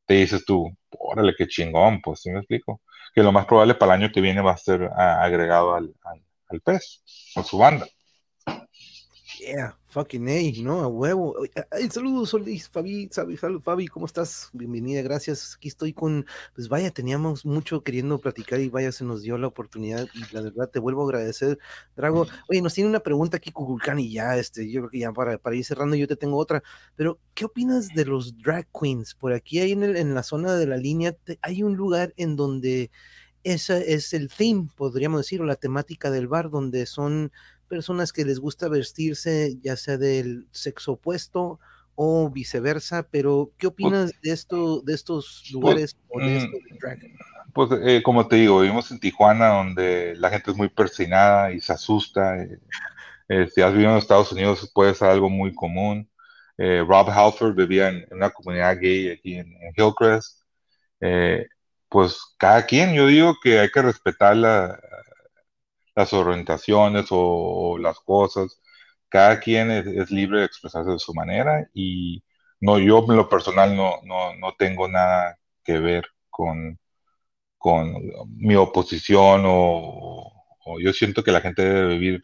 [0.06, 2.82] Te dices tú, órale, qué chingón, pues, ¿sí me explico?
[3.14, 5.94] Que lo más probable para el año que viene va a ser agregado al,
[6.50, 7.88] al, pez, con su banda.
[9.42, 10.82] Yeah, fucking A, ¿no?
[10.82, 11.36] A huevo.
[11.72, 14.52] Ay, saludos, Solís, Fabi, salud, Fabi, ¿cómo estás?
[14.54, 15.56] Bienvenida, gracias.
[15.56, 19.48] Aquí estoy con, pues vaya, teníamos mucho queriendo platicar y vaya, se nos dio la
[19.48, 21.58] oportunidad y la verdad te vuelvo a agradecer,
[21.96, 22.28] Drago.
[22.50, 25.40] Oye, nos tiene una pregunta aquí Kukulkan y ya, este, yo creo que ya para,
[25.40, 26.62] para ir cerrando yo te tengo otra,
[26.96, 29.16] pero ¿qué opinas de los drag queens?
[29.16, 32.36] Por aquí hay en, el, en la zona de la línea, hay un lugar en
[32.36, 32.92] donde
[33.44, 37.32] ese es el theme, podríamos decir, o la temática del bar, donde son
[37.72, 41.58] personas que les gusta vestirse ya sea del sexo opuesto
[41.96, 48.04] o viceversa, pero ¿qué pues opinas de esto, de estos pues, lugares mm, Pues eh,
[48.04, 52.44] como te digo, vivimos en Tijuana donde la gente es muy persinada y se asusta.
[52.44, 52.60] Eh,
[53.30, 56.10] eh, si has vivido en Estados Unidos puede ser algo muy común.
[56.58, 60.42] Rob Halford vivía en, una comunidad gay aquí en, en Hillcrest.
[61.90, 64.80] pues cada quien, yo digo que hay que respetar la,
[65.96, 68.62] las orientaciones o, las cosas.
[69.10, 72.24] Cada quien es, libre de expresarse de su manera y
[72.62, 76.80] no, yo en lo personal no, no, no tengo nada que ver con,
[77.62, 77.94] con
[78.38, 80.32] mi oposición o,
[80.80, 82.22] yo siento que la gente debe vivir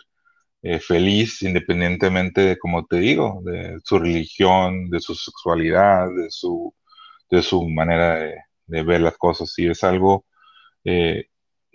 [0.64, 6.74] eh, feliz independientemente de, como te digo, de su religión, de su sexualidad, de su,
[7.30, 8.18] de su manera
[8.68, 9.54] de, ver las cosas.
[9.54, 10.26] Si es algo
[10.86, 11.28] eh,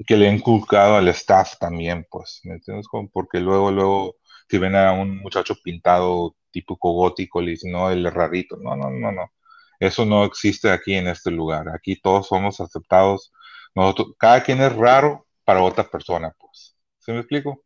[0.07, 2.87] que le he inculcado al staff también, pues, ¿me entiendes?
[3.13, 4.17] Porque luego, luego,
[4.49, 8.91] si ven a un muchacho pintado típico gótico, le dicen, no, el rarito, no, no,
[8.91, 9.33] no, no,
[9.81, 13.33] eso no existe aquí en este lugar, aquí todos somos aceptados,
[13.75, 17.65] nosotros, cada quien es raro para otra persona, pues, ¿se me explico?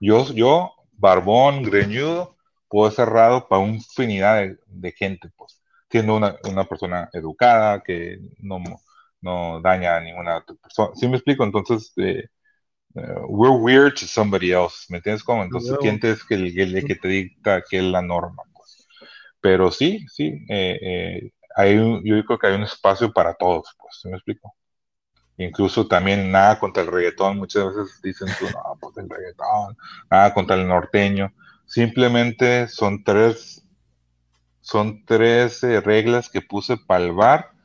[0.00, 2.36] Yo, yo, barbón, greñudo,
[2.68, 5.60] puedo ser raro para una infinidad de, gente, pues,
[5.90, 8.60] siendo una, una persona educada, que no
[9.20, 10.90] no daña a ninguna otra persona.
[10.94, 11.44] ¿Sí me explico?
[11.44, 12.24] Entonces, eh,
[12.94, 15.42] eh, we're weird to somebody else, ¿me entiendes cómo?
[15.42, 18.42] Entonces, ¿quién te es que el, que te dicta que es la norma?
[18.52, 18.86] Pues?
[19.40, 24.08] Pero sí, sí, eh, hay yo creo que hay un espacio para todos, pues, ¿sí
[24.08, 24.54] me explico?
[25.36, 29.76] Incluso también nada contra el reggaetón, muchas veces dicen tú, no, pues el reggaetón,
[30.10, 31.32] nada contra el norteño,
[31.64, 33.64] simplemente son tres,
[34.60, 37.57] son tres reglas que puse para el bar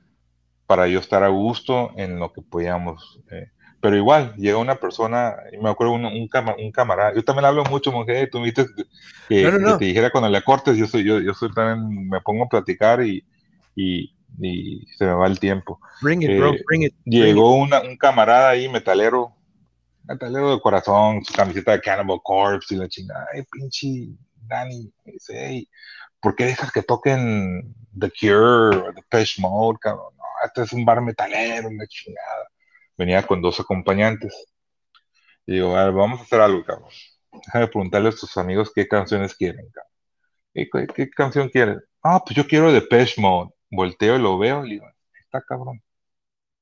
[0.68, 3.20] para yo estar a gusto en lo que podíamos.
[3.32, 3.48] Eh,
[3.84, 6.28] pero igual, llega una persona, me acuerdo un, un,
[6.72, 8.72] camarada, yo también hablo mucho, mujer, tú me dices
[9.28, 12.48] que, te dijera cuando le cortes, yo soy, yo, yo soy también, me pongo a
[12.48, 13.26] platicar y,
[13.76, 15.82] y, y se me va el tiempo.
[16.02, 16.96] Bring it, bro, eh, bring it.
[17.04, 19.36] Llegó Una, un camarada ahí, metalero,
[20.06, 24.16] metalero de corazón, su camiseta de Cannibal Corpse y la chingada, ay, pinche
[24.48, 25.68] Dani, dice, hey,
[26.22, 30.13] ¿por qué dejas que toquen The Cure, The Pesh Mode, cabrón?
[30.46, 32.48] Este es un bar metalero, una chingada.
[32.98, 34.34] Venía con dos acompañantes.
[35.46, 36.90] Digo, a ver, vamos a hacer algo, cabrón.
[37.32, 39.94] Déjame preguntarle a tus amigos qué canciones quieren, cabrón.
[40.96, 41.82] ¿Qué, canción quieren?
[42.04, 43.52] Ah, pues yo quiero Depeche Mode.
[43.72, 44.86] Volteo y lo veo y digo,
[45.20, 45.82] está cabrón.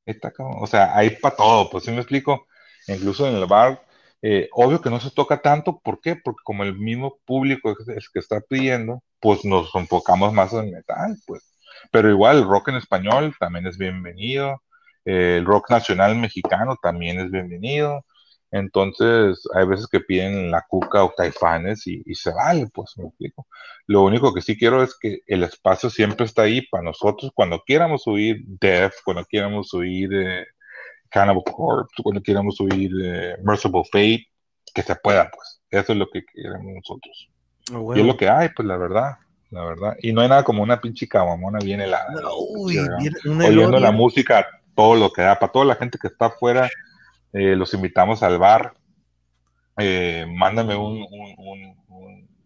[0.06, 0.58] Está cabrón.
[0.62, 2.48] O sea, hay para todo, pues sí me explico.
[2.88, 3.86] Incluso en el bar,
[4.22, 5.80] eh, obvio que no se toca tanto.
[5.80, 6.16] ¿Por qué?
[6.16, 10.72] Porque como el mismo público es el que está pidiendo, pues nos enfocamos más en
[10.72, 11.51] metal, pues.
[11.90, 14.62] Pero igual el rock en español también es bienvenido,
[15.06, 18.06] el rock nacional mexicano también es bienvenido.
[18.52, 23.48] Entonces, hay veces que piden la cuca o caifanes y, se vale, pues me explico.
[23.88, 27.64] Lo único que sí quiero es que el espacio siempre está ahí para nosotros cuando
[27.66, 30.46] quieramos oír Def, cuando quieramos oír eh,
[31.10, 34.28] Cannibal Corpse, cuando quieramos oír eh, Merciful Fate,
[34.74, 35.62] que se pueda, pues.
[35.70, 37.30] Eso es lo que queremos nosotros.
[37.96, 39.14] Y es lo que hay, pues la verdad
[39.52, 39.98] la verdad.
[40.02, 42.08] Y no hay nada como una pinche cabamona bien helada.
[42.34, 45.38] oyendo la música, todo lo que da.
[45.38, 46.70] Para toda la gente que está afuera,
[47.34, 48.74] eh, los invitamos al bar.
[49.78, 51.06] Eh, mándame un,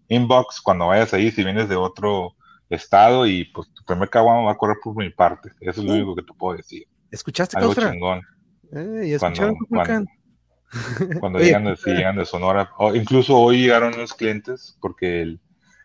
[0.08, 2.36] inbox cuando vayas ahí, si vienes de otro
[2.70, 5.52] estado, y pues tu primer caguama va a correr por mi parte.
[5.62, 6.88] Eso es lo único que te puedo decir.
[7.12, 8.22] ¿Escuchaste, Algo chingón.
[8.74, 10.10] Eh, cuando, cuando,
[11.20, 12.72] cuando llegan, de, llegan de Sonora.
[12.96, 15.40] incluso hoy llegaron unos clientes porque el,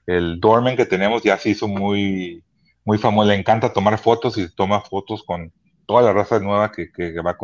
[0.07, 2.43] el Dorman que tenemos ya se hizo muy,
[2.85, 5.53] muy famoso, le encanta tomar fotos y toma fotos con
[5.87, 6.89] toda la raza nueva que,
[7.21, 7.37] va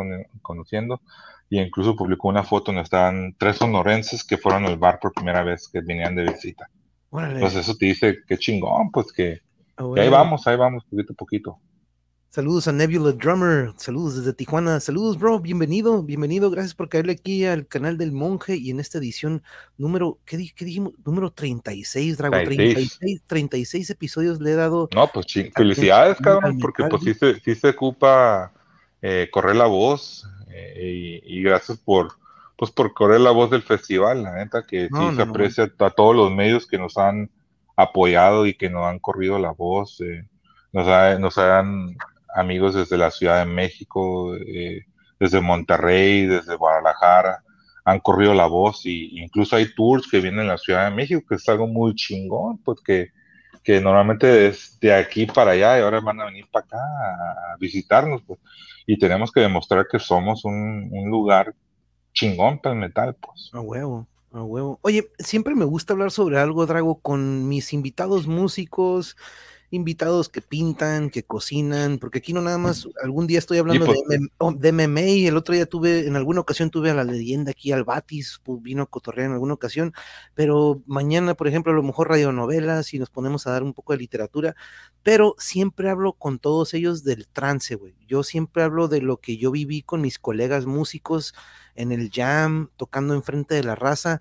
[0.43, 1.01] conociendo.
[1.49, 5.45] Y incluso publicó una foto donde estaban tres sonorenses que fueron al bar por primera
[5.45, 6.69] vez, que venían de visita.
[7.12, 9.41] Entonces eso te dice que chingón, pues que,
[9.77, 11.59] ah, que ahí vamos, ahí vamos, poquito a poquito.
[12.36, 17.46] Saludos a Nebula Drummer, saludos desde Tijuana, saludos bro, bienvenido, bienvenido, gracias por caerle aquí
[17.46, 19.42] al canal del monje y en esta edición
[19.78, 20.92] número, ¿qué, dijimos?
[21.02, 24.86] Número 36, Drago, 36, 36 episodios le he dado.
[24.94, 27.04] No, pues felicidades, cabrón, porque pues
[27.42, 28.52] sí se, ocupa
[29.00, 32.18] eh, correr la voz eh, y, gracias por,
[32.58, 36.14] pues por correr la voz del festival, la neta, que sí se aprecia a todos
[36.14, 37.30] los medios que nos han
[37.76, 40.28] apoyado y que nos han corrido la voz, eh,
[40.74, 40.86] nos,
[41.18, 41.96] nos han
[42.36, 44.84] amigos desde la Ciudad de México, eh,
[45.18, 47.42] desde Monterrey, desde Guadalajara,
[47.84, 51.22] han corrido la voz y incluso hay tours que vienen a la Ciudad de México,
[51.26, 53.10] que es algo muy chingón, porque
[53.62, 57.56] que normalmente es de aquí para allá y ahora van a venir para acá a
[57.58, 58.38] visitarnos, pues,
[58.86, 61.52] y tenemos que demostrar que somos un, un lugar
[62.12, 63.50] chingón para el metal, pues.
[63.52, 64.78] A huevo, a huevo.
[64.82, 69.16] Oye, siempre me gusta hablar sobre algo, Drago, con mis invitados músicos,
[69.70, 74.28] invitados que pintan, que cocinan, porque aquí no nada más, algún día estoy hablando de,
[74.38, 77.51] oh, de, MMA y el otro día tuve, en alguna ocasión tuve a la leyenda
[77.51, 79.93] aquí, al Batis, pues vino a cotorrear en alguna ocasión,
[80.34, 83.93] pero mañana, por ejemplo, a lo mejor radionovelas y nos ponemos a dar un poco
[83.93, 84.55] de literatura,
[85.02, 87.94] pero siempre hablo con todos ellos del trance, güey.
[88.06, 91.34] Yo siempre hablo de lo que yo viví con mis colegas músicos
[91.74, 94.20] en el jam, tocando enfrente de la raza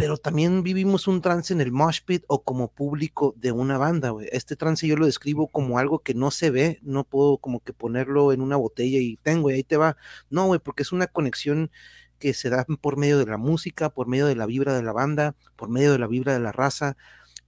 [0.00, 4.08] pero también vivimos un trance en el mosh pit o como público de una banda,
[4.10, 4.28] güey.
[4.32, 7.74] Este trance yo lo describo como algo que no se ve, no puedo como que
[7.74, 9.98] ponerlo en una botella y tengo, y ahí te va.
[10.30, 11.70] No, güey, porque es una conexión
[12.18, 14.92] que se da por medio de la música, por medio de la vibra de la
[14.92, 16.96] banda, por medio de la vibra de la raza.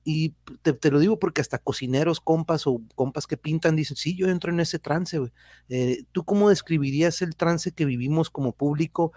[0.04, 4.28] Y te, lo digo porque hasta cocineros, compas o compas que pintan dicen, sí, yo
[4.28, 5.32] entro en ese trance, güey.
[5.70, 9.12] Eh, ¿Tú cómo describirías el trance que vivimos como público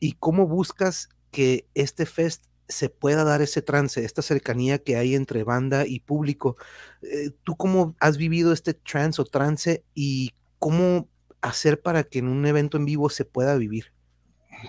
[0.00, 5.14] y cómo buscas que este fest se pueda dar ese trance, esta cercanía que hay
[5.14, 6.56] entre banda y público.
[7.02, 11.08] Eh, ¿Tú cómo has vivido este trance o trance y cómo
[11.40, 13.92] hacer para que en un evento en vivo se pueda vivir?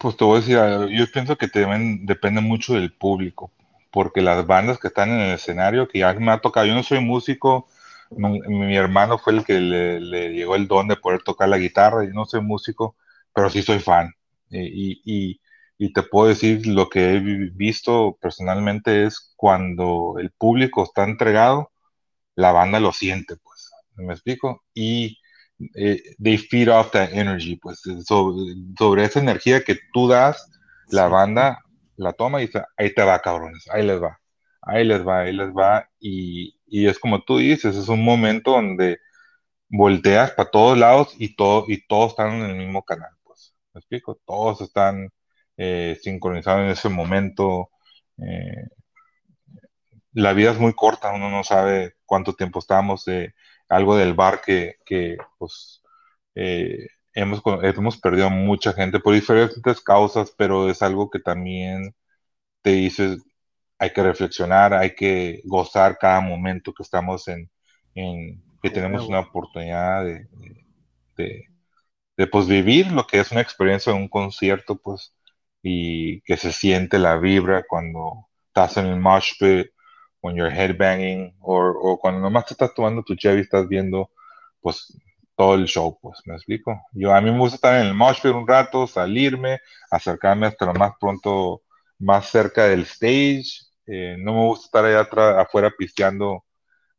[0.01, 1.47] Pues te voy a decir, yo pienso que
[2.01, 3.51] depende mucho del público,
[3.91, 6.81] porque las bandas que están en el escenario, que ya me ha tocado, yo no
[6.81, 7.67] soy músico,
[8.09, 12.07] mi, hermano fue el que le, llegó el don de poder tocar la guitarra, y
[12.07, 12.95] no soy músico,
[13.33, 14.11] pero sí soy fan.
[14.49, 15.39] y
[15.91, 21.71] te puedo decir lo que he visto personalmente es cuando el público está entregado,
[22.35, 24.63] la banda lo siente, pues, ¿me explico?
[24.73, 25.19] Y
[25.75, 30.49] eh, they feed off that energy, pues, sobre, esa energía que tú das,
[30.89, 31.59] la banda
[31.95, 34.19] la toma y dice, ahí te va, cabrones, ahí les va,
[34.61, 38.51] ahí les va, ahí les va, y, y es como tú dices, es un momento
[38.51, 38.99] donde
[39.69, 43.79] volteas para todos lados y, todo, y todos están en el mismo canal, pues, ¿me
[43.79, 44.19] explico?
[44.25, 45.09] Todos están
[45.57, 47.69] eh, sincronizado en ese momento.
[48.17, 48.67] Eh,
[50.13, 53.05] la vida es muy corta, uno no sabe cuánto tiempo estamos.
[53.05, 53.33] de
[53.69, 54.77] algo del bar que,
[55.37, 55.81] pues,
[56.35, 61.95] eh, hemos, hemos perdido mucha gente por diferentes causas, pero es algo que también
[62.61, 63.17] te dice,
[63.79, 67.49] hay que reflexionar, hay que gozar cada momento que estamos en,
[68.61, 70.27] que tenemos una oportunidad de,
[71.17, 71.45] de,
[72.17, 75.13] de, pues, vivir lo que es una experiencia de un concierto, pues
[75.63, 79.67] y que se siente la vibra cuando estás en el mosh pit,
[80.21, 84.11] when you're headbanging, o, cuando nomás te estás tomando tu Chevy estás viendo,
[84.61, 84.95] pues,
[85.35, 86.81] todo el show, pues, ¿me explico?
[86.93, 89.59] Yo, a mí me gusta estar en el mosh pit un rato, salirme,
[89.91, 91.63] acercarme hasta lo más pronto,
[91.99, 96.45] más cerca del stage, eh, no me gusta estar allá atrás, afuera pisteando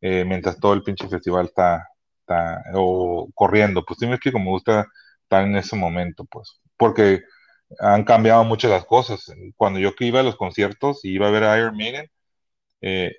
[0.01, 1.89] eh, mientras todo el pinche festival está,
[2.21, 4.87] está, o corriendo, pues sí me explico, me gusta
[5.23, 7.23] estar en ese momento, pues, porque
[7.81, 9.33] han cambiado muchas las cosas.
[9.57, 12.11] Cuando yo iba a los conciertos y iba a ver a Iron Maiden,
[12.81, 13.13] eh,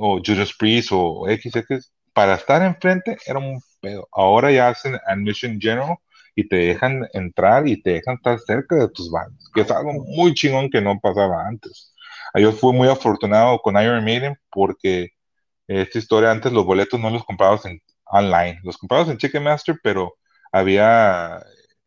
[0.00, 4.08] o Judas Priest o XX, para estar enfrente era un pedo.
[4.12, 5.96] Ahora ya hacen admission general
[6.34, 9.92] y te dejan entrar y te dejan estar cerca de tus bandas, que es algo
[9.92, 11.94] muy chingón que no pasaba antes.
[12.34, 15.10] Yo fui muy afortunado con Iron Maiden porque
[15.66, 20.14] esta historia antes los boletos no los comprabas en online, los comprabas en Ticketmaster, pero
[20.52, 21.42] había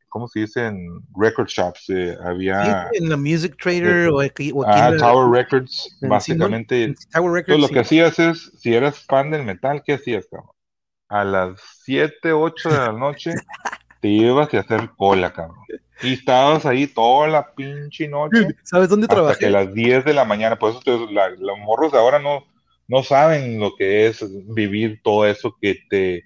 [0.09, 0.65] ¿cómo se dice?
[0.65, 1.89] En record shops.
[1.89, 2.89] Eh, había.
[2.93, 6.95] en la Music Trader o, aquí, ah, Tower Records, básicamente.
[7.11, 10.51] Tower Records, lo que hacías es, si eras fan del metal, ¿qué hacías, cabrón?
[11.09, 13.33] A las 7, 8 de la noche
[14.01, 15.57] te ibas a hacer cola, cabrón.
[16.01, 18.47] Y estabas ahí toda la pinche noche.
[18.63, 19.33] ¿Sabes dónde trabajé?
[19.33, 20.57] Hasta que las 10 de la mañana.
[20.57, 22.43] Por eso los morros de ahora no,
[22.87, 24.23] no saben lo que es
[24.53, 26.25] vivir todo eso que te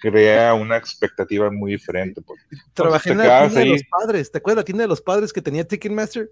[0.00, 2.20] crea una expectativa muy diferente.
[2.22, 2.40] Pues.
[2.72, 5.42] Trabajé en la tienda de los padres, ¿te acuerdas la tienda de los padres que
[5.42, 6.30] tenía Ticketmaster?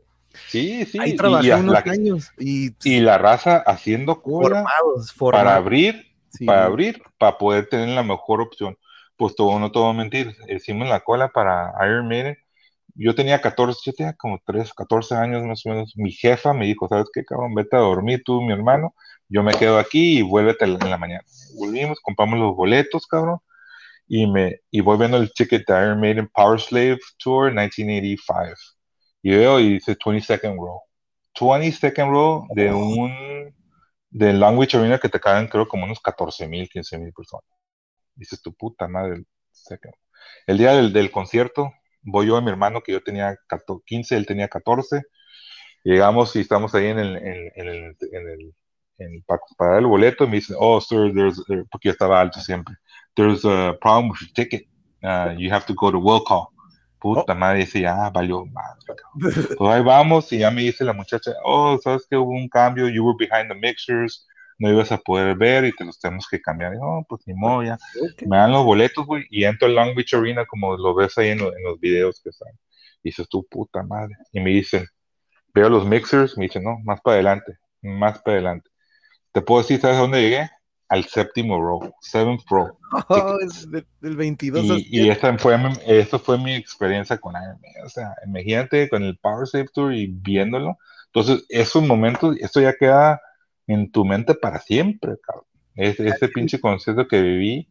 [0.49, 0.99] Sí, sí.
[0.99, 2.31] Ahí trabajé unos años.
[2.39, 4.65] Y, y, la raza haciendo cola
[5.31, 6.07] para abrir,
[6.47, 8.77] para abrir, para poder tener la mejor opción.
[9.17, 12.37] Pues todo, no a mentir, hicimos la cola para Iron Maiden.
[12.95, 15.93] Yo tenía 14, yo tenía como 3, 14 años más o menos.
[15.97, 17.55] Mi jefa me dijo, ¿sabes qué, cabrón?
[17.55, 18.95] Vete a dormir tú, mi hermano
[19.33, 21.25] yo me quedo aquí y vuélvete en la mañana.
[21.57, 23.39] Volvimos, compramos los boletos, cabrón,
[24.07, 28.55] y me y voy viendo el ticket de Iron Maiden Power Slave Tour 1985.
[29.23, 30.81] Y veo y dice 22nd row.
[31.35, 32.79] 22nd row de oh.
[32.79, 33.55] un
[34.11, 37.47] de Langwich Arena que te caen creo como unos 14 mil, 15 mil personas.
[38.15, 39.25] Dices tu puta madre.
[40.47, 41.73] El día del, del, concierto
[42.03, 43.39] voy yo a mi hermano que yo tenía
[43.87, 45.03] 15, él tenía 14.
[45.85, 48.55] Llegamos y estamos ahí en el, en, en el, en el
[49.05, 52.21] en, para, dar el boleto y me dicen, oh, sir, there's, there, porque yo estaba
[52.21, 52.75] alto siempre.
[53.15, 54.67] There's a problem with your ticket.
[55.03, 56.49] Uh, you have to go to will call.
[56.99, 57.35] Puta oh.
[57.35, 58.79] madre, dice, ya valió madre.
[59.15, 62.89] Entonces ahí vamos y ya me dice la muchacha, oh, sabes que hubo un cambio,
[62.89, 64.27] you were behind the mixers,
[64.59, 66.75] no ibas a poder ver y te los tenemos que cambiar.
[66.75, 67.77] Y, oh, pues ni modo, ya.
[68.13, 68.29] Okay.
[68.29, 71.31] Me dan los boletos, güey, y entro al Long Beach Arena como lo ves ahí
[71.31, 72.53] en, lo, en los videos que están.
[73.03, 74.15] Y dices, tu puta madre.
[74.33, 74.87] Y me dicen,
[75.53, 78.71] veo los mixers, me dicen, no, más para adelante, más para adelante.
[79.33, 80.51] Te puedo decir, ¿sabes dónde llegué?
[80.93, 82.79] al séptimo row, seventh row.
[83.09, 83.39] Oh,
[84.03, 87.87] del 22 y, y esta fue, esto fue mi experiencia con Iron Man.
[87.87, 90.77] O sea, imagínate con el Power Save Tour y viéndolo.
[91.07, 93.19] Entonces, esos momentos, esto ya queda
[93.67, 95.47] en tu mente para siempre, cabrón.
[95.75, 97.67] ese pinche concierto que viví,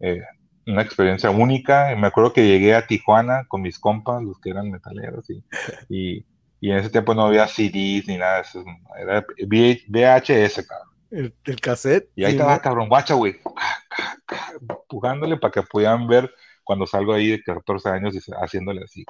[0.00, 0.22] eh,
[0.66, 1.94] una experiencia única.
[1.94, 5.44] Me acuerdo que llegué a Tijuana con mis compas, los que eran metaleros, y,
[5.90, 6.24] y,
[6.66, 8.64] y en ese tiempo no había CDs ni nada de eso.
[8.98, 10.88] Era VHS, cabrón.
[11.12, 12.10] El, el, cassette.
[12.16, 13.36] Y ahí estaba, cabrón, guacha, güey,
[14.60, 16.28] empujándole para que pudieran ver
[16.64, 19.04] cuando salgo ahí de 14 años y haciéndole así.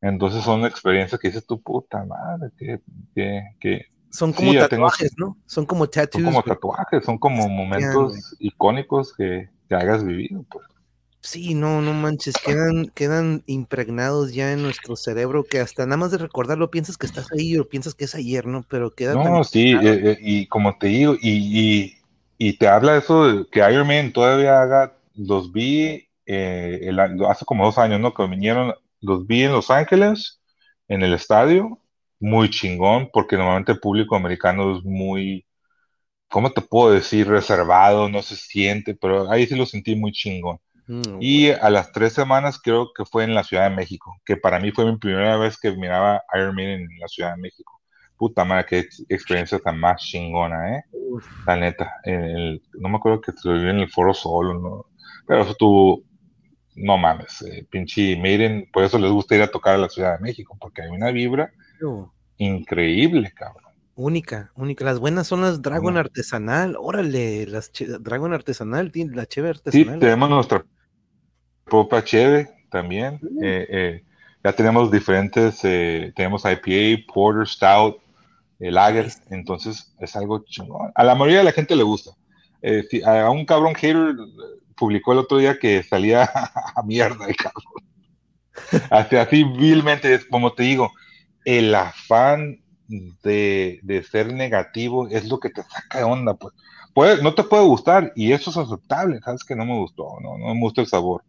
[0.00, 2.78] Entonces son experiencias que dices tu puta madre, que,
[3.16, 5.38] que, que son como sí, tatuajes, tengo, ¿no?
[5.44, 6.22] Son como tattoos.
[6.22, 10.64] Son como tatuajes, son como momentos icónicos que, que hayas vivido, pues.
[11.20, 16.12] Sí, no, no manches, quedan, quedan impregnados ya en nuestro cerebro que hasta nada más
[16.12, 18.64] de recordarlo piensas que estás ahí o piensas que es ayer, ¿no?
[18.68, 19.14] Pero queda.
[19.14, 21.96] No, sí, eh, eh, y como te digo, y, y,
[22.38, 27.44] y, te habla eso de que Iron Man todavía haga, los vi eh, el, hace
[27.44, 28.14] como dos años, ¿no?
[28.14, 30.40] Que vinieron, los vi en Los Ángeles,
[30.86, 31.80] en el estadio,
[32.20, 35.46] muy chingón, porque normalmente el público americano es muy,
[36.28, 37.28] ¿cómo te puedo decir?
[37.28, 40.60] Reservado, no se siente, pero ahí sí lo sentí muy chingón.
[40.88, 44.38] Mm, y a las tres semanas creo que fue en la Ciudad de México, que
[44.38, 47.80] para mí fue mi primera vez que miraba Iron Man en la Ciudad de México.
[48.16, 50.84] Puta madre, qué experiencia tan más chingona, ¿eh?
[51.46, 51.94] La neta.
[52.06, 54.86] no me acuerdo que vivió en el Foro Solo, ¿no?
[55.26, 56.04] Pero tú,
[56.74, 60.16] no mames, eh, pinche miren, por eso les gusta ir a tocar a la Ciudad
[60.16, 61.52] de México, porque hay una vibra
[62.38, 63.64] increíble, cabrón.
[63.94, 64.84] Única, única.
[64.84, 66.76] Las buenas son las Dragon Artesanal.
[66.78, 69.94] Órale, las Dragon Artesanal, la chévere artesanal.
[69.94, 70.64] Sí, tenemos nuestra
[71.68, 73.20] Popa Cheve también.
[73.42, 74.04] Eh, eh,
[74.44, 77.98] ya tenemos diferentes, eh, tenemos IPA, Porter, Stout,
[78.58, 80.90] Lager, entonces es algo chingón.
[80.94, 82.12] A la mayoría de la gente le gusta.
[83.04, 84.14] a un cabrón hater
[84.76, 86.24] publicó el otro día que salía
[86.76, 87.84] a mierda el cabrón.
[88.90, 90.92] Hasta así vilmente, como te digo,
[91.44, 96.54] el afán de, de, ser negativo es lo que te saca de onda, pues.
[96.94, 100.36] Puede, no te puede gustar y eso es aceptable, sabes que no me gustó, no,
[100.36, 101.22] no me gusta el sabor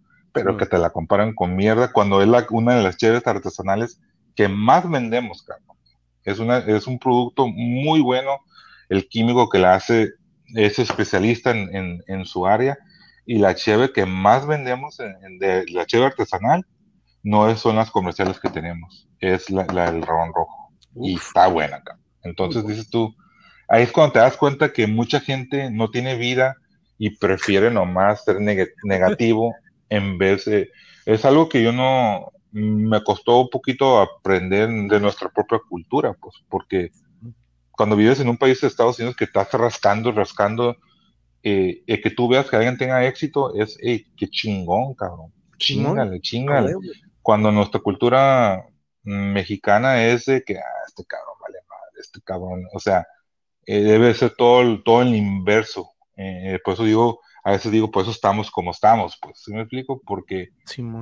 [0.43, 3.99] pero que te la comparan con mierda cuando es la, una de las cheves artesanales
[4.35, 5.77] que más vendemos, cabrón.
[6.23, 8.39] Es, una, es un producto muy bueno,
[8.89, 10.13] el químico que la hace
[10.55, 12.77] es especialista en, en, su área
[13.25, 16.65] y la cheve que más vendemos de la cheve artesanal
[17.23, 22.05] no son las comerciales que tenemos, es la, del rabón rojo y está buena, cabrón.
[22.23, 23.15] Entonces dices tú,
[23.67, 26.55] ahí es cuando te das cuenta que mucha gente no tiene vida
[26.97, 28.37] y prefiere nomás ser
[28.83, 29.55] negativo
[29.89, 30.71] en vez de...
[31.05, 32.31] Es algo que yo no...
[32.51, 36.91] Me costó un poquito aprender de nuestra propia cultura, pues, porque
[37.79, 40.75] cuando vives en un país de Estados Unidos que estás rascando, rascando,
[41.41, 45.31] eh, eh, que tú veas que alguien tenga éxito, es, hey, qué chingón, cabrón.
[45.57, 46.73] Chingale, chingale.
[47.21, 48.65] Cuando nuestra cultura
[49.03, 53.07] mexicana es de que, ah, este cabrón vale madre, este cabrón, o sea,
[53.65, 55.91] eh, debe ser todo, todo el inverso.
[56.65, 60.01] por eso digo, a veces digo, pues eso estamos como estamos, pues, ¿sí me explico?
[60.05, 60.49] Porque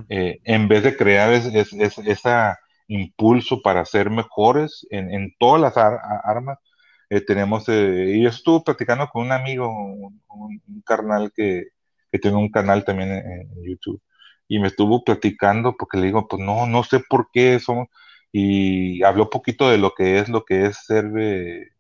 [0.10, 2.56] eh, en vez de crear ese
[2.88, 6.60] impulso para ser mejores en, todas las armas,
[7.10, 10.22] eh, tenemos, eh, y yo estuve platicando con un amigo, un,
[10.86, 11.68] carnal que,
[12.22, 14.02] tiene un canal también en, YouTube,
[14.48, 17.88] y me estuvo platicando porque le digo, pues no, no sé por qué somos,
[18.32, 21.06] y habló un poquito de lo que es lo que es ser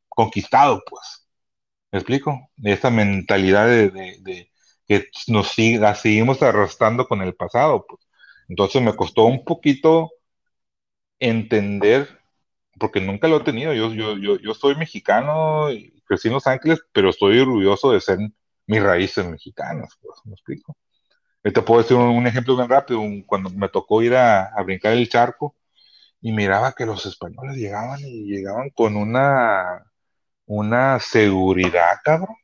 [0.10, 1.27] conquistado, pues.
[1.91, 2.49] ¿Me explico?
[2.64, 4.51] Esta mentalidad de,
[4.88, 7.85] que nos siga, seguimos arrastrando con el pasado.
[7.88, 8.01] Pues.
[8.49, 10.11] Entonces me costó un poquito
[11.19, 12.19] entender,
[12.80, 13.73] porque nunca lo he tenido.
[13.73, 15.68] Yo, yo, yo, yo soy mexicano,
[16.05, 18.19] crecí en Los Ángeles, pero estoy orgulloso de ser
[18.68, 19.89] mis raíces mexicanas.
[20.01, 20.77] Pues, ¿Me explico?
[21.53, 23.01] Te puedo decir un, ejemplo bien rápido.
[23.26, 25.55] cuando me tocó ir a, brincar el charco,
[26.22, 29.84] y miraba que los españoles llegaban y llegaban con una,
[30.48, 32.36] una seguridad, cabrón.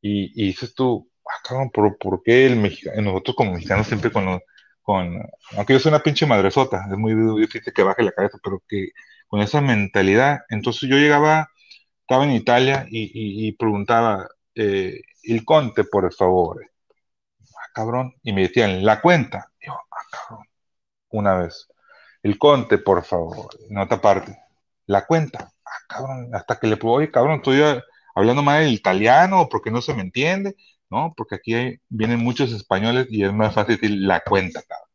[0.00, 4.10] Y, y dices tú, ah, cabrón, ¿por, ¿por, qué el mexicano, nosotros como mexicanos siempre
[4.12, 4.40] con,
[4.82, 5.22] con,
[5.56, 8.90] aunque yo soy una pinche madresota, es muy difícil que baje la cabeza, pero que
[9.28, 11.48] con esa mentalidad, entonces yo llegaba,
[12.00, 16.60] estaba en Italia y, y, preguntaba, eh, el conte, por favor,
[17.40, 20.46] ah, cabrón, y me decían, la cuenta, y yo, ah, cabrón,
[21.10, 21.68] una vez,
[22.22, 24.38] el conte, por favor, en otra parte,
[24.86, 27.62] la cuenta, ah, cabrón, hasta que le puedo, oye, cabrón, estoy
[28.14, 30.56] hablando mal el italiano porque no se me entiende,
[30.90, 31.14] ¿no?
[31.16, 31.54] Porque aquí
[31.88, 34.88] vienen muchos españoles y es más fácil decir la cuenta, cabrón.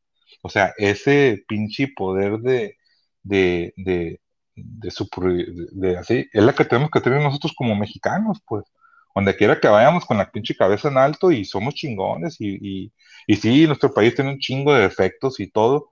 [0.44, 2.78] O sea, ese pinche poder de,
[3.24, 4.22] de, de,
[4.56, 8.66] de, así, es la que tenemos que tener nosotros como mexicanos, pues.
[9.16, 12.94] Donde quiera que vayamos con la pinche cabeza en alto y somos chingones y, y,
[13.28, 15.90] y sí, nuestro país tiene un chingo de defectos y todo,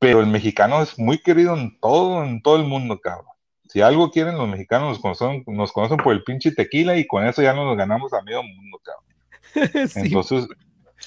[0.00, 3.33] pero el mexicano es muy querido en todo, en todo el mundo, cabrón.
[3.68, 7.26] Si algo quieren los mexicanos, nos conocen, nos conocen por el pinche tequila y con
[7.26, 9.90] eso ya nos ganamos a medio mundo, cabrón.
[9.96, 10.46] Entonces,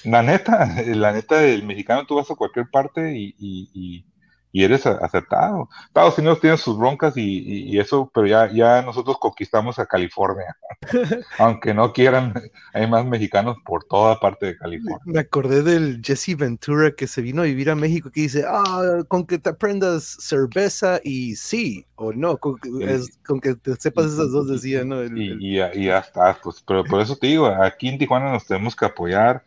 [0.04, 4.04] la neta, la neta, el mexicano tú vas a cualquier parte y, y
[4.52, 5.68] eres aceptado.
[5.86, 10.56] Estados Unidos tiene sus broncas y, eso, pero ya, ya nosotros conquistamos a California.
[11.38, 12.34] Aunque no quieran,
[12.72, 14.98] hay más mexicanos por toda parte de California.
[15.04, 19.02] Me acordé del Jesse Ventura que se vino a vivir a México que dice, ah,
[19.08, 24.48] con que te aprendas cerveza y sí o no, con, que te sepas esas dos
[24.48, 25.04] decía, ¿no?
[25.04, 28.86] y, ya, está, pues, pero por eso te digo, aquí en Tijuana nos tenemos que
[28.86, 29.42] apoyar.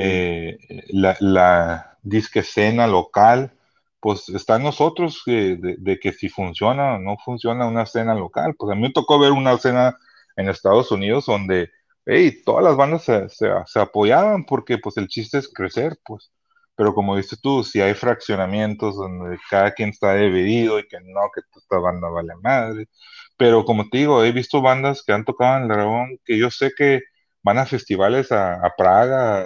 [0.00, 0.58] Eh,
[0.90, 3.52] la, la disque escena local,
[4.00, 8.54] pues está en nosotros de, que si funciona o no funciona una escena local.
[8.58, 9.96] Pues a mí me tocó ver una escena
[10.36, 11.70] en Estados Unidos donde,
[12.06, 16.30] hey, todas las bandas se, se, apoyaban porque pues el chiste es crecer, pues.
[16.76, 21.20] Pero como dices tú, si hay fraccionamientos donde cada quien está dividido y que no,
[21.34, 22.88] que esta banda vale madre.
[23.36, 26.50] Pero como te digo, he visto bandas que han tocado en el dragón que yo
[26.50, 27.00] sé que
[27.42, 29.40] van a festivales a, a Praga,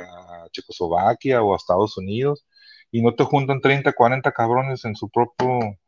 [0.44, 2.44] a Checoslovaquia o a Estados Unidos
[2.92, 5.78] y no te juntan 30, 40 cabrones en su propio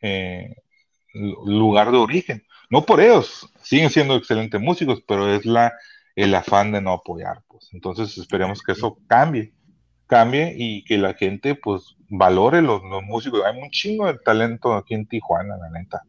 [0.00, 0.56] eh,
[1.12, 2.42] lugar de origen.
[2.70, 5.72] No por ellos, siguen siendo excelentes músicos, pero es la,
[6.16, 7.42] el afán de no apoyar.
[7.46, 7.68] Pues.
[7.72, 9.52] Entonces esperemos que eso cambie,
[10.06, 13.42] cambie y que la gente pues valore los, los músicos.
[13.44, 16.02] Hay un chingo de talento aquí en Tijuana, la neta.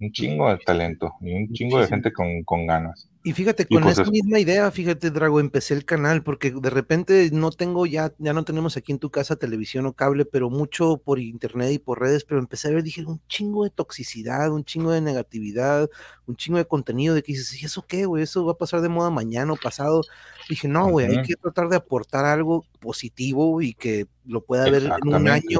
[0.00, 3.10] Un chingo de talento y un chingo de gente con, con ganas.
[3.26, 7.28] Y fíjate, con pues esa misma idea, fíjate, Drago, empecé el canal porque de repente
[7.32, 10.98] no tengo ya, ya no tenemos aquí en tu casa televisión o cable, pero mucho
[10.98, 14.64] por internet y por redes, pero empecé a ver, dije, un chingo de toxicidad, un
[14.64, 15.90] chingo de negatividad,
[16.26, 18.22] un chingo de contenido de que dices, ¿y eso qué, güey?
[18.22, 20.02] Eso va a pasar de moda mañana o pasado.
[20.48, 24.84] Dije, no, güey, hay que tratar de aportar algo positivo y que lo pueda ver
[24.84, 25.58] en un año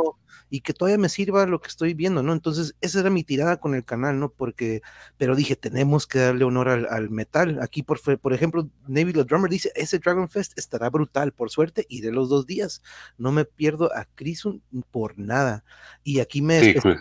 [0.48, 2.32] y que todavía me sirva lo que estoy viendo, ¿no?
[2.32, 4.28] Entonces, esa era mi tirada con el canal, ¿no?
[4.30, 4.82] Porque,
[5.16, 7.56] pero dije, tenemos que darle honor al, metal.
[7.61, 11.87] Aquí, por, por ejemplo, Navy the Drummer dice, ese Dragon Fest estará brutal, por suerte,
[11.89, 12.83] y de los dos días.
[13.19, 15.65] No me pierdo a Crisun por nada.
[16.05, 16.99] Y aquí me, sí, pues.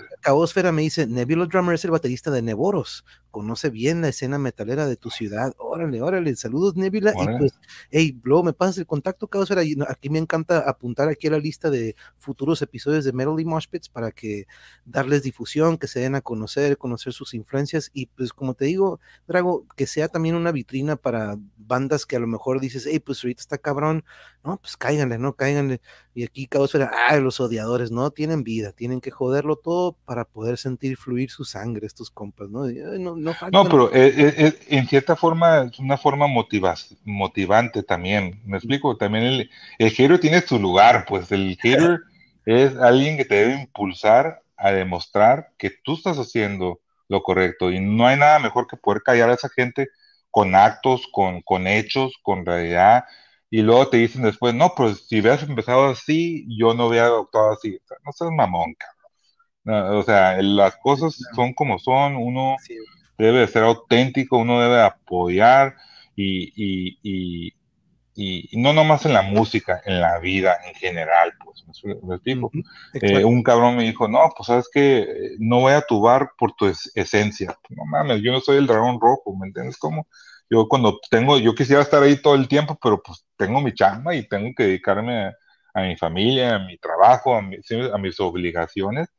[0.71, 4.95] me dice, Nebula Drummer es el baterista de Neboros conoce bien la escena metalera de
[4.95, 5.53] tu ciudad.
[5.57, 7.11] Órale, órale, saludos Nebula.
[7.21, 7.51] Y pues,
[7.91, 9.61] hey, Blo, me pasas el contacto, Caosfera.
[9.89, 13.89] Aquí me encanta apuntar aquí a la lista de futuros episodios de Metal y Moshpits
[13.89, 14.47] para que
[14.85, 17.91] darles difusión, que se den a conocer, conocer sus influencias.
[17.91, 22.19] Y pues, como te digo, Drago, que sea también una vitrina para bandas que a
[22.19, 24.05] lo mejor dices, hey, pues ahorita está cabrón.
[24.45, 25.33] No, pues cáiganle, ¿no?
[25.33, 25.81] Cáiganle.
[26.13, 30.57] Y aquí Caosfera, ah, los odiadores, no tienen vida, tienen que joderlo todo para poder
[30.57, 32.65] sentir fluir su sangre, estos compas, ¿no?
[32.67, 38.41] no no, pero eh, eh, eh, en cierta forma es una forma motivante también.
[38.45, 39.49] Me explico, también el,
[39.79, 42.01] el tiene su lugar, pues el hater
[42.45, 47.79] es alguien que te debe impulsar a demostrar que tú estás haciendo lo correcto y
[47.79, 49.89] no hay nada mejor que poder callar a esa gente
[50.29, 53.05] con actos, con, con hechos, con realidad
[53.49, 57.53] y luego te dicen después, no, pues si hubieras empezado así, yo no hubiera actuado
[57.53, 57.79] así.
[58.03, 58.75] no seas mamón,
[59.63, 59.97] cabrón.
[59.97, 62.55] o sea, las cosas son como son, uno
[63.17, 65.75] debe ser auténtico, uno debe apoyar
[66.15, 67.53] y, y, y,
[68.15, 72.51] y, no nomás en la música, en la vida en general, pues, me, explico.
[72.93, 76.53] Eh, un cabrón me dijo, no, pues sabes que no voy a tu bar por
[76.53, 77.57] tu esencia.
[77.69, 79.77] No mames, yo no soy el dragón rojo, ¿me entiendes?
[79.77, 80.07] Como
[80.49, 84.15] yo cuando tengo, yo quisiera estar ahí todo el tiempo, pero pues tengo mi chamba
[84.15, 85.31] y tengo que dedicarme
[85.73, 89.09] a, mi familia, a mi trabajo, a, a mis obligaciones,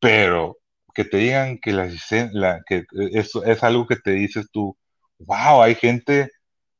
[0.00, 0.58] pero
[0.94, 1.72] que te digan que,
[2.66, 4.76] que eso es algo que te dices tú,
[5.18, 6.30] wow, hay gente,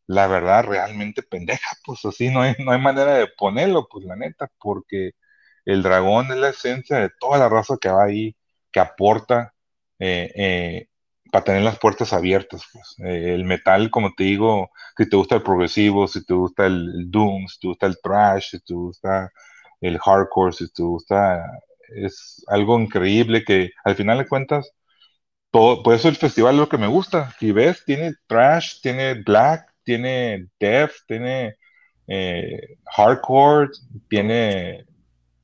[0.07, 4.17] la verdad, realmente pendeja, pues así no hay, no hay manera de ponerlo, pues la
[4.17, 5.13] neta, porque
[5.65, 8.37] el dragón es la esencia de toda la raza que va ahí,
[8.73, 9.55] que aporta
[9.99, 10.89] eh, eh,
[11.33, 12.65] para tener las puertas abiertas.
[12.73, 12.97] Pues.
[13.09, 17.11] Eh, el metal, como te digo, si te gusta el progresivo, si te gusta el,
[17.11, 19.33] doom, si te gusta el trash, si te gusta
[19.81, 21.45] el hardcore, si te gusta,
[21.89, 24.71] es algo increíble que al final de cuentas,
[25.51, 27.35] todo, por eso el festival es lo que me gusta.
[27.39, 31.57] Si ves, tiene trash, tiene black, tiene death, tiene
[32.97, 33.71] hardcore,
[34.09, 34.85] tiene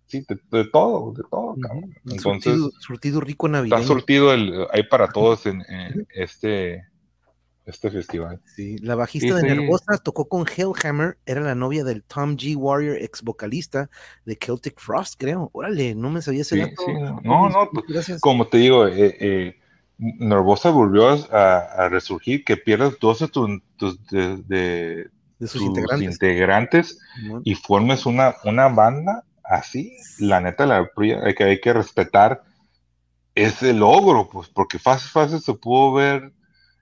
[0.06, 1.94] sí, de, todo, de todo, cabrón.
[2.10, 3.80] Entonces, surtido, rico navideño.
[3.80, 5.64] Está surtido el, hay para todos en,
[6.14, 6.84] este,
[7.70, 8.40] este festival.
[8.55, 12.56] Sí, la bajista de Nervosa tocó con Hellhammer, era la novia del Tom G.
[12.56, 13.90] Warrior, ex vocalista
[14.24, 15.51] de Celtic Frost, creo.
[15.52, 16.82] Órale, no me sabía ese dato.
[17.22, 17.70] No, no,
[18.20, 19.56] como te digo, eh, eh,
[19.98, 23.59] Nervosa volvió a, resurgir, que pierdas dos de, tus,
[24.06, 25.09] de,
[25.40, 25.62] sus,
[26.01, 26.98] integrantes,
[27.44, 30.88] y formes una, una banda así, la neta, la
[31.36, 32.42] que hay que respetar
[33.34, 36.32] ese logro, pues, porque fácil, fácil se pudo ver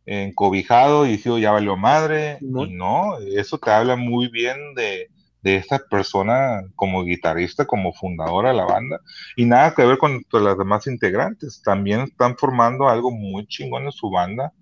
[0.09, 5.09] encobijado y dijo, ya valió madre, y no, eso te habla muy bien de,
[5.43, 9.01] de esta persona como guitarrista, como fundadora de la banda,
[9.37, 13.93] y nada que ver con las demás integrantes, también están formando algo muy chingón en
[13.93, 14.53] su banda,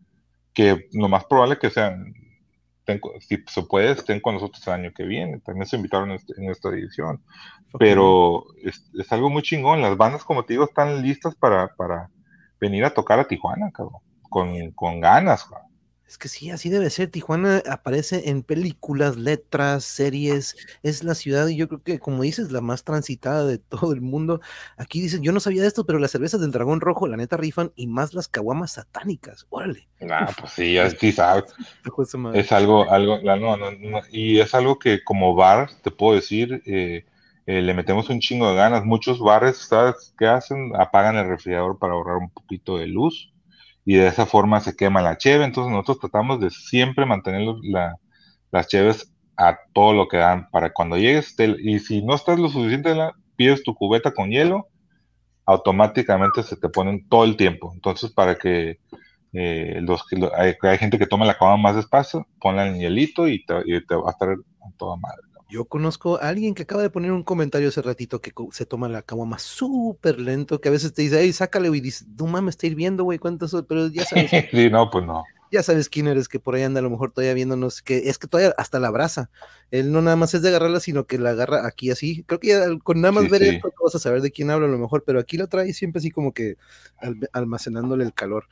[0.53, 2.15] que lo más probable que sean
[3.21, 5.41] si se puede, estén con nosotros el año que viene.
[5.41, 7.23] También se invitaron en, este, esta edición.
[7.79, 9.83] Pero es, algo muy chingón.
[9.83, 12.11] Las bandas, como te digo, están listas para, para
[12.61, 14.01] venir a tocar a Tijuana, cabrón.
[14.29, 15.47] Con, con ganas.
[16.07, 17.11] Es que sí, así debe ser.
[17.11, 20.57] Tijuana aparece en películas, letras, series.
[20.85, 24.01] Es la ciudad, y yo creo que, como dices, la más transitada de todo el
[24.01, 24.41] mundo.
[24.77, 27.37] Aquí dicen, yo no sabía de esto, pero las cervezas del dragón rojo, la neta,
[27.37, 29.47] rifan y más las caguamas satánicas.
[29.51, 29.89] Órale.
[30.09, 31.53] Ah, pues sí, ya sí sabes.
[32.35, 37.05] es algo, algo, no, no, y es algo que como bar, te puedo decir, eh,
[37.47, 38.85] eh, le metemos un chingo de ganas.
[38.85, 40.71] Muchos bares, ¿sabes qué hacen?
[40.77, 43.33] Apagan el refrigerador para ahorrar un poquito de luz
[43.87, 45.45] y de esa forma se quema la cheve.
[45.45, 47.47] Entonces nosotros tratamos de siempre mantener
[48.51, 51.35] las cheves a todo lo que dan para cuando llegues.
[51.39, 52.95] y si no estás lo suficiente,
[53.37, 54.69] pides tu cubeta con hielo,
[55.47, 57.73] automáticamente se te ponen todo el tiempo.
[57.75, 58.81] Entonces para que
[59.33, 60.05] eh, los,
[60.37, 63.87] hay, hay, gente que toma la cama más despacio, ponla en hielito y te, y
[63.87, 65.23] te va a estar a toda madre.
[65.49, 68.89] Yo conozco a alguien que acaba de poner un comentario hace ratito que se toma
[68.89, 72.55] la caguama súper lento, que a veces te dice, hey, sácale, y dice, no mames,
[72.55, 73.63] está hirviendo, güey, ¿cuánto soy?
[73.63, 74.31] Pero ya sabes.
[74.51, 75.25] sí, no, pues no.
[75.53, 78.19] Ya sabes quién eres, que por ahí anda a lo mejor todavía viéndonos, que es
[78.19, 79.31] que todavía hasta la abraza.
[79.71, 82.25] Él no nada más es de agarrarla, sino que la agarra aquí así.
[82.25, 84.71] Creo que ya con nada más ver esto vas a saber de quién hablo a
[84.71, 86.57] lo mejor, pero aquí la trae siempre así como que
[87.33, 88.47] almacenándole el calor.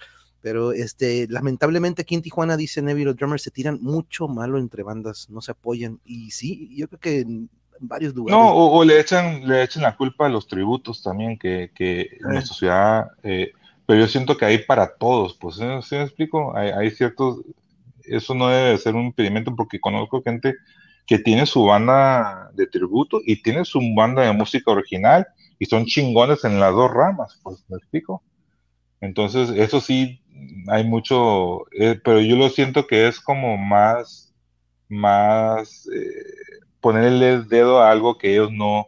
[0.45, 5.31] Pero este, lamentablemente aquí en Tijuana, dice Neville, los se tiran mucho malo entre bandas,
[5.31, 6.01] no se apoyan.
[6.05, 7.49] Y sí, yo creo que en
[7.81, 8.39] varios lugares.
[8.39, 12.33] No, o, le echan, le echan la culpa a los tributos también, que, que en
[12.35, 13.53] nuestra ciudad, eh,
[13.87, 16.55] pero yo siento que hay para todos, pues, ¿sí, me explico?
[16.55, 17.39] Hay, hay, ciertos,
[18.03, 20.57] eso no debe ser un impedimento porque conozco gente
[21.07, 25.27] que tiene su banda de tributo y tiene su banda de música original
[25.59, 28.23] y son chingones en las dos ramas, pues, ¿me explico?
[29.01, 30.21] Entonces, eso sí,
[30.69, 34.35] hay mucho, eh, pero yo lo siento que es como más,
[34.89, 38.87] más eh, ponerle el dedo a algo que ellos no,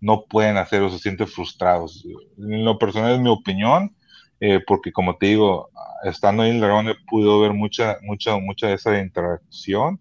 [0.00, 2.04] no pueden hacer o se sienten frustrados.
[2.38, 3.94] En lo personal es mi opinión,
[4.40, 5.70] eh, porque como te digo,
[6.04, 10.00] estando en el dragón pude ver mucha, mucha, mucha de esa interacción.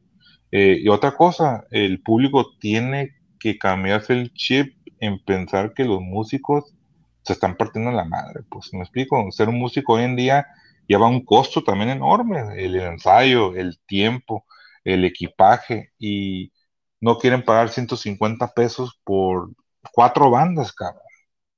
[0.52, 6.74] y otra cosa, el público tiene que cambiarse el chip en pensar que los músicos
[7.24, 8.42] se están partiendo la madre.
[8.50, 10.48] Pues me explico, ser un músico hoy en día
[10.88, 14.46] lleva un costo también enorme, el ensayo, el tiempo,
[14.84, 16.52] el equipaje, y
[17.02, 19.52] no quieren pagar 150 pesos por
[19.94, 21.02] cuatro bandas, cabrón.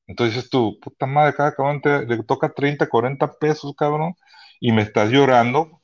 [0.07, 4.15] Entonces tú, puta madre, cada cabrón te, le toca 30, 40 pesos, cabrón,
[4.59, 5.81] y me estás llorando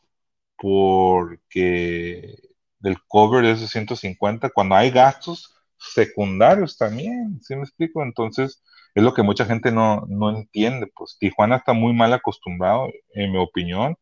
[0.58, 2.38] porque
[2.80, 5.54] del cover de esos 150, cuando hay gastos
[5.92, 8.04] secundarios también, ¿sí me explico?
[8.04, 8.64] Entonces,
[8.96, 10.88] es lo que mucha gente no, no entiende.
[10.96, 13.96] Pues Tijuana está muy mal acostumbrado, en mi opinión,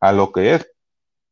[0.00, 0.66] a lo que es.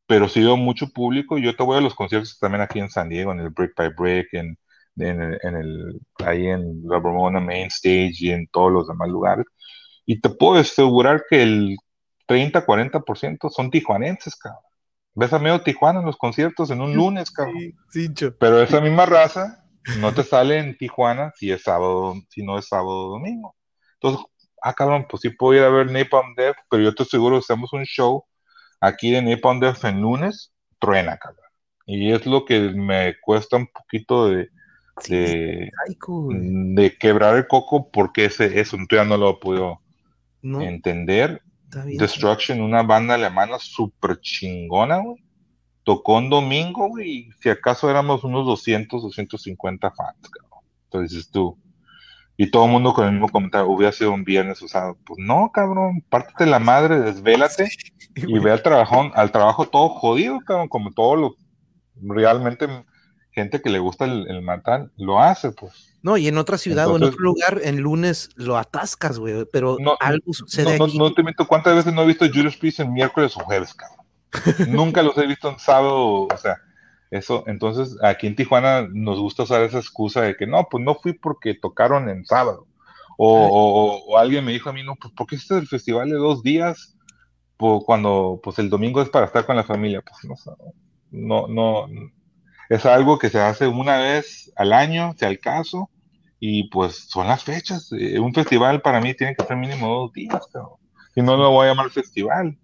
[0.07, 1.39] Pero sí veo mucho público.
[1.39, 3.91] Yo te voy a los conciertos también aquí en San Diego, en el Break by
[3.97, 4.59] Break, en,
[4.97, 9.47] en, el, ahí en la Bromona Main Stage y en todos los demás lugares.
[10.05, 11.77] Y te puedo asegurar que el
[12.29, 14.61] 30-40% son tijuanenses, cabrón.
[15.17, 17.73] Ves a medio Tijuana en los conciertos en un lunes, cabrón.
[17.89, 18.09] Sí,
[18.41, 19.64] Pero esa misma raza
[19.98, 23.55] no te sale en Tijuana si es sábado, si no es sábado o domingo.
[23.94, 24.24] Entonces,
[24.62, 27.44] ah, cabrón, pues sí puedo ir a ver Napalm Death, pero yo te aseguro que
[27.44, 28.24] hacemos un show
[28.81, 31.44] aquí de Napalm Death en lunes, truena, cabrón.
[31.86, 34.48] Y es lo que me cuesta un poquito de,
[35.09, 35.70] de,
[36.28, 39.81] de, quebrar el coco porque ese, eso ya no lo puedo
[40.43, 41.43] entender.
[41.98, 45.24] Destruction, una banda alemana súper chingona, güey.
[45.85, 50.61] Tocó un domingo, y si acaso éramos unos 200, 250 fans, cabrón.
[50.85, 51.59] Entonces tú,
[52.36, 54.97] y todo el mundo con el mismo comentario, hubiera sido un viernes usado.
[55.05, 57.69] Pues no, cabrón, pártete la madre, desvélate
[58.16, 61.36] y ve al trabajo, al trabajo todo jodido, cabrón, como todo lo
[62.02, 62.66] realmente
[63.31, 65.93] gente que le gusta el, el matar lo hace, pues.
[66.02, 69.78] No, y en otra ciudad o en otro lugar, en lunes lo atascas, güey, pero
[70.01, 70.78] algo sucede.
[70.78, 73.74] No, no, te miento, ¿cuántas veces no he visto Judas Priest en miércoles o jueves,
[73.74, 74.04] cabrón?
[74.69, 76.59] Nunca los he visto en sábado, o sea,
[77.11, 80.97] eso, entonces aquí en Tijuana nos gusta usar esa excusa de que no, pues no
[80.97, 82.66] fui porque tocaron en sábado.
[83.16, 86.43] O, alguien me dijo a mí, no, pues porque este es el festival de dos
[86.43, 86.97] días,
[87.56, 90.44] pues, cuando pues el domingo es para estar con la familia, pues
[91.12, 92.11] no, no, no,
[92.69, 95.90] es algo que se hace una vez al año, si al caso,
[96.40, 97.93] y pues son las fechas.
[97.93, 100.48] Eh, un festival para mí tiene que ser mínimo dos días,
[101.15, 102.59] si no lo voy a llamar festival,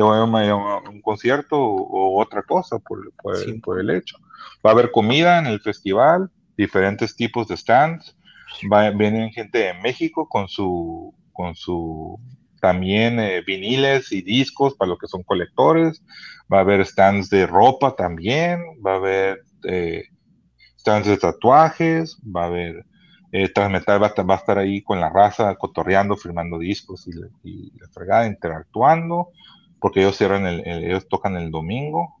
[0.00, 0.54] le voy a
[0.88, 3.12] un concierto o, otra cosa por,
[3.62, 4.16] por, el hecho.
[4.64, 8.16] Va a haber comida en el festival, diferentes tipos de stands,
[8.96, 12.18] vienen gente de México con su, con su
[12.60, 16.02] también eh, viniles y discos para los que son colectores,
[16.52, 20.04] va a haber stands de ropa también, va a haber eh,
[20.78, 22.84] stands de tatuajes, va a haber
[23.32, 27.12] eh, Transmetal va a, estar ahí con la raza, cotorreando, firmando discos y,
[27.78, 29.28] la fregada, interactuando,
[29.80, 32.16] porque ellos cierran el, ellos tocan el domingo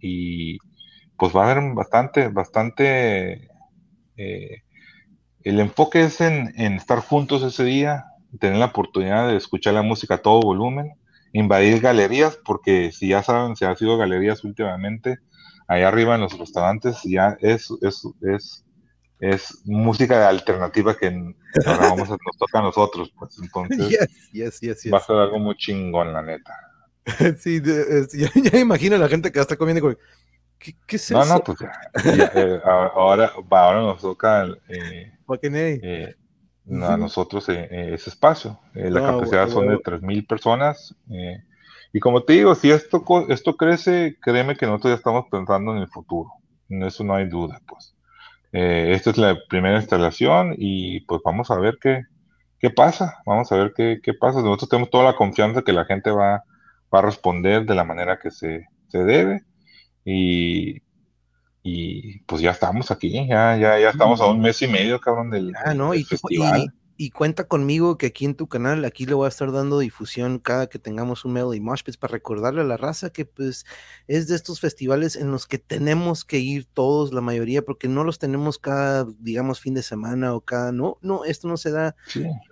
[0.00, 0.58] y
[1.16, 3.48] pues va a haber bastante, bastante
[4.16, 4.62] eh,
[5.42, 8.06] el enfoque es en, en, estar juntos ese día,
[8.40, 10.94] tener la oportunidad de escuchar la música a todo volumen,
[11.32, 15.18] invadir galerías, porque si ya saben, se ha sido galerías últimamente,
[15.68, 18.64] allá arriba en los restaurantes ya es, es, es,
[19.20, 21.06] es música alternativa que
[21.66, 23.98] ahora vamos a, nos toca a nosotros, pues entonces
[24.92, 26.52] va a ser algo muy chingón, la neta.
[27.38, 29.98] sí, ya, ya, imagino a la gente que está comiendo con...
[30.58, 31.34] ¿Qué, qué es no, eso?
[31.34, 31.58] No, pues
[32.04, 35.12] eh, ahora, ahora nos toca eh,
[35.42, 36.14] eh,
[36.82, 38.58] a nosotros ese espacio.
[38.72, 40.94] la capacidad son de 3.000 personas.
[41.92, 45.82] y como te digo, si esto, esto crece, créeme que nosotros ya estamos pensando en
[45.82, 46.30] el futuro.
[46.70, 47.94] En eso no hay duda, pues.
[48.52, 52.04] esta es la primera instalación y pues vamos a ver qué,
[52.58, 53.18] qué pasa.
[53.26, 54.40] Vamos a ver qué, qué pasa.
[54.40, 56.42] Nosotros tenemos toda la confianza que la gente va,
[56.94, 59.42] va a responder de la manera que se, se debe.
[60.04, 60.82] Y,
[61.62, 65.30] y pues ya estamos aquí, ya, ya, ya estamos a un mes y medio, cabrón,
[65.30, 66.62] del, ah, no, y, festival.
[66.62, 70.38] Y, cuenta conmigo que aquí en tu canal, aquí le voy a estar dando difusión
[70.38, 73.66] cada que tengamos un Melody Mosh para recordarle a la raza que pues
[74.06, 78.04] es de estos festivales en los que tenemos que ir todos, la mayoría, porque no
[78.04, 81.96] los tenemos cada, digamos, fin de semana o cada, no, no, esto no se da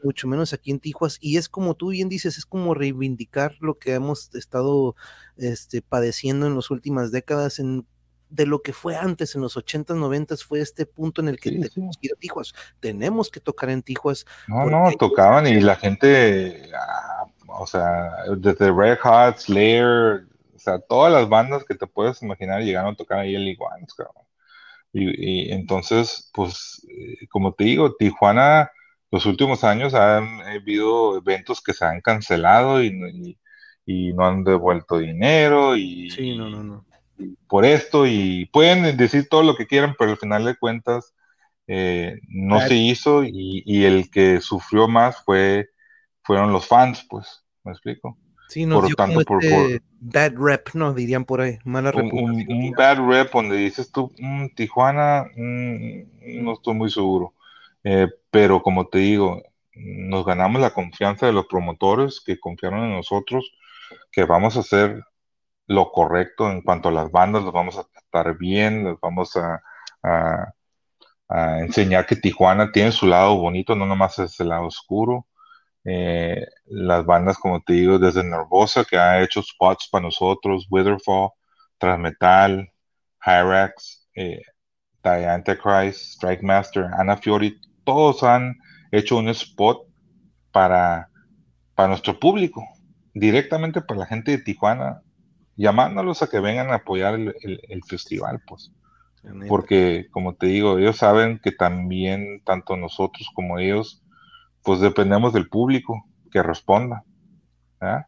[0.02, 3.78] mucho menos aquí en Tijuas y es como tú bien dices, es como reivindicar lo
[3.78, 4.96] que hemos estado
[5.36, 7.86] este, padeciendo en las últimas décadas en
[8.32, 11.50] de lo que fue antes, en los 80s, 90 fue este punto en el que
[11.50, 12.54] tenemos que ir a Tijuas.
[12.80, 14.24] Tenemos que tocar en Tijuas.
[14.48, 20.78] No, no, tocaban y la gente, ah, o sea, desde Red Hot, Slayer, o sea,
[20.78, 24.24] todas las bandas que te puedes imaginar llegaron a tocar ahí el Iguanas, cabrón.
[24.94, 28.70] Y, entonces, pues, eh, como te digo, Tijuana,
[29.10, 33.38] los últimos años han habido eventos que se han cancelado y,
[33.84, 36.91] y no han devuelto dinero y, sí, no, no, no
[37.48, 41.14] por esto y pueden decir todo lo que quieran, pero al final de cuentas
[41.66, 45.70] eh, no se hizo y, el que sufrió más fue
[46.22, 48.16] fueron los fans, pues, ¿me explico?
[48.48, 50.92] Sí, nos por tanto, por, este bad rep, ¿no?
[50.92, 56.52] Dirían por ahí, mala un, un, bad rep donde dices tú, mm, Tijuana, mm, no
[56.52, 57.34] estoy muy seguro.
[57.84, 59.42] Eh, pero como te digo,
[59.74, 63.52] nos ganamos la confianza de los promotores que confiaron en nosotros,
[64.10, 65.02] que vamos a hacer
[65.66, 69.62] lo correcto en cuanto a las bandas, los vamos a tratar bien, los vamos a,
[71.60, 75.26] enseñar que Tijuana tiene su lado bonito, no nomás es el lado oscuro.
[75.84, 81.30] Eh, las bandas, como te digo, desde Nervosa, que ha hecho spots para nosotros, Witherfall,
[81.78, 82.70] Transmetal,
[83.24, 84.42] Hyrax, eh,
[85.02, 88.56] The Antichrist, Strike Master, Anna Fiori, todos han
[88.92, 89.86] hecho un spot
[90.52, 91.08] para,
[91.74, 92.62] para nuestro público,
[93.14, 95.02] directamente para la gente de Tijuana
[95.56, 98.72] llamándolos a que vengan a apoyar el, festival, pues.
[99.48, 104.02] Porque, como te digo, ellos saben que también, tanto nosotros como ellos,
[104.64, 107.04] pues dependemos del público que responda.
[107.82, 108.06] ¿Ah?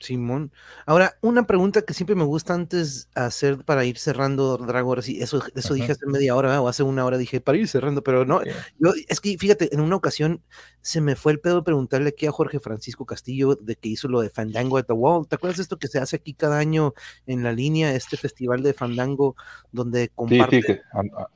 [0.00, 0.50] Simón.
[0.84, 5.42] Ahora, una pregunta que siempre me gusta antes hacer para ir cerrando, Drago, sí, eso,
[5.54, 8.42] eso dije hace media hora o hace una hora dije para ir cerrando, pero no,
[8.78, 10.42] yo, es que fíjate, en una ocasión
[10.80, 14.08] se me fue el pedo de preguntarle aquí a Jorge Francisco Castillo de que hizo
[14.08, 15.28] lo de Fandango at the Wall.
[15.28, 16.92] ¿Te acuerdas de esto que se hace aquí cada año
[17.26, 19.36] en la línea, este festival de Fandango
[19.70, 20.74] donde comparten, sí,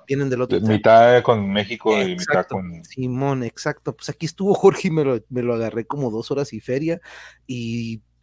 [0.09, 3.95] vienen del otro mitad con México y mitad con Simón, exacto.
[3.95, 7.01] Pues aquí estuvo Jorge y me lo, me lo agarré como dos horas y feria
[7.47, 7.76] y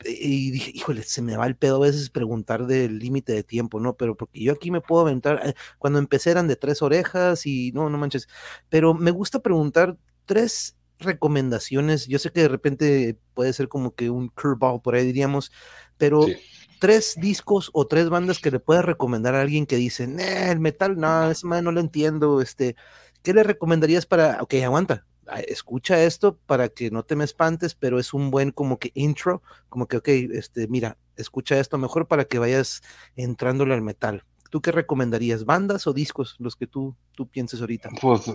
[0.06, 3.80] y dije, híjole, se me va el pedo a veces preguntar del límite de tiempo,
[3.80, 3.96] ¿no?
[3.96, 7.72] Pero porque yo aquí me puedo aventar, eh, cuando empecé eran de tres orejas y
[7.74, 8.28] no, no manches,
[8.70, 14.10] pero me gusta preguntar tres recomendaciones, yo sé que de repente puede ser como que
[14.10, 15.52] un curveball por ahí diríamos,
[15.98, 16.26] pero
[16.80, 20.98] tres discos o tres bandas que le puedas recomendar a alguien que dice, el metal,
[20.98, 22.76] no, ese man no lo entiendo, este,
[23.22, 25.06] ¿qué le recomendarías para, ok, aguanta,
[25.48, 29.42] escucha esto para que no te me espantes, pero es un buen como que intro,
[29.70, 32.82] como que, ok, este, mira, escucha esto mejor para que vayas
[33.16, 34.24] entrándole al metal.
[34.50, 35.46] ¿Tú qué recomendarías?
[35.46, 36.36] ¿Bandas o discos?
[36.40, 37.90] Los que tú, tú pienses ahorita.
[38.00, 38.32] Pues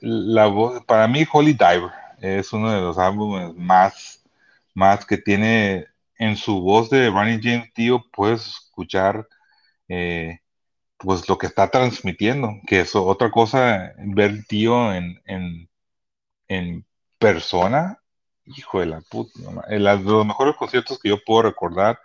[0.00, 1.90] la voz, para mí Holy Diver
[2.20, 4.24] es uno de los álbumes más,
[4.74, 5.86] más que tiene
[6.18, 9.28] en su voz de Ronnie James Tío, puedes escuchar
[9.88, 10.40] eh,
[10.98, 15.68] pues lo que está transmitiendo, que es otra cosa, ver tío en, en
[16.48, 16.86] en
[17.18, 17.98] persona,
[18.44, 19.32] hijo de la puta,
[19.70, 21.98] los mejores conciertos que yo puedo recordar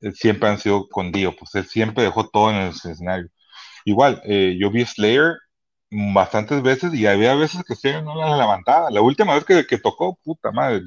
[0.00, 3.28] eh, siempre han sido con Dio, pues él siempre dejó todo en el escenario.
[3.84, 5.36] Igual, eh, yo vi Slayer
[5.90, 8.90] bastantes veces y había veces que Slayer no la levantaba.
[8.90, 10.82] La última vez que, tocó, puta madre,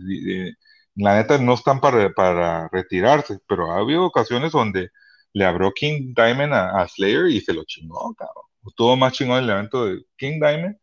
[0.95, 4.89] la neta no están para, para retirarse, pero ha habido ocasiones donde
[5.33, 8.45] le abrió King Diamond a, Slayer y se lo chingó, cabrón.
[8.67, 10.77] Estuvo más chingón el evento de King Diamond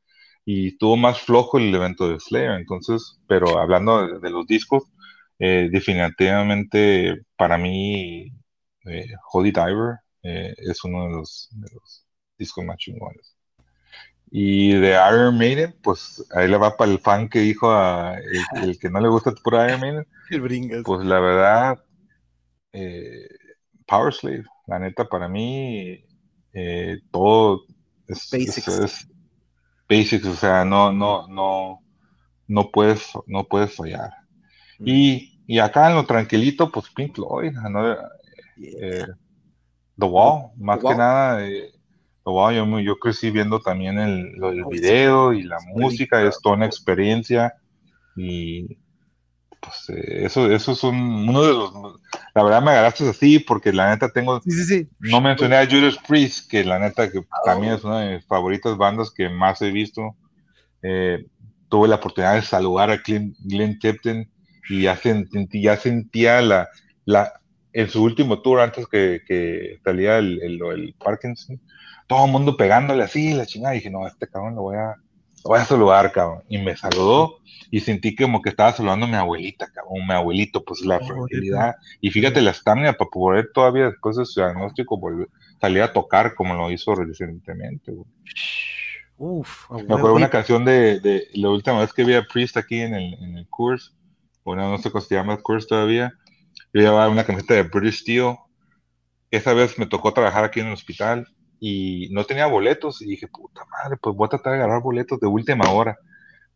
[0.50, 2.52] y tuvo más flojo el evento de Slayer.
[2.52, 4.84] Entonces, pero hablando de, los discos,
[5.38, 8.32] eh, definitivamente para mí,
[8.86, 11.50] eh, Holy Diver eh, es uno de los,
[12.38, 13.36] discos más chingones.
[14.30, 18.16] Y de Iron Maiden, pues ahí le va para el fan que dijo a
[18.62, 20.06] el, que no le gusta por Iron Maiden.
[20.82, 21.84] Pues la verdad,
[23.86, 26.02] Power Slave, la neta, para mí,
[27.10, 27.66] todo
[28.06, 29.08] es, basics,
[29.90, 31.82] o sea, no, no, no,
[32.46, 34.10] no puedes, no puedes fallar.
[34.78, 37.92] Y, y, acá en lo tranquilito, pues Pink Floyd, ¿no?
[37.92, 39.06] Eh,
[39.98, 41.72] The Wall, más que nada, eh,
[42.24, 46.56] The Wall, yo, yo, crecí viendo también el, el video y la música, es toda
[46.56, 47.54] una experiencia
[48.16, 48.78] y
[49.60, 51.72] pues eh, eso, eso es uno de los,
[52.34, 54.40] la verdad me agarraste así porque la neta tengo,
[55.00, 58.76] no mencioné a Judas Priest, que la neta que también es una de mis favoritas
[58.76, 60.16] bandas que más he visto.
[60.82, 61.26] Eh,
[61.68, 64.28] tuve la oportunidad de saludar a Glenn Tipton
[64.68, 64.98] y ya,
[65.52, 66.68] ya sentía la,
[67.04, 67.32] la,
[67.72, 71.60] en su último tour antes que, que salía el, el, Parkinson,
[72.06, 74.94] todo el mundo pegándole así, la chingada, y dije, no, este cabrón lo voy a,
[75.44, 76.42] voy a saludar, cabrón.
[76.48, 77.38] Y me saludó
[77.70, 81.76] y sentí como que estaba saludando a mi abuelita, cabrón, mi abuelito, pues la fragilidad.
[82.00, 85.00] Y fíjate la estamina para poder todavía después de su diagnóstico
[85.60, 87.92] salir a tocar como lo hizo recientemente,
[89.20, 92.78] Uf, me acuerdo una canción de, de, la última vez que vi a Priest aquí
[92.78, 93.90] en el, en el curso,
[94.44, 96.12] bueno, no sé cómo se llama el curso todavía,
[96.72, 98.36] yo llevaba una camiseta de British Steel.
[99.30, 101.26] Esa vez me tocó trabajar aquí en el hospital
[101.60, 105.18] y no tenía boletos y dije, puta madre, pues voy a tratar de agarrar boletos
[105.20, 105.98] de última hora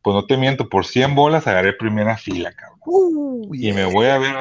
[0.02, 3.48] pues no te miento, por 100 bolas agarré primera fila, cabrón.
[3.52, 4.34] Y me voy a ver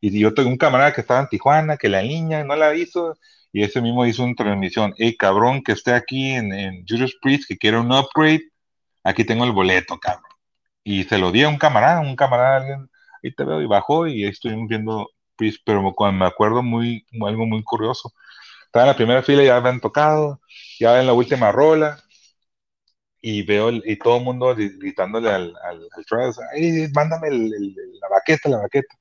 [0.00, 3.16] y yo tengo un camarada que estaba en Tijuana, que la niña no la hizo,
[3.52, 7.46] y ese mismo hizo una transmisión, hey cabrón, que esté aquí en, en Judas Priest,
[7.46, 8.42] que quiere un upgrade,
[9.04, 10.24] aquí tengo el boleto, cabrón.
[10.82, 12.90] Y se lo di a un camarada, un camarada, alguien,
[13.22, 15.82] ahí te veo, y bajó, y ahí estoy viendo Priest, pero
[16.12, 18.12] me acuerdo muy, algo muy curioso.
[18.72, 20.40] Estaba en la primera fila, ya habían tocado,
[20.80, 22.02] ya en la última rola,
[23.20, 28.94] y veo y todo el mundo gritándole al, al, al mándame la baqueta, la baqueta.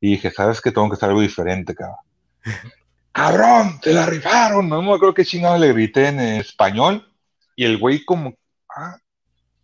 [0.00, 1.98] Y dije, ¿sabes que Tengo que hacer algo diferente, cabrón.
[3.12, 3.78] ¡Cabrón!
[3.80, 4.68] ¡Te la rifaron!
[4.68, 7.08] No me acuerdo qué chingado le grité en español.
[7.54, 8.34] Y el güey como,
[8.68, 8.96] ah,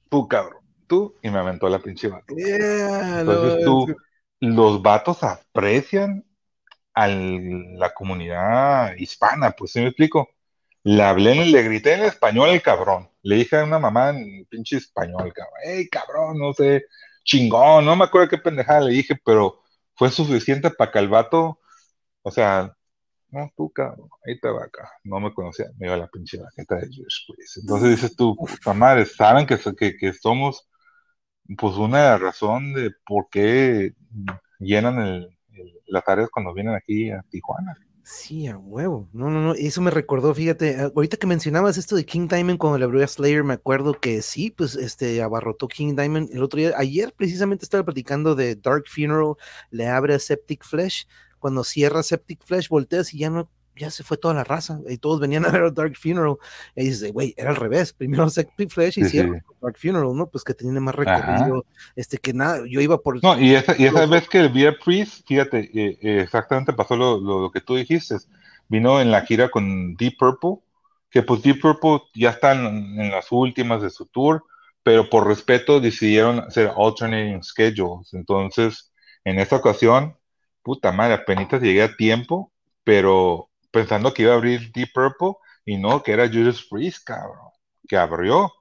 [0.09, 1.17] tú, cabrón, tú.
[1.25, 2.33] Y me aventó la pinche vaca.
[2.37, 3.97] Entonces tú,
[4.39, 6.25] los vatos aprecian
[6.95, 10.31] a la comunidad hispana, pues, ¿sí me explico?
[10.83, 13.11] Le hablé, le grité en español al cabrón.
[13.23, 16.87] Le dije a una mamá en pinche español, cabrón, hey, cabrón, no sé,
[17.25, 19.63] chingón, no me acuerdo qué pendejada le dije, pero
[19.95, 21.61] fue suficiente para que el vato,
[22.23, 22.75] o sea,
[23.31, 26.77] no, tú, cabrón, ahí te va acá, no me conocía, me iba la pinche vaqueta
[26.77, 27.27] de Jewish
[27.63, 30.69] Entonces dices tú, puta madre, saben que, que, que somos,
[31.59, 33.95] pues, una razón de por qué
[34.61, 35.40] llenan el,
[35.91, 37.77] las áreas cuando vienen aquí a Tijuana.
[38.03, 39.09] Sí, a huevo.
[39.13, 39.55] No, no, no.
[39.55, 43.07] Eso me recordó, fíjate, ahorita que mencionabas esto de King Diamond cuando le abrió a
[43.07, 46.73] Slayer, me acuerdo que sí, pues este abarrotó King Diamond el otro día.
[46.77, 49.35] Ayer precisamente estaba platicando de Dark Funeral,
[49.71, 51.07] le abre a Septic Flesh.
[51.39, 53.51] Cuando cierra Septic Flesh, volteas y ya no
[53.81, 56.37] ya se fue toda la raza y todos venían a ver Dark Funeral.
[56.77, 57.95] Y dices, güey, era al revés.
[57.95, 60.27] Primero Septic Flesh y cierra Dark Funeral, ¿no?
[60.27, 61.65] Pues que tiene más recorrido,
[61.97, 63.23] este que nada, yo iba por...
[63.23, 66.95] No, y esa, y esa vez que el Beer Priest, fíjate, eh, eh, exactamente pasó
[66.95, 68.17] lo, lo, que tú dijiste,
[68.69, 70.63] vino en la gira con Deep Purple,
[71.11, 74.45] que pues Deep Purple ya están en las últimas de su tour,
[74.83, 78.93] pero por respeto decidieron hacer alternating schedules, entonces
[79.25, 80.17] en esta ocasión,
[80.63, 82.53] puta madre, apenas llegué a tiempo,
[82.85, 85.35] pero pensando que iba a abrir Deep Purple,
[85.65, 87.51] y no, que era Judas Priest, cabrón,
[87.89, 88.53] que abrió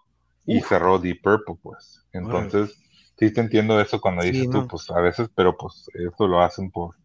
[0.45, 2.06] y cerró Deep Purple, pues.
[2.11, 2.77] Entonces,
[3.18, 6.72] sí te entiendo eso cuando dices tú, pues a veces, pero pues eso lo hacen
[6.72, 6.95] por,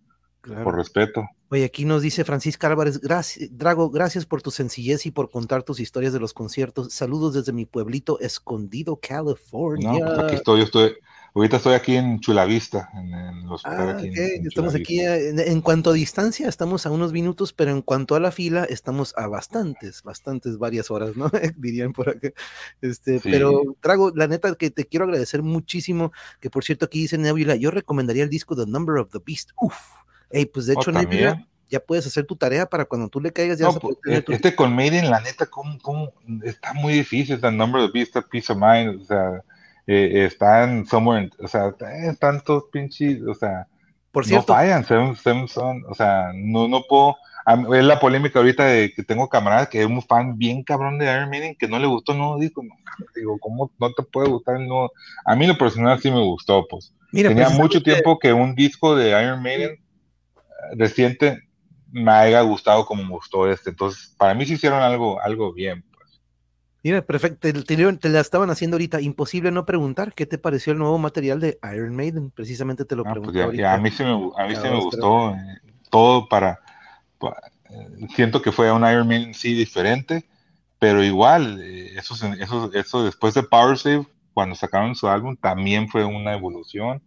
[0.43, 1.25] por respeto.
[1.51, 5.63] Oye, aquí nos dice Francisca Álvarez, gracias, Drago, gracias por tu sencillez y por contar
[5.63, 6.93] tus historias de los conciertos.
[6.93, 9.93] Saludos desde mi pueblito escondido, California.
[9.93, 10.97] No, pues aquí estoy, yo estoy,
[11.35, 13.97] ahorita estoy aquí en Chulavista, en, los ah,
[14.45, 18.31] estamos aquí en, cuanto a distancia, estamos a unos minutos, pero en cuanto a la
[18.31, 21.31] fila, estamos a bastantes, bastantes, varias horas, ¿no?
[21.57, 22.31] Dirían por acá.
[22.81, 27.19] Este, pero Drago, la neta que te quiero agradecer muchísimo, que por cierto aquí dice
[27.19, 29.51] Nebula, yo recomendaría el disco The Number of the Beast.
[29.61, 29.75] Uf
[30.31, 30.91] Hey, pues de oh, hecho,
[31.71, 33.59] ya puedes hacer tu tarea para cuando tú le caigas.
[33.59, 36.13] Ya pues, e, este con Maiden, la neta, ¿cómo, cómo?
[36.43, 37.39] está muy difícil.
[37.43, 39.45] El number of beast, peace of mind, o sea,
[39.87, 41.75] eh, están somewhere, o sea,
[42.09, 43.67] están todos pinches, o sea,
[44.15, 44.85] por cierto, no fallan,
[45.49, 47.17] son, o sea, no, no puedo.
[47.75, 51.13] Es la polémica ahorita de que tengo camaradas que es un fan bien cabrón de
[51.13, 52.75] Iron Maiden que no le gustó, no digo, no,
[53.15, 54.61] digo, ¿cómo no te puede gustar?
[54.61, 54.89] No,
[55.27, 56.95] a mí lo personal sí me gustó, pues.
[57.13, 59.79] Mira, Tenía mucho tiempo que un disco de Iron Maiden
[60.77, 61.43] reciente
[61.91, 63.71] me haya gustado como me gustó este.
[63.71, 65.85] Entonces, para mí se hicieron algo, algo bien.
[66.85, 67.49] Mira, perfecto.
[67.65, 69.01] Te, la estaban haciendo ahorita.
[69.01, 72.31] Imposible no preguntar qué te pareció el nuevo material de Iron Maiden.
[72.31, 73.67] Precisamente te lo ah, pues pregunto.
[73.67, 76.61] a mí sí me, a mí sí me gustó eh, todo para,
[77.23, 80.27] eh, Siento que fue un Iron Maiden sí diferente,
[80.79, 85.89] pero igual, eh, eso, eso, eso después de Power Save, cuando sacaron su álbum, también
[85.89, 87.03] fue una evolución.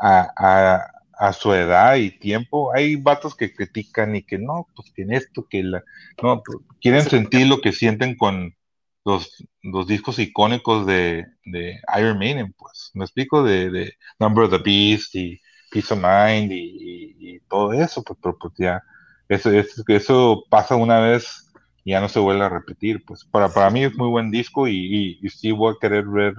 [0.00, 0.84] a,
[1.22, 5.12] a su edad y tiempo, hay vatos que critican y que no, pues que en
[5.12, 5.84] esto, que la,
[6.20, 8.56] no, pues, quieren sentir lo que sienten con
[9.04, 14.50] los, los discos icónicos de, de, Iron Maiden, pues, me explico, de, de, Number of
[14.50, 18.82] the Beast y Peace of Mind y, todo eso, pues, pero pues ya,
[19.28, 21.52] eso, eso, eso pasa una vez
[21.84, 24.68] y ya no se vuelve a repetir, pues, para, para mí es muy buen disco
[24.68, 26.34] y, y, sí voy a querer ver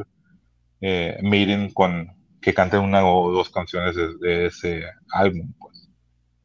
[0.82, 2.08] eh, Maiden con,
[2.42, 5.73] que canten una o dos canciones de, ese álbum, pues.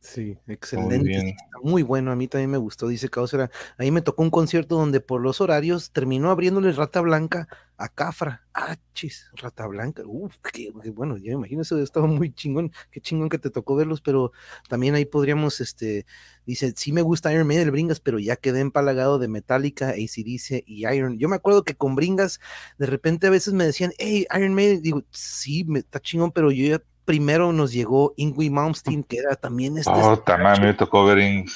[0.08, 1.36] Sí, excelente.
[1.62, 3.50] Muy, bueno, a mí también me gustó, dice Causera.
[3.76, 8.46] Ahí me tocó un concierto donde por los horarios terminó abriéndole Rata Blanca a Cafra.
[8.54, 10.02] Ah, chis, Rata Blanca.
[10.06, 12.72] Uf, qué, bueno, ya me imagino eso estaba muy chingón.
[12.90, 14.32] Qué chingón que te tocó verlos, pero
[14.66, 16.06] también ahí podríamos, este,
[16.46, 20.88] dice, sí me gusta Iron Maiden, Bringas, pero ya quedé empalagado de Metallica, ACDC y
[20.88, 21.18] Iron.
[21.18, 22.40] Yo me acuerdo que con Bringas,
[22.78, 26.50] de repente a veces me decían, hey, Iron Maiden, digo, sí, me, está chingón, pero
[26.50, 29.90] yo ya primero nos llegó Ingui Malmsteen, que era también este.
[29.90, 31.46] Oh, también me tocó ver eh,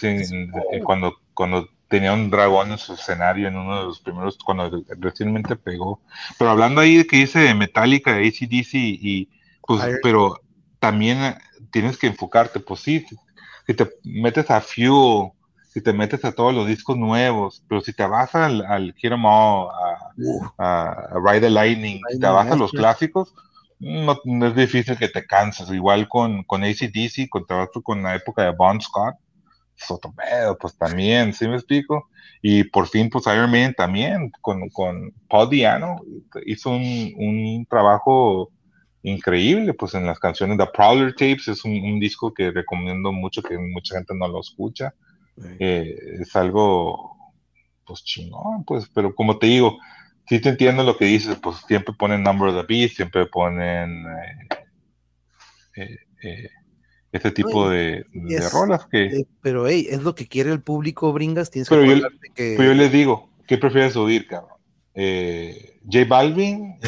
[0.83, 5.55] cuando, cuando tenía un dragón en su escenario en uno de los primeros, cuando recientemente
[5.57, 6.01] pegó.
[6.39, 9.29] Pero hablando ahí de que dice Metallica, ACDC y,
[9.61, 10.41] pues, pero
[10.79, 11.39] también eh,
[11.71, 13.05] tienes que enfocarte, pues sí,
[13.67, 15.33] si te metes a Fuel,
[15.69, 19.17] si te metes a todos los discos nuevos, pero si te vas al, al Hero
[19.17, 23.35] em a, Ride the Lightning, si te vas a los clásicos,
[23.83, 25.71] no, es difícil que te canses.
[25.71, 29.17] Igual con, con ACDC, con trabajo con la época de Bon Scott,
[29.77, 32.09] es pues también, ¿sí me explico?
[32.41, 35.97] Y por fin, pues Iron Man también, con, con Paul Diano,
[36.47, 38.51] hizo un, un, trabajo
[39.03, 43.59] increíble, pues en las canciones de Prowler Tapes, es un, disco que recomiendo mucho, que
[43.59, 44.95] mucha gente no lo escucha.
[45.59, 47.17] Eh, es algo,
[47.85, 49.79] pues chingón, pues, pero como te digo,
[50.33, 54.07] sí te entiendo lo que dices, pues siempre ponen Number of the Beast, siempre ponen
[55.77, 56.49] eh, eh,
[57.13, 58.07] este tipo de,
[58.51, 59.05] rolas que...
[59.05, 62.55] Eh, pero hey, es lo que quiere el público, Bringas, tienes pero yo, que...
[62.57, 64.57] Pero yo les digo, ¿qué prefieres oír, cabrón?
[64.95, 66.79] J Balvin,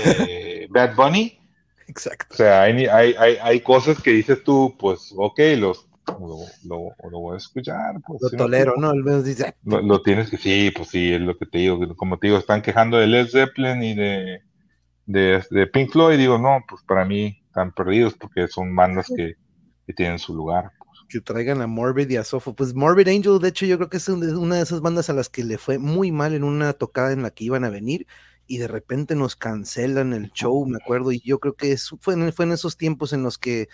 [0.70, 1.38] Bad Bunny.
[1.86, 2.32] Exacto.
[2.32, 7.20] O sea, hay, hay, hay, hay, cosas que dices tú, pues, ok, los lo, lo,
[7.20, 7.94] voy a escuchar.
[8.06, 8.92] Pues, lo tolero, ¿no?
[9.22, 11.96] dice, lo, tienes que, sí, pues sí, es lo que te digo.
[11.96, 14.40] Como te digo, están quejando de Led Zeppelin y de,
[15.06, 16.14] de, Pink Floyd.
[16.14, 19.34] Y digo, no, pues para mí están perdidos porque son bandas que
[19.94, 20.72] tienen su lugar.
[20.78, 21.00] Pues.
[21.08, 22.54] Que traigan a Morbid y a Sofo.
[22.54, 25.28] Pues Morbid Angel, de hecho, yo creo que es una de esas bandas a las
[25.28, 28.06] que le fue muy mal en una tocada en la que iban a venir
[28.46, 32.14] y de repente nos cancelan el show, me acuerdo, y yo creo que eso fue,
[32.14, 33.68] en, fue en esos tiempos en los que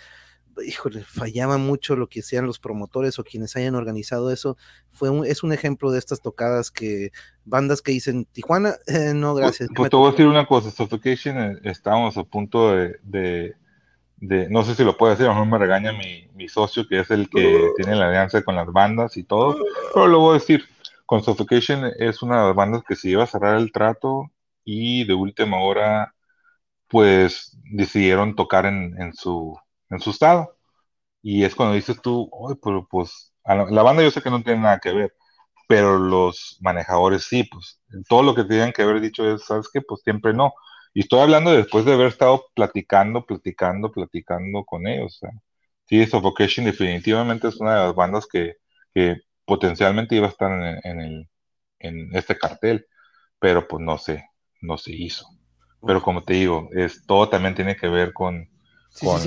[0.65, 4.57] híjole, fallaba mucho lo que sean los promotores o quienes hayan organizado eso.
[4.91, 7.11] Fue un, es un ejemplo de estas tocadas que
[7.45, 9.69] bandas que dicen Tijuana, eh, no pues, gracias.
[9.75, 13.55] Pues, te voy a decir una cosa, Suffocation eh, estábamos a punto de,
[14.17, 16.87] de, no sé si lo puedo decir, a lo mejor me regaña mi, mi socio
[16.87, 19.57] que es el que tiene la alianza con las bandas y todo,
[19.93, 20.65] pero lo voy a decir,
[21.05, 24.31] con Suffocation es una de las bandas que se iba a cerrar el trato
[24.63, 26.13] y de última hora
[26.87, 29.57] pues decidieron tocar en, en su
[29.91, 30.57] en su estado.
[31.21, 34.61] Y es cuando dices tú, oye, pero pues, la, banda yo sé que no tiene
[34.61, 35.13] nada que ver,
[35.67, 39.81] pero los manejadores sí, pues, todo lo que tenían que haber dicho es, ¿sabes qué?
[39.81, 40.53] Pues siempre no.
[40.93, 45.17] Y estoy hablando después de haber estado platicando, platicando, platicando con ellos.
[45.19, 45.31] Sea,
[45.85, 48.55] sí, Suffocation definitivamente es una de las bandas que,
[48.93, 51.29] que potencialmente iba a estar en, en, el,
[51.79, 52.87] en este cartel,
[53.39, 54.25] pero pues no sé,
[54.61, 55.25] no se hizo.
[55.85, 58.49] Pero como te digo, es, todo también tiene que ver con,
[59.01, 59.19] con,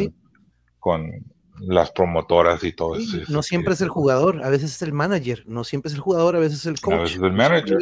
[0.85, 1.25] con
[1.61, 3.17] las promotoras y todo eso.
[3.31, 6.37] No siempre es el jugador, a veces es el manager, no siempre es el jugador,
[6.37, 6.95] a veces es el coach.
[6.95, 7.79] A veces es el manager.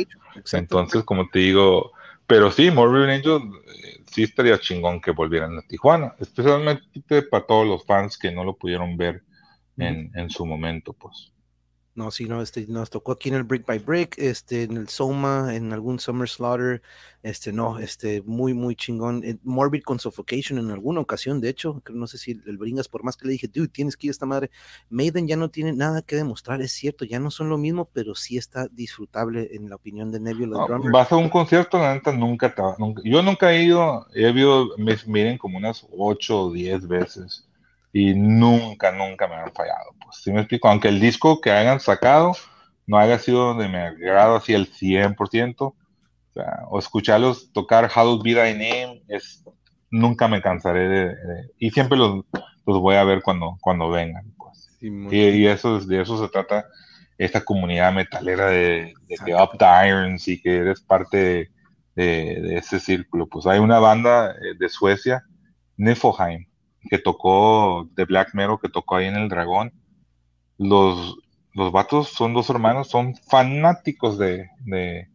[0.52, 1.90] Entonces, como te digo,
[2.28, 7.66] pero sí, Morbid Angel eh, sí estaría chingón que volvieran a Tijuana, especialmente para todos
[7.66, 9.24] los fans que no lo pudieron ver
[9.76, 11.32] en, en su momento, pues.
[11.94, 14.89] No, sí, no, este, nos tocó aquí en el Brick by Brick, este, en el
[14.89, 16.81] Soma, en algún Summer Slaughter,
[17.23, 19.23] este, no, este, muy, muy chingón.
[19.23, 23.05] Eh, Morbid con Suffocation en alguna ocasión, de hecho, no sé si el, Bringas, por
[23.05, 24.51] más que le dije, dude, tienes que ir a esta madre.
[24.89, 28.14] Maiden ya no tiene nada que demostrar, es cierto, ya no son lo mismo, pero
[28.14, 30.66] sí está disfrutable en la opinión de Nebula.
[30.66, 34.70] No, vas a un concierto, la neta, nunca, nunca, yo nunca he ido, he ido,
[35.06, 37.47] miren como unas 8 o 10 veces
[37.93, 39.94] y nunca, nunca me han fallado.
[40.02, 42.32] Pues si me explico, aunque el disco que hayan sacado
[42.86, 45.77] no haya sido de mi agrado así el 100%, o,
[46.32, 49.44] sea, o escucharlos tocar Hallowed Be Thy Name, es,
[49.90, 51.14] nunca me cansaré de,
[51.59, 52.24] y siempre los,
[52.66, 54.32] los, voy a ver cuando, cuando vengan.
[54.36, 54.77] Pues.
[54.81, 56.66] y, eso, de eso se trata
[57.19, 61.51] esta comunidad metalera de, de que Up the Irons y que eres parte de,
[61.94, 63.27] de, ese círculo.
[63.28, 65.24] Pues hay una banda eh, de Suecia,
[65.77, 66.47] Niflheim,
[66.88, 69.72] que tocó de Black Metal, que tocó ahí en el Dragón.
[70.59, 71.16] Los,
[71.54, 75.09] los vatos son dos hermanos, son fanáticos de, de,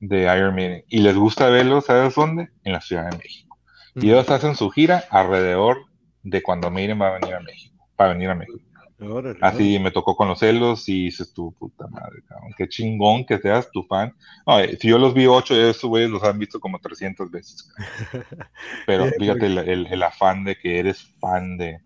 [0.00, 2.50] de Iron Man y les gusta verlos, ¿sabes dónde?
[2.64, 3.58] En la Ciudad de México.
[3.94, 5.78] Y ellos hacen su gira alrededor
[6.22, 8.65] de cuando Miren va a venir a México, va a venir a México.
[9.42, 13.82] Así me tocó conocerlos y dices tú, puta madre, cabrón, qué chingón que seas tu
[13.82, 14.14] fan.
[14.46, 17.68] Eh, si yo los vi ocho, esos güeyes los han visto como 300 veces.
[18.86, 21.80] Pero fíjate el, afán de que eres fan de,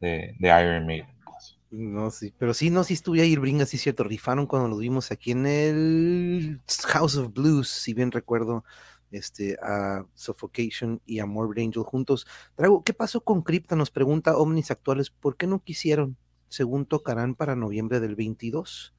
[0.00, 1.06] de, Iron Maiden.
[1.24, 1.58] Pues.
[1.70, 5.12] No, sí, pero sí, no, sí estuve ahí, Bringa, sí, cierto, rifaron cuando los vimos
[5.12, 8.64] aquí en el House of Blues, si bien recuerdo,
[9.12, 12.26] este, a Suffocation y a Morbid Angel juntos.
[12.56, 13.76] Trago, ¿qué pasó con Crypta?
[13.76, 16.16] Nos pregunta Omnis Actuales, ¿por qué no quisieron?
[16.48, 18.94] Según tocarán para noviembre del 22.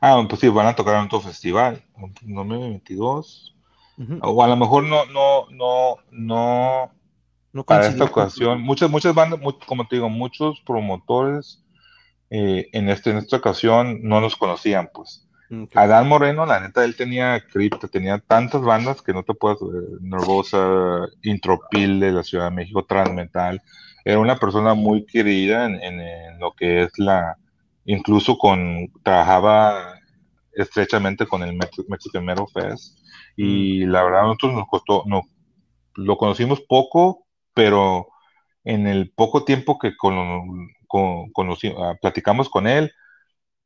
[0.00, 1.84] Ah, pues sí, van a tocar en otro festival,
[2.22, 3.56] noviembre 22.
[4.22, 6.92] O a lo mejor no, no, no, no,
[7.52, 8.60] no para esta ocasión.
[8.60, 11.62] Muchas, muchas bandas, como te digo, muchos promotores
[12.30, 15.28] eh, en, este, en esta ocasión no nos conocían, pues.
[15.74, 19.98] Adán Moreno, la neta, él tenía cripta, tenía tantas bandas que no te puedes, eh,
[20.00, 23.60] Nervosa, Intropil de la Ciudad de México, Transmetal,
[24.04, 27.36] era una persona muy querida en, lo que es la,
[27.84, 29.94] incluso con, trabajaba
[30.52, 31.56] estrechamente con el
[31.88, 32.98] Mexican Metal Fest
[33.36, 33.90] y mm.
[33.90, 35.22] la verdad a nosotros nos costó, no,
[35.94, 38.08] lo conocimos poco, pero
[38.64, 40.68] en el poco tiempo que con,
[41.78, 42.92] ah, platicamos con él,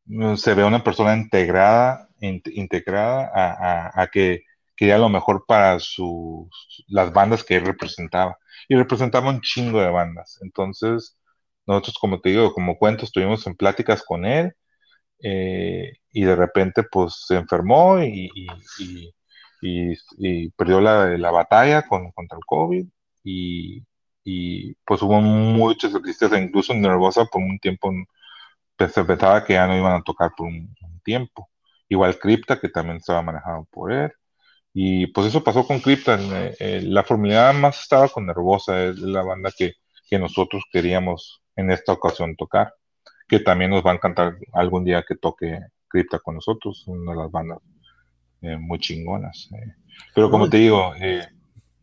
[0.06, 4.44] mm, se ve una persona integrada, integrada a, a, que
[4.74, 6.48] quería lo mejor para sus,
[6.88, 8.38] las bandas que él representaba
[8.68, 10.38] y representaba un chingo de bandas.
[10.43, 11.16] Entonces,
[11.66, 14.52] nosotros, como te digo, como cuento, estuvimos en pláticas con él
[15.22, 18.30] eh, y de repente, pues, se enfermó y,
[20.56, 22.86] perdió la, la batalla con, contra el COVID
[23.26, 27.93] y, pues hubo muchas tristeza, incluso nervosa por un tiempo,
[28.76, 30.74] pues, pensaba que ya no iban a tocar por un,
[31.05, 31.48] tiempo.
[31.88, 34.12] Igual Crypta, que también estaba manejado por él.
[34.78, 36.20] Y pues eso pasó con Krypton.
[36.20, 39.73] Eh, eh, la formulidad más estaba con Nervosa, es la banda que,
[40.19, 42.74] nosotros queríamos en esta ocasión tocar,
[43.27, 47.19] que también nos va a encantar algún día que toque Crypta con nosotros, una de
[47.19, 47.59] las bandas
[48.43, 49.48] eh, muy chingonas.
[50.15, 50.93] Pero como te digo,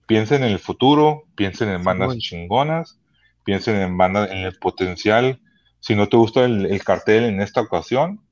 [0.05, 2.99] piensen en el futuro, piensen en bandas chingonas,
[3.43, 5.41] piensen en banda, en el potencial.
[5.79, 8.23] Si no te gusta el, cartel en esta ocasión,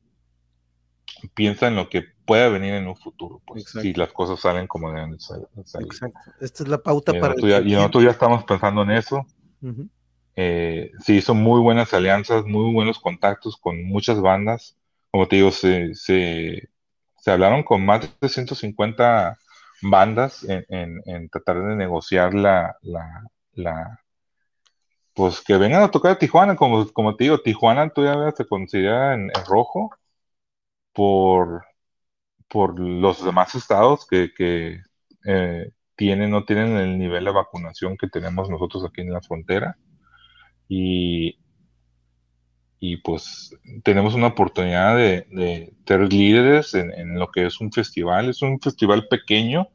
[1.33, 4.91] piensa en lo que pueda venir en un futuro, pues, si las cosas salen como
[4.91, 5.47] deben salir.
[5.57, 6.19] Exacto.
[6.39, 7.35] Esta es la pauta para.
[7.37, 9.25] y nosotros ya estamos pensando en eso.
[10.35, 14.77] Eh, se hizo muy buenas alianzas, muy buenos contactos con muchas bandas.
[15.11, 16.69] Como te digo, se, se,
[17.25, 19.37] hablaron con más de 150
[19.83, 22.77] bandas en, tratar de negociar la,
[23.53, 23.99] la,
[25.13, 29.13] pues que vengan a tocar a Tijuana, como, como te digo, Tijuana todavía se considera
[29.13, 29.91] en, rojo
[30.93, 31.65] por,
[32.51, 34.81] por los demás estados que,
[35.25, 39.77] eh, tienen, no tienen el nivel de vacunación que tenemos nosotros aquí en la frontera.
[40.67, 41.39] Y,
[42.79, 48.29] y pues tenemos una oportunidad de, ser líderes en, lo que es un festival.
[48.29, 49.69] Es un festival pequeño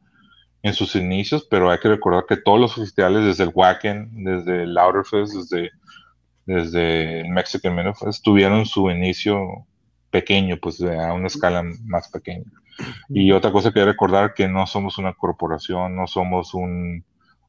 [0.61, 4.63] en sus inicios, pero hay que recordar que todos los festivales, desde el Wacken, desde
[4.63, 4.77] el
[5.13, 5.71] desde,
[6.45, 9.65] desde el Mexican Menofest, tuvieron su inicio
[10.11, 12.51] pequeño, pues a una escala más pequeña.
[13.09, 17.03] Y otra cosa que recordar que no somos una corporación, no somos un,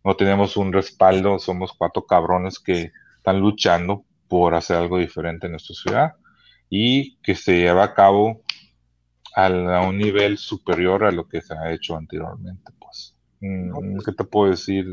[0.05, 5.53] no tenemos un respaldo, somos cuatro cabrones que están luchando por hacer algo diferente en
[5.53, 6.15] nuestra ciudad
[6.71, 8.43] y que se lleva a cabo
[9.35, 9.49] a,
[9.87, 12.73] un nivel superior a lo que se ha hecho anteriormente.
[12.79, 13.99] Pues, mm.
[14.05, 14.87] ¿qué te puedo decir?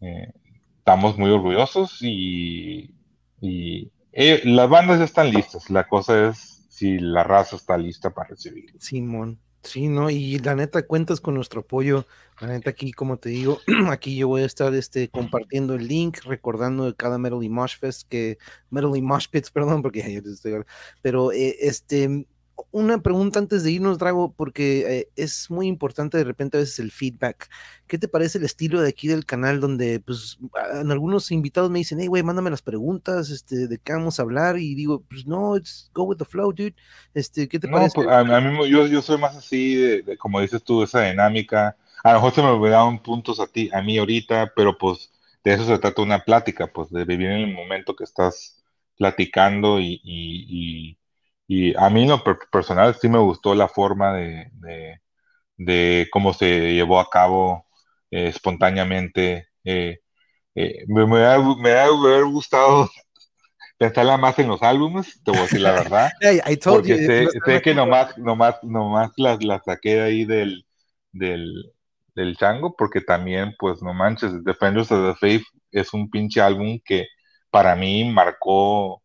[0.00, 0.32] Eh,
[0.78, 2.94] estamos muy orgullosos y,
[3.40, 5.70] y eh, las bandas ya están listas.
[5.70, 8.72] La cosa es si la raza está lista para recibir.
[8.78, 9.40] Simón.
[9.64, 10.08] Sí, ¿no?
[10.10, 12.06] Y la neta, cuentas con nuestro apoyo.
[12.40, 13.58] La neta, aquí, como te digo,
[13.90, 18.38] aquí yo voy a estar este, compartiendo el link, recordando cada Metal y Fest, que
[18.70, 20.62] Metal y Mosh Pits, perdón, porque ya estoy,
[21.02, 22.28] pero eh, este,
[22.70, 26.78] una pregunta antes de irnos, Drago, porque eh, es muy importante de repente a veces
[26.78, 27.48] el feedback.
[27.86, 30.38] ¿Qué te parece el estilo de aquí del canal donde, pues,
[30.74, 34.22] en algunos invitados me dicen, hey, güey, mándame las preguntas, este, de qué vamos a
[34.22, 34.58] hablar?
[34.58, 36.74] Y digo, pues, no, it's go with the flow, dude.
[37.14, 37.94] Este, ¿qué te parece?
[37.94, 41.76] Pues, a, mí, yo, yo soy más así, de, como dices tú, esa dinámica.
[42.04, 45.10] A lo mejor se me olvidaron puntos a ti, a mí ahorita, pero pues
[45.42, 48.62] de eso se trata una plática, pues de vivir en el momento que estás
[48.96, 50.97] platicando y y
[51.76, 52.22] a mí, en lo
[52.52, 54.50] personal, sí me gustó la forma de,
[55.56, 57.66] de, cómo se llevó a cabo
[58.10, 59.48] eh, espontáneamente.
[59.64, 60.00] Eh,
[60.54, 62.90] eh, me, me, ha, me, gustado
[63.78, 66.10] pensarla más en los álbumes, te voy a decir la verdad.
[66.64, 70.66] porque sé, que nomás, nomás, nomás las, las saqué de ahí del,
[71.12, 71.72] del,
[72.14, 76.78] del chango, porque también, pues, no manches, Defenders of the Faith es un pinche álbum
[76.84, 77.06] que
[77.50, 79.02] para mí marcó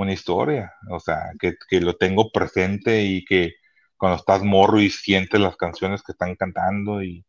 [0.00, 3.54] una historia, o sea, que, lo tengo presente y que
[3.96, 7.24] cuando estás morro y sientes las canciones que están cantando y,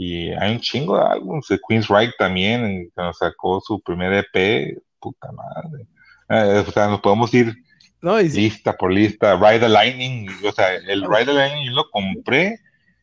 [0.00, 5.88] hay un chingo de álbumes, Queen's Right también, cuando sacó su primer EP, puta madre,
[6.28, 7.52] eh, o sea, nos podemos ir
[8.00, 12.60] lista por lista, Ride the Lightning, o sea, el Ride the Lightning yo lo compré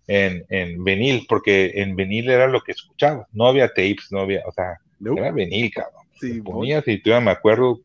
[0.08, 4.42] en, en vinil, porque en vinil era lo que escuchaba, no había tapes, no había,
[4.46, 6.06] o sea, era vinil, cabrón.
[6.20, 7.82] Sí, ponías y tú me acuerdo,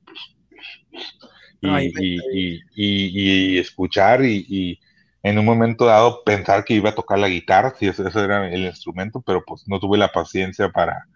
[2.76, 4.78] y, escuchar y,
[5.22, 8.64] en un momento dado pensar que iba a tocar la guitarra, si ese, era el
[8.64, 11.06] instrumento, pero pues no tuve la paciencia para,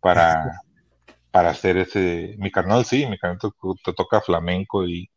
[0.00, 0.60] para,
[1.32, 3.38] para hacer ese, mi carnal sí, mi carnal
[3.84, 5.10] te, toca flamenco y,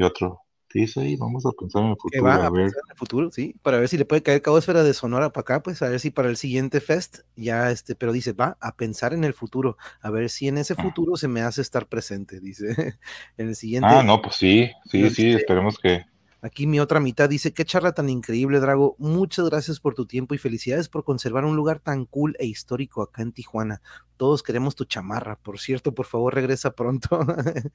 [0.00, 0.40] otro,
[0.72, 2.30] sí, vamos a pensar en el futuro.
[2.30, 2.62] a, ver.
[2.62, 5.62] en el futuro, sí, para ver si le puede caer esfera de Sonora para acá,
[5.62, 9.12] pues a ver si para el siguiente fest ya este, pero dice, va a pensar
[9.12, 10.82] en el futuro, a ver si en ese ah.
[10.82, 12.96] futuro se me hace estar presente, dice,
[13.36, 13.88] en el siguiente.
[13.90, 16.04] Ah, no, pues sí, sí, sí, esperemos que,
[16.44, 18.96] Aquí mi otra mitad dice, qué charla tan increíble, Drago.
[18.98, 23.00] Muchas gracias por tu tiempo y felicidades por conservar un lugar tan cool e histórico
[23.00, 23.80] acá en Tijuana.
[24.16, 25.36] Todos queremos tu chamarra.
[25.36, 27.08] Por cierto, por favor, regresa pronto.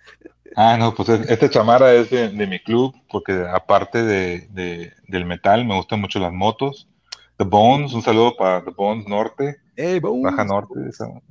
[0.58, 5.78] ah, no, pues esta chamarra es de, mi club, porque aparte de, del metal, me
[5.78, 6.90] gustan mucho las motos.
[7.38, 9.62] The Bones, un saludo para The Bones Norte.
[9.78, 10.74] Baja Norte,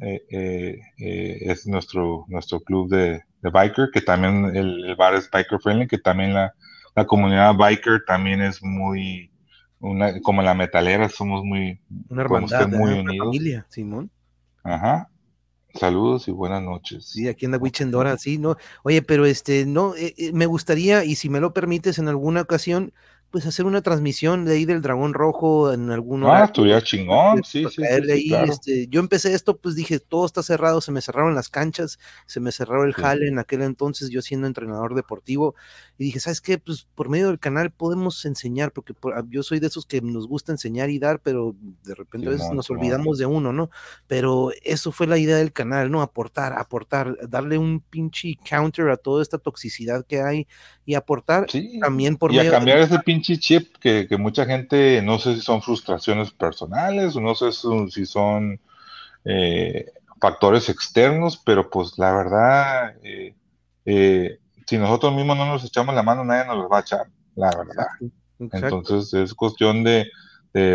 [0.00, 5.30] eh, eh, eh, es nuestro, nuestro club de, biker, que también el, el bar es
[5.30, 6.54] biker friendly, que también la
[6.96, 9.30] la comunidad biker también es muy,
[9.80, 11.78] una, como la metalera, somos muy,
[12.08, 13.26] una hermandad, muy unidos.
[13.26, 14.10] familia, Simón.
[14.64, 15.10] Ajá.
[15.74, 17.10] Saludos y buenas noches.
[17.10, 18.56] Sí, aquí en la Wichendora, sí, no.
[18.82, 22.40] Oye, pero este, no, eh, eh, me gustaría, y si me lo permites en alguna
[22.40, 22.94] ocasión,
[23.30, 27.64] pues hacer una transmisión de ahí del Dragón Rojo en algún Ah, estuviera chingón, sí,
[27.70, 31.48] sí, sí, este, yo empecé esto, pues dije, todo está cerrado, se me cerraron las
[31.48, 35.54] canchas, se me cerró el jale en aquel entonces, yo siendo entrenador deportivo,
[35.98, 36.58] y dije, ¿sabes qué?
[36.58, 40.26] Pues por medio del canal podemos enseñar, porque ah, yo soy de esos que nos
[40.26, 41.54] gusta enseñar y dar, pero
[41.84, 43.70] de repente a veces nos olvidamos de uno, ¿no?
[44.06, 46.02] Pero eso fue la idea del canal, ¿no?
[46.02, 50.46] Aportar, aportar, darle un pinche counter a toda esta toxicidad que hay
[50.86, 51.46] y aportar
[51.80, 55.60] también por y a cambiar ese pinche chip que, mucha gente no sé si son
[55.60, 57.50] frustraciones personales o no sé
[57.90, 58.60] si son
[59.24, 59.86] eh,
[60.20, 63.34] factores externos, pero pues la verdad, eh,
[63.84, 67.08] eh, si nosotros mismos no nos echamos la mano, nadie nos los va a echar,
[67.34, 67.86] la verdad.
[68.38, 70.06] Entonces es cuestión de,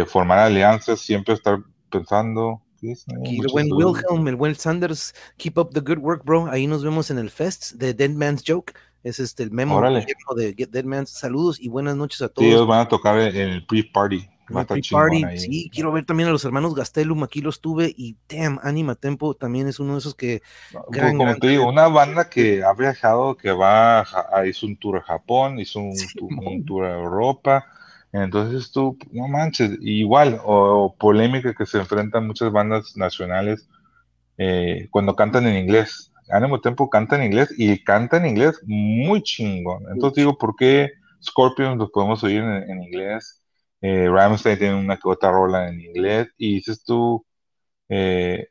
[0.08, 1.58] formar alianzas, siempre estar
[1.90, 2.62] pensando.
[2.82, 6.52] el buen Wilhelm, el buen Sanders, keep up the good work, bro.
[6.52, 8.74] Ahí nos vemos en el Fest de Dead Man's Joke.
[9.04, 11.08] Es este el memo de Get Dead Man.
[11.08, 12.46] Saludos y buenas noches a todos.
[12.46, 14.30] Sí, ellos van a tocar en el pre-party.
[14.48, 18.96] Pre-party, sí, quiero ver también a los hermanos Gastelum, aquí los tuve y damn, Anima
[18.96, 20.42] Tempo también es uno de esos que...
[20.72, 25.02] Como te digo, una banda que ha viajado, que va, a, hizo un tour a
[25.02, 27.66] Japón, hizo un, tour, a Europa,
[28.12, 33.70] entonces tú, no manches, igual, o, polémica que se enfrentan muchas bandas nacionales
[34.38, 39.22] eh, cuando cantan en inglés Ánimo Tempo canta en inglés y canta en inglés muy
[39.22, 39.84] chingón.
[39.94, 40.92] Entonces digo, ¿por qué
[41.24, 43.42] Scorpions los podemos oír en, inglés?
[43.82, 47.26] Eh, Ramstein tiene una que otra rola en inglés y dices tú,
[47.90, 48.48] eh,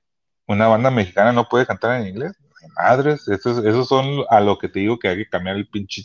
[0.46, 2.32] una banda mexicana no puede cantar en inglés.
[2.76, 6.02] Madres, esos, son a lo que te digo que hay que cambiar el pinche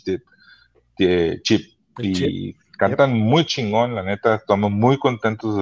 [1.42, 1.62] chip.
[1.98, 5.56] y cantan muy chingón, la neta, estamos muy contentos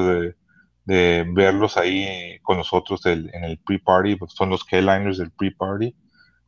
[0.86, 5.94] de, verlos ahí con nosotros en el pre-party, son los K-Liners del pre-party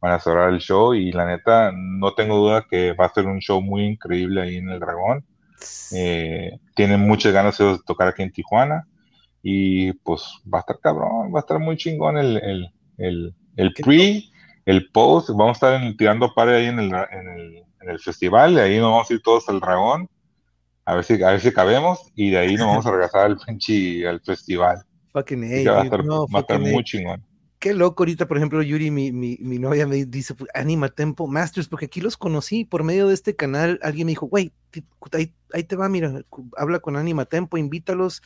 [0.07, 3.27] van a cerrar el show y la neta no tengo duda que va a ser
[3.27, 5.25] un show muy increíble ahí en el Dragón.
[5.93, 8.87] Eh, tienen muchas ganas de tocar aquí en Tijuana
[9.43, 10.23] y pues
[10.53, 14.23] va a estar cabrón, va a estar muy chingón el, el, el, el pre,
[14.65, 18.55] el post, vamos a estar tirando pare ahí en el, en el, en el festival,
[18.55, 20.09] de ahí nos vamos a ir todos al Dragón,
[20.85, 23.39] a ver si, a ver si cabemos y de ahí nos vamos a regresar al
[24.09, 24.85] al festival.
[25.13, 27.26] Fucking va a estar, va a estar muy chingón
[27.67, 31.27] qué loco ahorita, por ejemplo, Yuri, mi, mi, mi novia me dice, pues, Anima Tempo
[31.27, 33.81] Masters, porque aquí los conocí por medio de este canal.
[33.83, 34.53] Alguien me dijo, güey,
[35.53, 36.23] ahí, te va, mira,
[36.57, 38.23] habla con Anima Tempo, invítalos.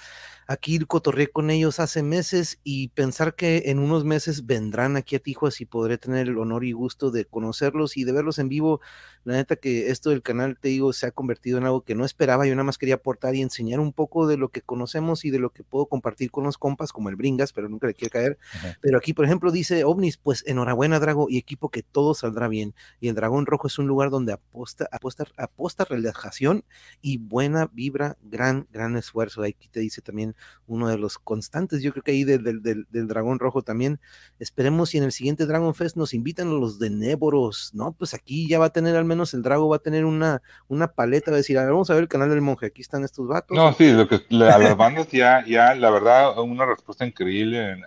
[0.47, 5.21] Aquí cotorreé con ellos hace meses y pensar que en unos meses vendrán aquí a
[5.21, 8.81] Tijuas y podré tener el honor y gusto de conocerlos y de verlos en vivo.
[9.23, 12.05] La neta que esto del canal, te digo, se ha convertido en algo que no
[12.05, 12.47] esperaba.
[12.47, 15.39] Yo nada más quería aportar y enseñar un poco de lo que conocemos y de
[15.39, 18.39] lo que puedo compartir con los compas, como el Bringas, pero nunca le quiero caer.
[18.81, 22.75] Pero aquí, por ejemplo, dice OVNIS, pues enhorabuena, Drago, y equipo, que todo saldrá bien.
[22.99, 26.65] Y el Dragón Rojo es un lugar donde aposta, aposta, aposta relajación
[27.03, 29.43] y buena vibra, gran, gran esfuerzo.
[29.43, 30.35] Aquí te dice también
[30.67, 34.01] uno de los constantes, yo creo que ahí del, del, Dragón Rojo también.
[34.39, 37.93] Esperemos si en el siguiente Dragon Fest nos invitan los de Néboros, ¿no?
[37.93, 40.89] Pues aquí ya va a tener, al menos el Drago va a tener una, una
[40.89, 43.05] paleta, va a decir, a ver, vamos a ver el canal del monje, aquí están
[43.05, 43.57] estos vatos.
[43.57, 47.81] No, sí, lo que a las bandas ya, ya, la verdad, una respuesta increíble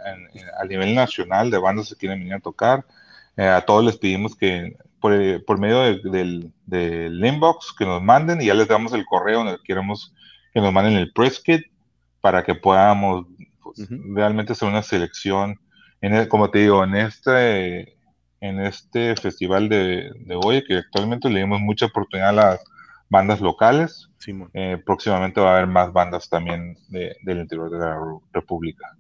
[0.60, 2.86] a nivel nacional de bandas que quieren venir a tocar.
[3.36, 8.46] Eh, a todos les pedimos que por, medio del, del, inbox que nos manden y
[8.46, 10.16] ya les damos el correo donde queremos
[10.54, 11.66] que nos manden el press kit
[12.22, 13.26] para que podamos
[13.62, 15.60] pues, realmente hacer una selección.
[16.00, 17.98] En como te digo, en este,
[18.40, 20.10] en este festival de,
[20.42, 22.64] hoy, que actualmente le dimos mucha oportunidad a las
[23.10, 24.10] bandas locales,
[24.54, 28.00] eh, próximamente va a haber más bandas también del interior de la
[28.32, 28.96] República.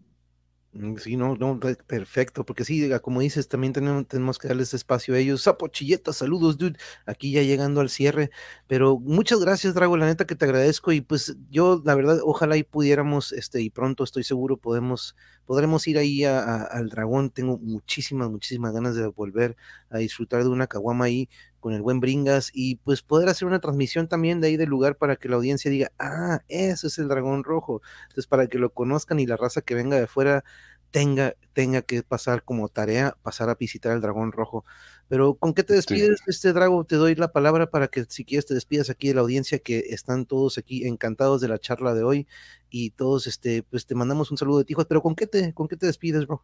[0.75, 5.13] Mm, sí, no, no, perfecto, porque sí, como dices, también tenemos, tenemos que darles espacio
[5.13, 5.43] a ellos.
[5.43, 8.31] Sapo Chilleta, saludos, dude, aquí ya llegando al cierre,
[8.65, 12.57] pero muchas gracias, Drago, la neta que te agradezco y pues yo, la verdad, ojalá
[12.57, 18.31] y pudiéramos, este, y pronto estoy seguro podemos, podremos ir ahí al Dragón, tengo muchísimas,
[18.31, 19.55] muchísimas ganas de volver
[19.91, 21.29] a disfrutar de una caguama ahí
[21.63, 24.97] con el buen Bringas y pues poder hacer una transmisión también de ahí del lugar
[24.97, 27.81] para que la audiencia diga, ah, ese es el dragón rojo.
[28.03, 30.43] Entonces, para que lo conozcan y la raza que venga de afuera
[30.91, 34.65] tenga, tenga que pasar como tarea, pasar a visitar el dragón rojo.
[35.07, 36.83] Pero ¿con qué te despides, este Drago?
[36.83, 39.85] Te doy la palabra para que si quieres te despidas aquí de la audiencia, que
[39.91, 42.27] están todos aquí encantados de la charla de hoy
[42.69, 45.69] y todos, este, pues te mandamos un saludo de Tijuana, pero ¿con qué te, con
[45.69, 46.43] qué te despides, bro?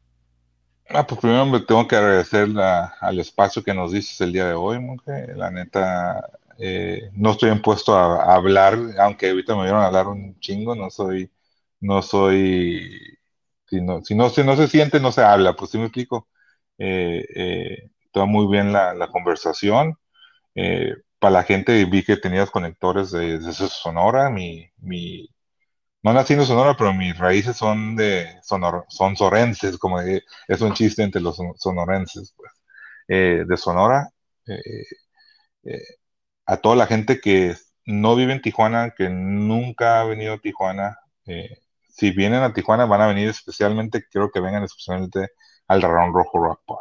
[0.92, 4.54] Ah, pues primero me tengo que agradecer al espacio que nos dices el día de
[4.54, 4.80] hoy,
[5.36, 10.76] La neta, eh, no estoy impuesto a, hablar, aunque ahorita me vieron hablar un chingo,
[10.76, 11.32] no soy,
[11.80, 12.90] no soy,
[13.68, 16.28] si no, si no, no se siente, no se habla, pues sí me explico.
[16.80, 17.92] Eh, eh,
[18.28, 19.98] muy bien la, conversación.
[20.56, 25.30] Eh, para la gente vi que tenías conectores de, Sonora, mi, mi,
[26.04, 30.74] no nací en Sonora, pero mis raíces son de sonor, son sorenses, como es un
[30.74, 32.52] chiste entre los sonorenses, pues,
[33.08, 34.10] eh, de Sonora.
[34.48, 34.84] Eh,
[35.64, 35.82] eh,
[36.46, 37.56] a toda la gente que
[37.86, 40.98] no vive en Tijuana, que nunca ha venido a Tijuana,
[41.90, 45.30] si vienen a Tijuana van a venir especialmente, quiero que vengan especialmente
[45.68, 46.80] al Rarón Rojo Rock Bar.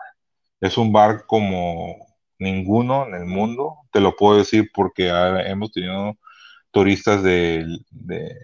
[0.61, 1.97] Es un bar como
[2.39, 5.09] ninguno en el mundo, te lo puedo decir porque
[5.47, 6.17] hemos tenido
[6.79, 7.81] turistas de,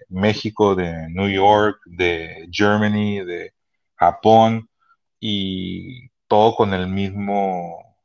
[0.09, 3.53] México, de New York, de Germany, de
[3.95, 4.69] Japón
[5.21, 7.95] y todo con el mismo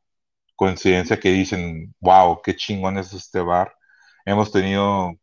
[0.54, 3.74] coincidencia que dicen, wow, qué chingón es este bar.
[4.24, 5.14] Hemos tenido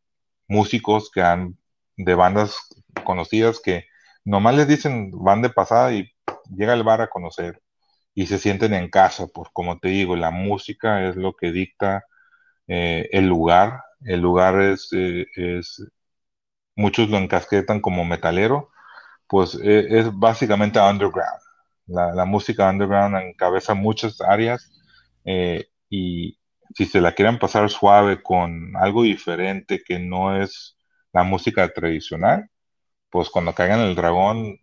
[0.46, 1.58] músicos que han,
[1.96, 2.58] de bandas
[3.06, 3.86] conocidas que
[4.26, 6.12] nomás les dicen van de pasada y
[6.54, 7.62] llega al bar a conocer
[8.14, 12.04] y se sienten en casa, pues como te digo, la música es lo que dicta
[12.68, 13.84] eh, el lugar.
[14.02, 15.84] El lugar es, eh, es,
[16.76, 18.72] muchos lo encasquetan como metalero,
[19.28, 21.42] pues e, es, básicamente underground.
[21.88, 24.72] La, música underground encabeza muchas áreas
[25.26, 26.38] eh, y
[26.76, 30.78] si se la quieren pasar suave con algo diferente que no es
[31.14, 32.50] la música tradicional,
[33.10, 34.60] pues cuando caigan el dragón,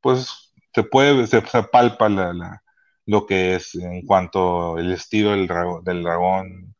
[0.00, 2.62] pues se puede, se, palpa la,
[3.06, 5.48] lo que es en cuanto el estilo del,
[5.84, 6.71] del dragón,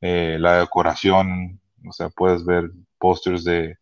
[0.00, 3.76] eh, la decoración, o sea, puedes ver pósters de,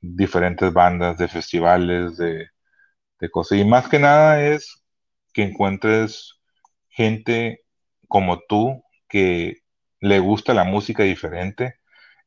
[0.00, 2.48] diferentes bandas, de festivales, de,
[3.30, 3.58] cosas.
[3.58, 4.82] Y más que nada es
[5.32, 6.34] que encuentres
[6.88, 7.62] gente
[8.08, 9.58] como tú que
[10.00, 11.76] le gusta la música diferente.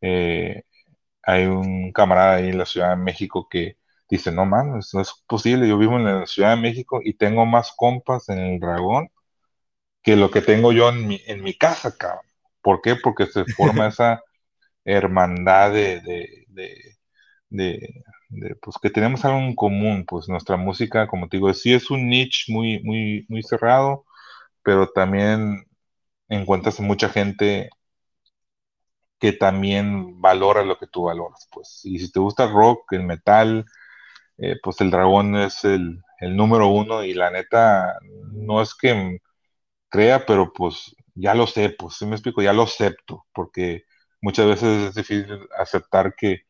[0.01, 0.63] Eh,
[1.23, 3.77] hay un camarada ahí en la Ciudad de México que
[4.09, 7.45] dice, no mames, no es posible, yo vivo en la Ciudad de México y tengo
[7.45, 9.09] más compas en el dragón
[10.03, 12.31] que lo que tengo yo en mi, en mi casa, cabrón.
[12.61, 12.95] ¿Por qué?
[12.95, 14.21] Porque se forma esa
[14.85, 16.97] hermandad de, de,
[17.49, 21.91] de, pues que tenemos algo en común, pues nuestra música, como te digo, sí es
[21.91, 24.05] un niche muy, muy, muy cerrado,
[24.63, 25.65] pero también
[26.29, 27.69] encuentras mucha gente
[29.19, 31.81] que también valora lo que tú valoras, pues.
[31.85, 33.65] Y si te gusta el rock, el metal,
[34.38, 37.97] eh, pues el dragón es el, número uno y la neta,
[38.31, 39.19] no es que
[39.91, 43.84] crea, pero pues ya lo sé, pues si me explico, ya lo acepto, porque
[44.22, 45.27] muchas veces es difícil
[45.59, 46.45] aceptar que,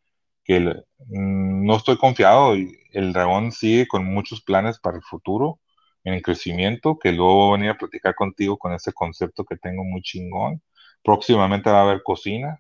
[1.10, 5.60] mm, no estoy confiado y el dragón sigue con muchos planes para el futuro,
[6.04, 9.58] en el crecimiento, que luego voy a venir a platicar contigo con ese concepto que
[9.58, 10.62] tengo muy chingón.
[11.04, 12.60] Próximamente va a haber cocina,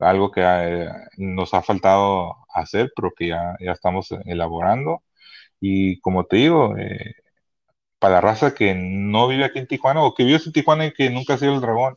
[0.00, 0.88] algo que eh,
[1.18, 5.04] nos ha faltado hacer, pero que ya, ya estamos elaborando.
[5.60, 7.14] Y como te digo, eh,
[8.00, 10.92] para la raza que no vive aquí en Tijuana o que vive en Tijuana y
[10.92, 11.96] que nunca ha sido el dragón,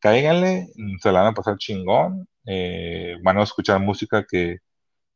[0.00, 0.68] cáiganle,
[1.02, 4.58] se la van a pasar chingón, eh, van a escuchar música que,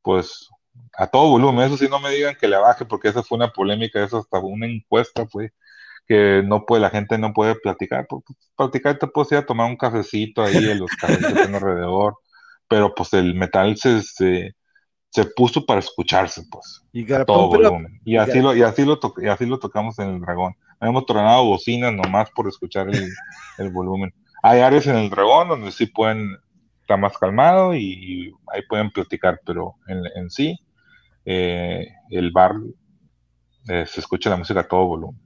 [0.02, 0.48] pues,
[0.94, 3.52] a todo volumen, eso sí, no me digan que le baje, porque esa fue una
[3.52, 5.52] polémica, eso hasta una encuesta fue
[6.06, 8.24] que no puede, la gente no puede platicar, pues,
[8.56, 12.16] platicar te puedes ir a tomar un cafecito ahí en los cafés que están alrededor,
[12.68, 14.54] pero pues el metal se, se,
[15.36, 18.00] puso para escucharse, pues, y a todo volumen.
[18.04, 20.54] Y así, lo, y, así lo y así lo tocamos en el dragón.
[20.80, 22.88] Hemos tronado bocinas nomás por escuchar
[23.58, 24.12] el, volumen.
[24.42, 26.36] Hay áreas en el dragón donde sí pueden
[26.80, 30.58] estar más calmado y, ahí pueden platicar, pero en, sí,
[31.24, 32.52] eh, el bar
[33.68, 35.20] eh, se escucha la música a todo volumen.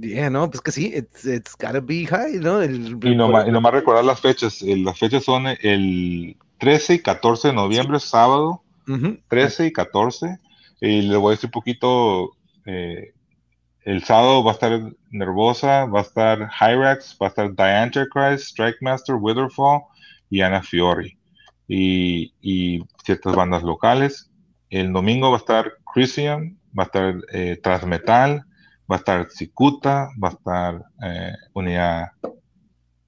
[0.00, 2.64] Yeah, no, pues que sí, it's, it's gotta be high, ¿no?
[2.64, 4.62] y, nomás, y nomás recordar las fechas.
[4.62, 8.62] Eh, las fechas son el 13 y 14 de noviembre, sábado.
[9.28, 10.38] 13 y 14.
[10.80, 12.30] Y le voy a decir un poquito.
[12.66, 13.12] Eh,
[13.84, 18.78] el sábado va a estar Nervosa, va a estar Hyrax, va a estar The Strike
[18.80, 19.82] Master, Witherfall
[20.30, 21.18] y Ana Fiori.
[21.66, 24.30] Y, y, ciertas bandas locales.
[24.70, 28.44] El domingo va a estar Christian, va a estar eh, Transmetal,
[28.90, 32.08] va a estar Cicuta, va a estar eh, Unidad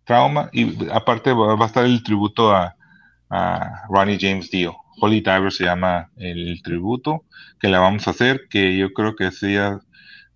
[0.04, 2.76] Trauma y aparte va, a estar el tributo a,
[3.88, 4.76] Ronnie James Dio.
[5.00, 7.24] Holy se llama el tributo
[7.60, 9.80] que le vamos a hacer, que yo creo que ese día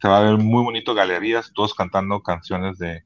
[0.00, 3.02] se va a ver muy bonito galerías, todos cantando canciones de,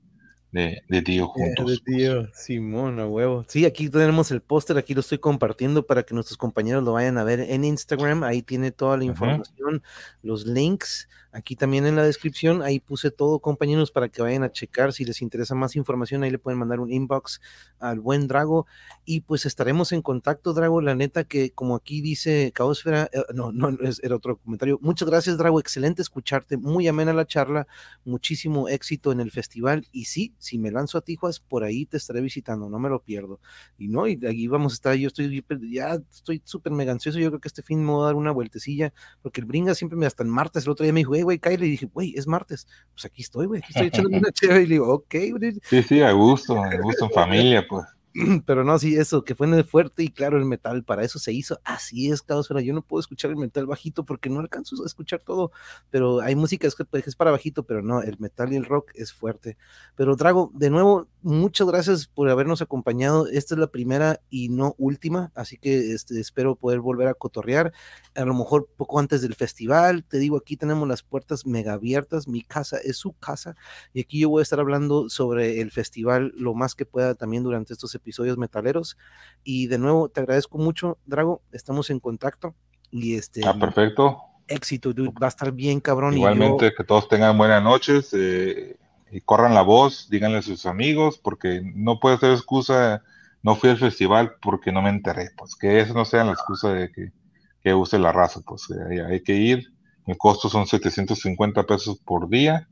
[0.52, 1.82] de, Dio juntos.
[1.84, 3.44] De Dio, Simón, a huevo.
[3.48, 7.18] Sí, aquí tenemos el póster, aquí lo estoy compartiendo para que nuestros compañeros lo vayan
[7.18, 8.22] a ver en Instagram.
[8.22, 9.82] Ahí tiene toda la información,
[10.22, 14.52] los links Aquí también en la descripción, ahí puse todo, compañeros, para que vayan a
[14.52, 14.92] checar.
[14.92, 17.40] Si les interesa más información, ahí le pueden mandar un inbox
[17.78, 18.66] al buen Drago.
[19.06, 20.82] Y pues estaremos en contacto, Drago.
[20.82, 24.78] La neta que, como aquí dice Caosfera, eh, no, no, el otro comentario.
[24.82, 25.58] Muchas gracias, Drago.
[25.58, 26.58] Excelente escucharte.
[26.58, 27.66] Muy amena la charla.
[28.04, 29.86] Muchísimo éxito en el festival.
[29.90, 32.68] Y sí, si me lanzo a Tijuas, por ahí te estaré visitando.
[32.68, 33.40] No me lo pierdo.
[33.78, 34.94] Y no, y aquí vamos a estar.
[34.96, 35.42] Yo estoy,
[35.72, 37.18] ya estoy súper mega ansioso.
[37.18, 38.92] Yo creo que este fin me voy a dar una vueltecilla,
[39.22, 41.64] porque el Bringa siempre me, hasta el martes, el otro día me dijo, güey, Kyle,
[41.64, 44.74] y dije, güey, es martes, pues aquí estoy, güey, estoy echando una chévere, y le
[44.74, 45.60] digo, ok, güey.
[45.62, 47.84] Sí, sí, a gusto, a gusto en familia, pues.
[48.46, 51.60] Pero no, sí, eso, que fue fuerte y claro el metal, para eso se hizo.
[51.64, 52.60] Así es, Caosfera.
[52.60, 55.50] Yo no puedo escuchar el metal bajito porque no alcanzo a escuchar todo.
[55.90, 58.90] Pero hay música que pues, es para bajito, pero no, el metal y el rock
[58.94, 59.56] es fuerte.
[59.96, 63.28] Pero Drago, de nuevo, muchas gracias por habernos acompañado.
[63.28, 67.72] Esta es la primera y no última, así que este, espero poder volver a cotorrear.
[68.14, 70.04] A lo mejor poco antes del festival.
[70.04, 72.28] Te digo, aquí tenemos las puertas mega abiertas.
[72.28, 73.56] Mi casa es su casa.
[73.94, 77.42] Y aquí yo voy a estar hablando sobre el festival lo más que pueda también
[77.42, 78.01] durante estos episodios
[78.36, 78.96] metaleros.
[79.44, 81.42] Y de nuevo, te agradezco mucho, Drago.
[81.52, 82.54] Estamos en contacto.
[82.90, 83.42] Y este.
[83.46, 84.18] Ah, perfecto.
[84.46, 85.12] Éxito, dude.
[85.20, 86.14] Va a estar bien, cabrón.
[86.14, 88.10] Igualmente, que todos tengan buenas noches.
[88.12, 88.76] Eh,
[89.10, 93.02] y corran la voz, díganle a sus amigos, porque no puede ser excusa.
[93.42, 95.30] No fui al festival porque no me enteré.
[95.36, 97.12] Pues que eso no sea la excusa de que,
[97.60, 98.40] que use la raza.
[98.46, 99.72] Pues eh, hay que ir.
[100.06, 102.68] El costo son 750 pesos por día.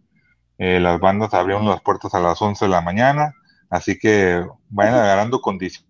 [0.58, 3.34] Eh, las bandas abrieron las puertas a las 11 de la mañana
[3.70, 5.86] Así que vayan agarrando condición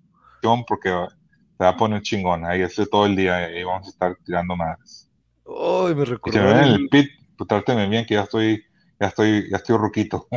[0.69, 2.44] porque se va a poner chingón.
[2.44, 5.11] Ahí estoy todo el día y vamos a estar tirando más.
[5.47, 6.39] Ay, me recuerdo.
[6.39, 8.62] Si me ven en el pit, pues tráteme bien que ya estoy
[9.01, 10.29] ya estoy, ya estoy ruquito.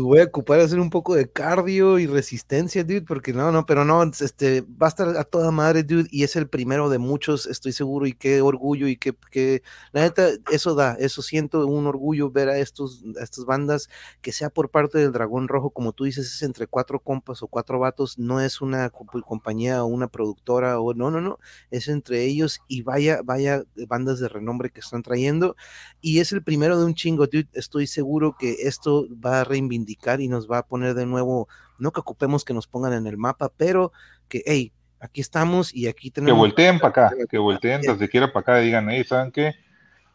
[0.00, 3.84] voy a ocupar hacer un poco de cardio y resistencia, dude, porque no, no, pero
[3.84, 7.46] no, este, va a estar a toda madre, dude, y es el primero de muchos,
[7.46, 11.88] estoy seguro, y qué orgullo, y qué, que, la neta, eso da, eso siento un
[11.88, 13.88] orgullo ver a estos, a estas bandas,
[14.20, 17.48] que sea por parte del Dragón Rojo, como tú dices, es entre cuatro compas o
[17.48, 21.40] cuatro vatos, no es una compañía o una productora, o no, no, no,
[21.72, 25.56] es entre ellos, y vaya, vaya bandas de renombre que están trayendo,
[26.00, 27.48] y es el primero de un chingo, dude,
[27.86, 32.00] seguro que esto va a reivindicar y nos va a poner de nuevo, no que
[32.00, 33.92] ocupemos que nos pongan en el mapa, pero
[34.28, 36.34] que, hey, aquí estamos y aquí tenemos...
[36.34, 39.54] Que volteen para acá, que volteen desde siquiera para acá y digan, hey, ¿saben qué?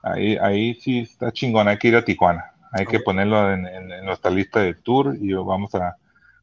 [0.01, 4.31] Ahí, ahí sí está chingón, hay que ir a Tijuana, hay que ponerlo en, nuestra
[4.31, 5.97] lista de tour y vamos a,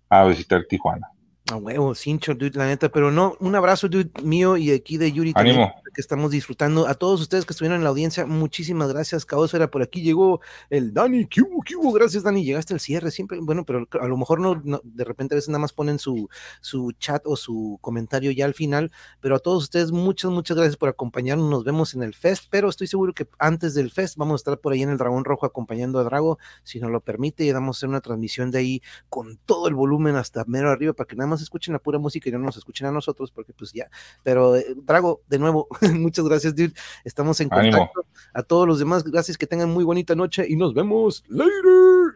[0.09, 1.09] a visitar Tijuana.
[1.53, 5.13] A huevo, cincho, dude, la neta, pero no, un abrazo, dude, mío y aquí de
[5.13, 6.89] Yuri también, que estamos disfrutando.
[6.89, 10.41] A todos ustedes que estuvieron en la audiencia, muchísimas gracias, Caosfera, por aquí llegó
[10.71, 14.41] el Dani, ¿qué hubo, Gracias, Dani, llegaste al cierre, siempre, bueno, pero a lo mejor
[14.41, 16.31] no, de repente a veces nada más ponen su,
[16.63, 18.91] su chat o su comentario ya al final,
[19.21, 22.71] pero a todos ustedes, muchas, muchas gracias por acompañarnos, nos vemos en el Fest, pero
[22.71, 25.45] estoy seguro que antes del Fest vamos a estar por ahí en el Dragón Rojo
[25.45, 28.83] acompañando a Drago, si nos lo permite, y vamos a hacer una transmisión de ahí
[29.11, 32.29] con todo el volumen hasta mero arriba para que nada más escuchen la pura música
[32.29, 33.89] y no nos escuchen a nosotros, porque pues ya.
[34.23, 36.75] Pero, eh, Drago, de nuevo, muchas gracias, dude.
[37.05, 38.05] Estamos en contacto.
[38.33, 41.53] A todos los demás, gracias, que tengan muy bonita noche y nos vemos later.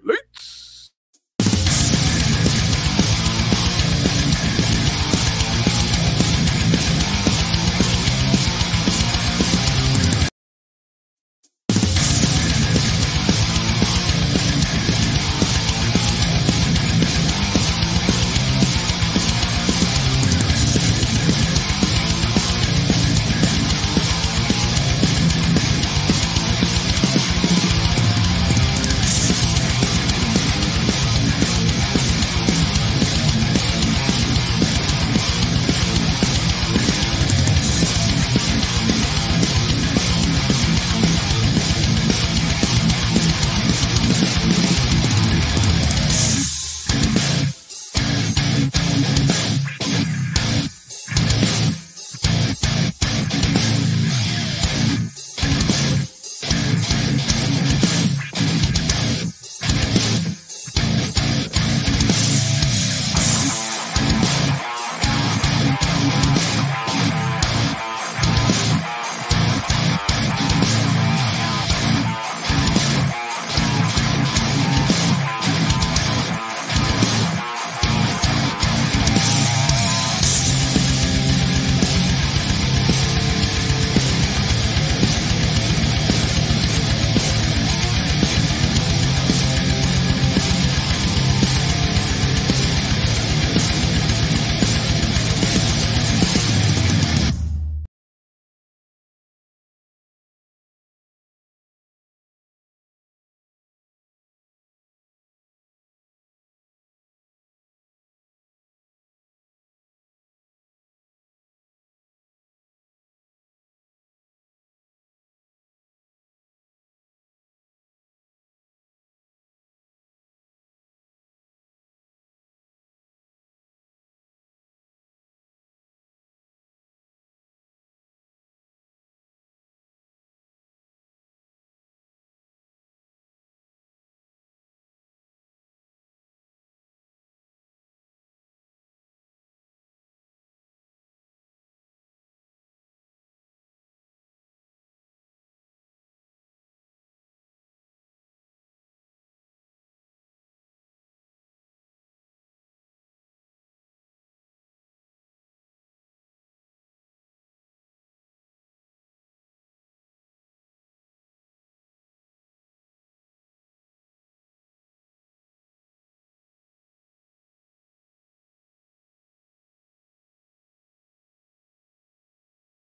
[0.05, 0.68] Later.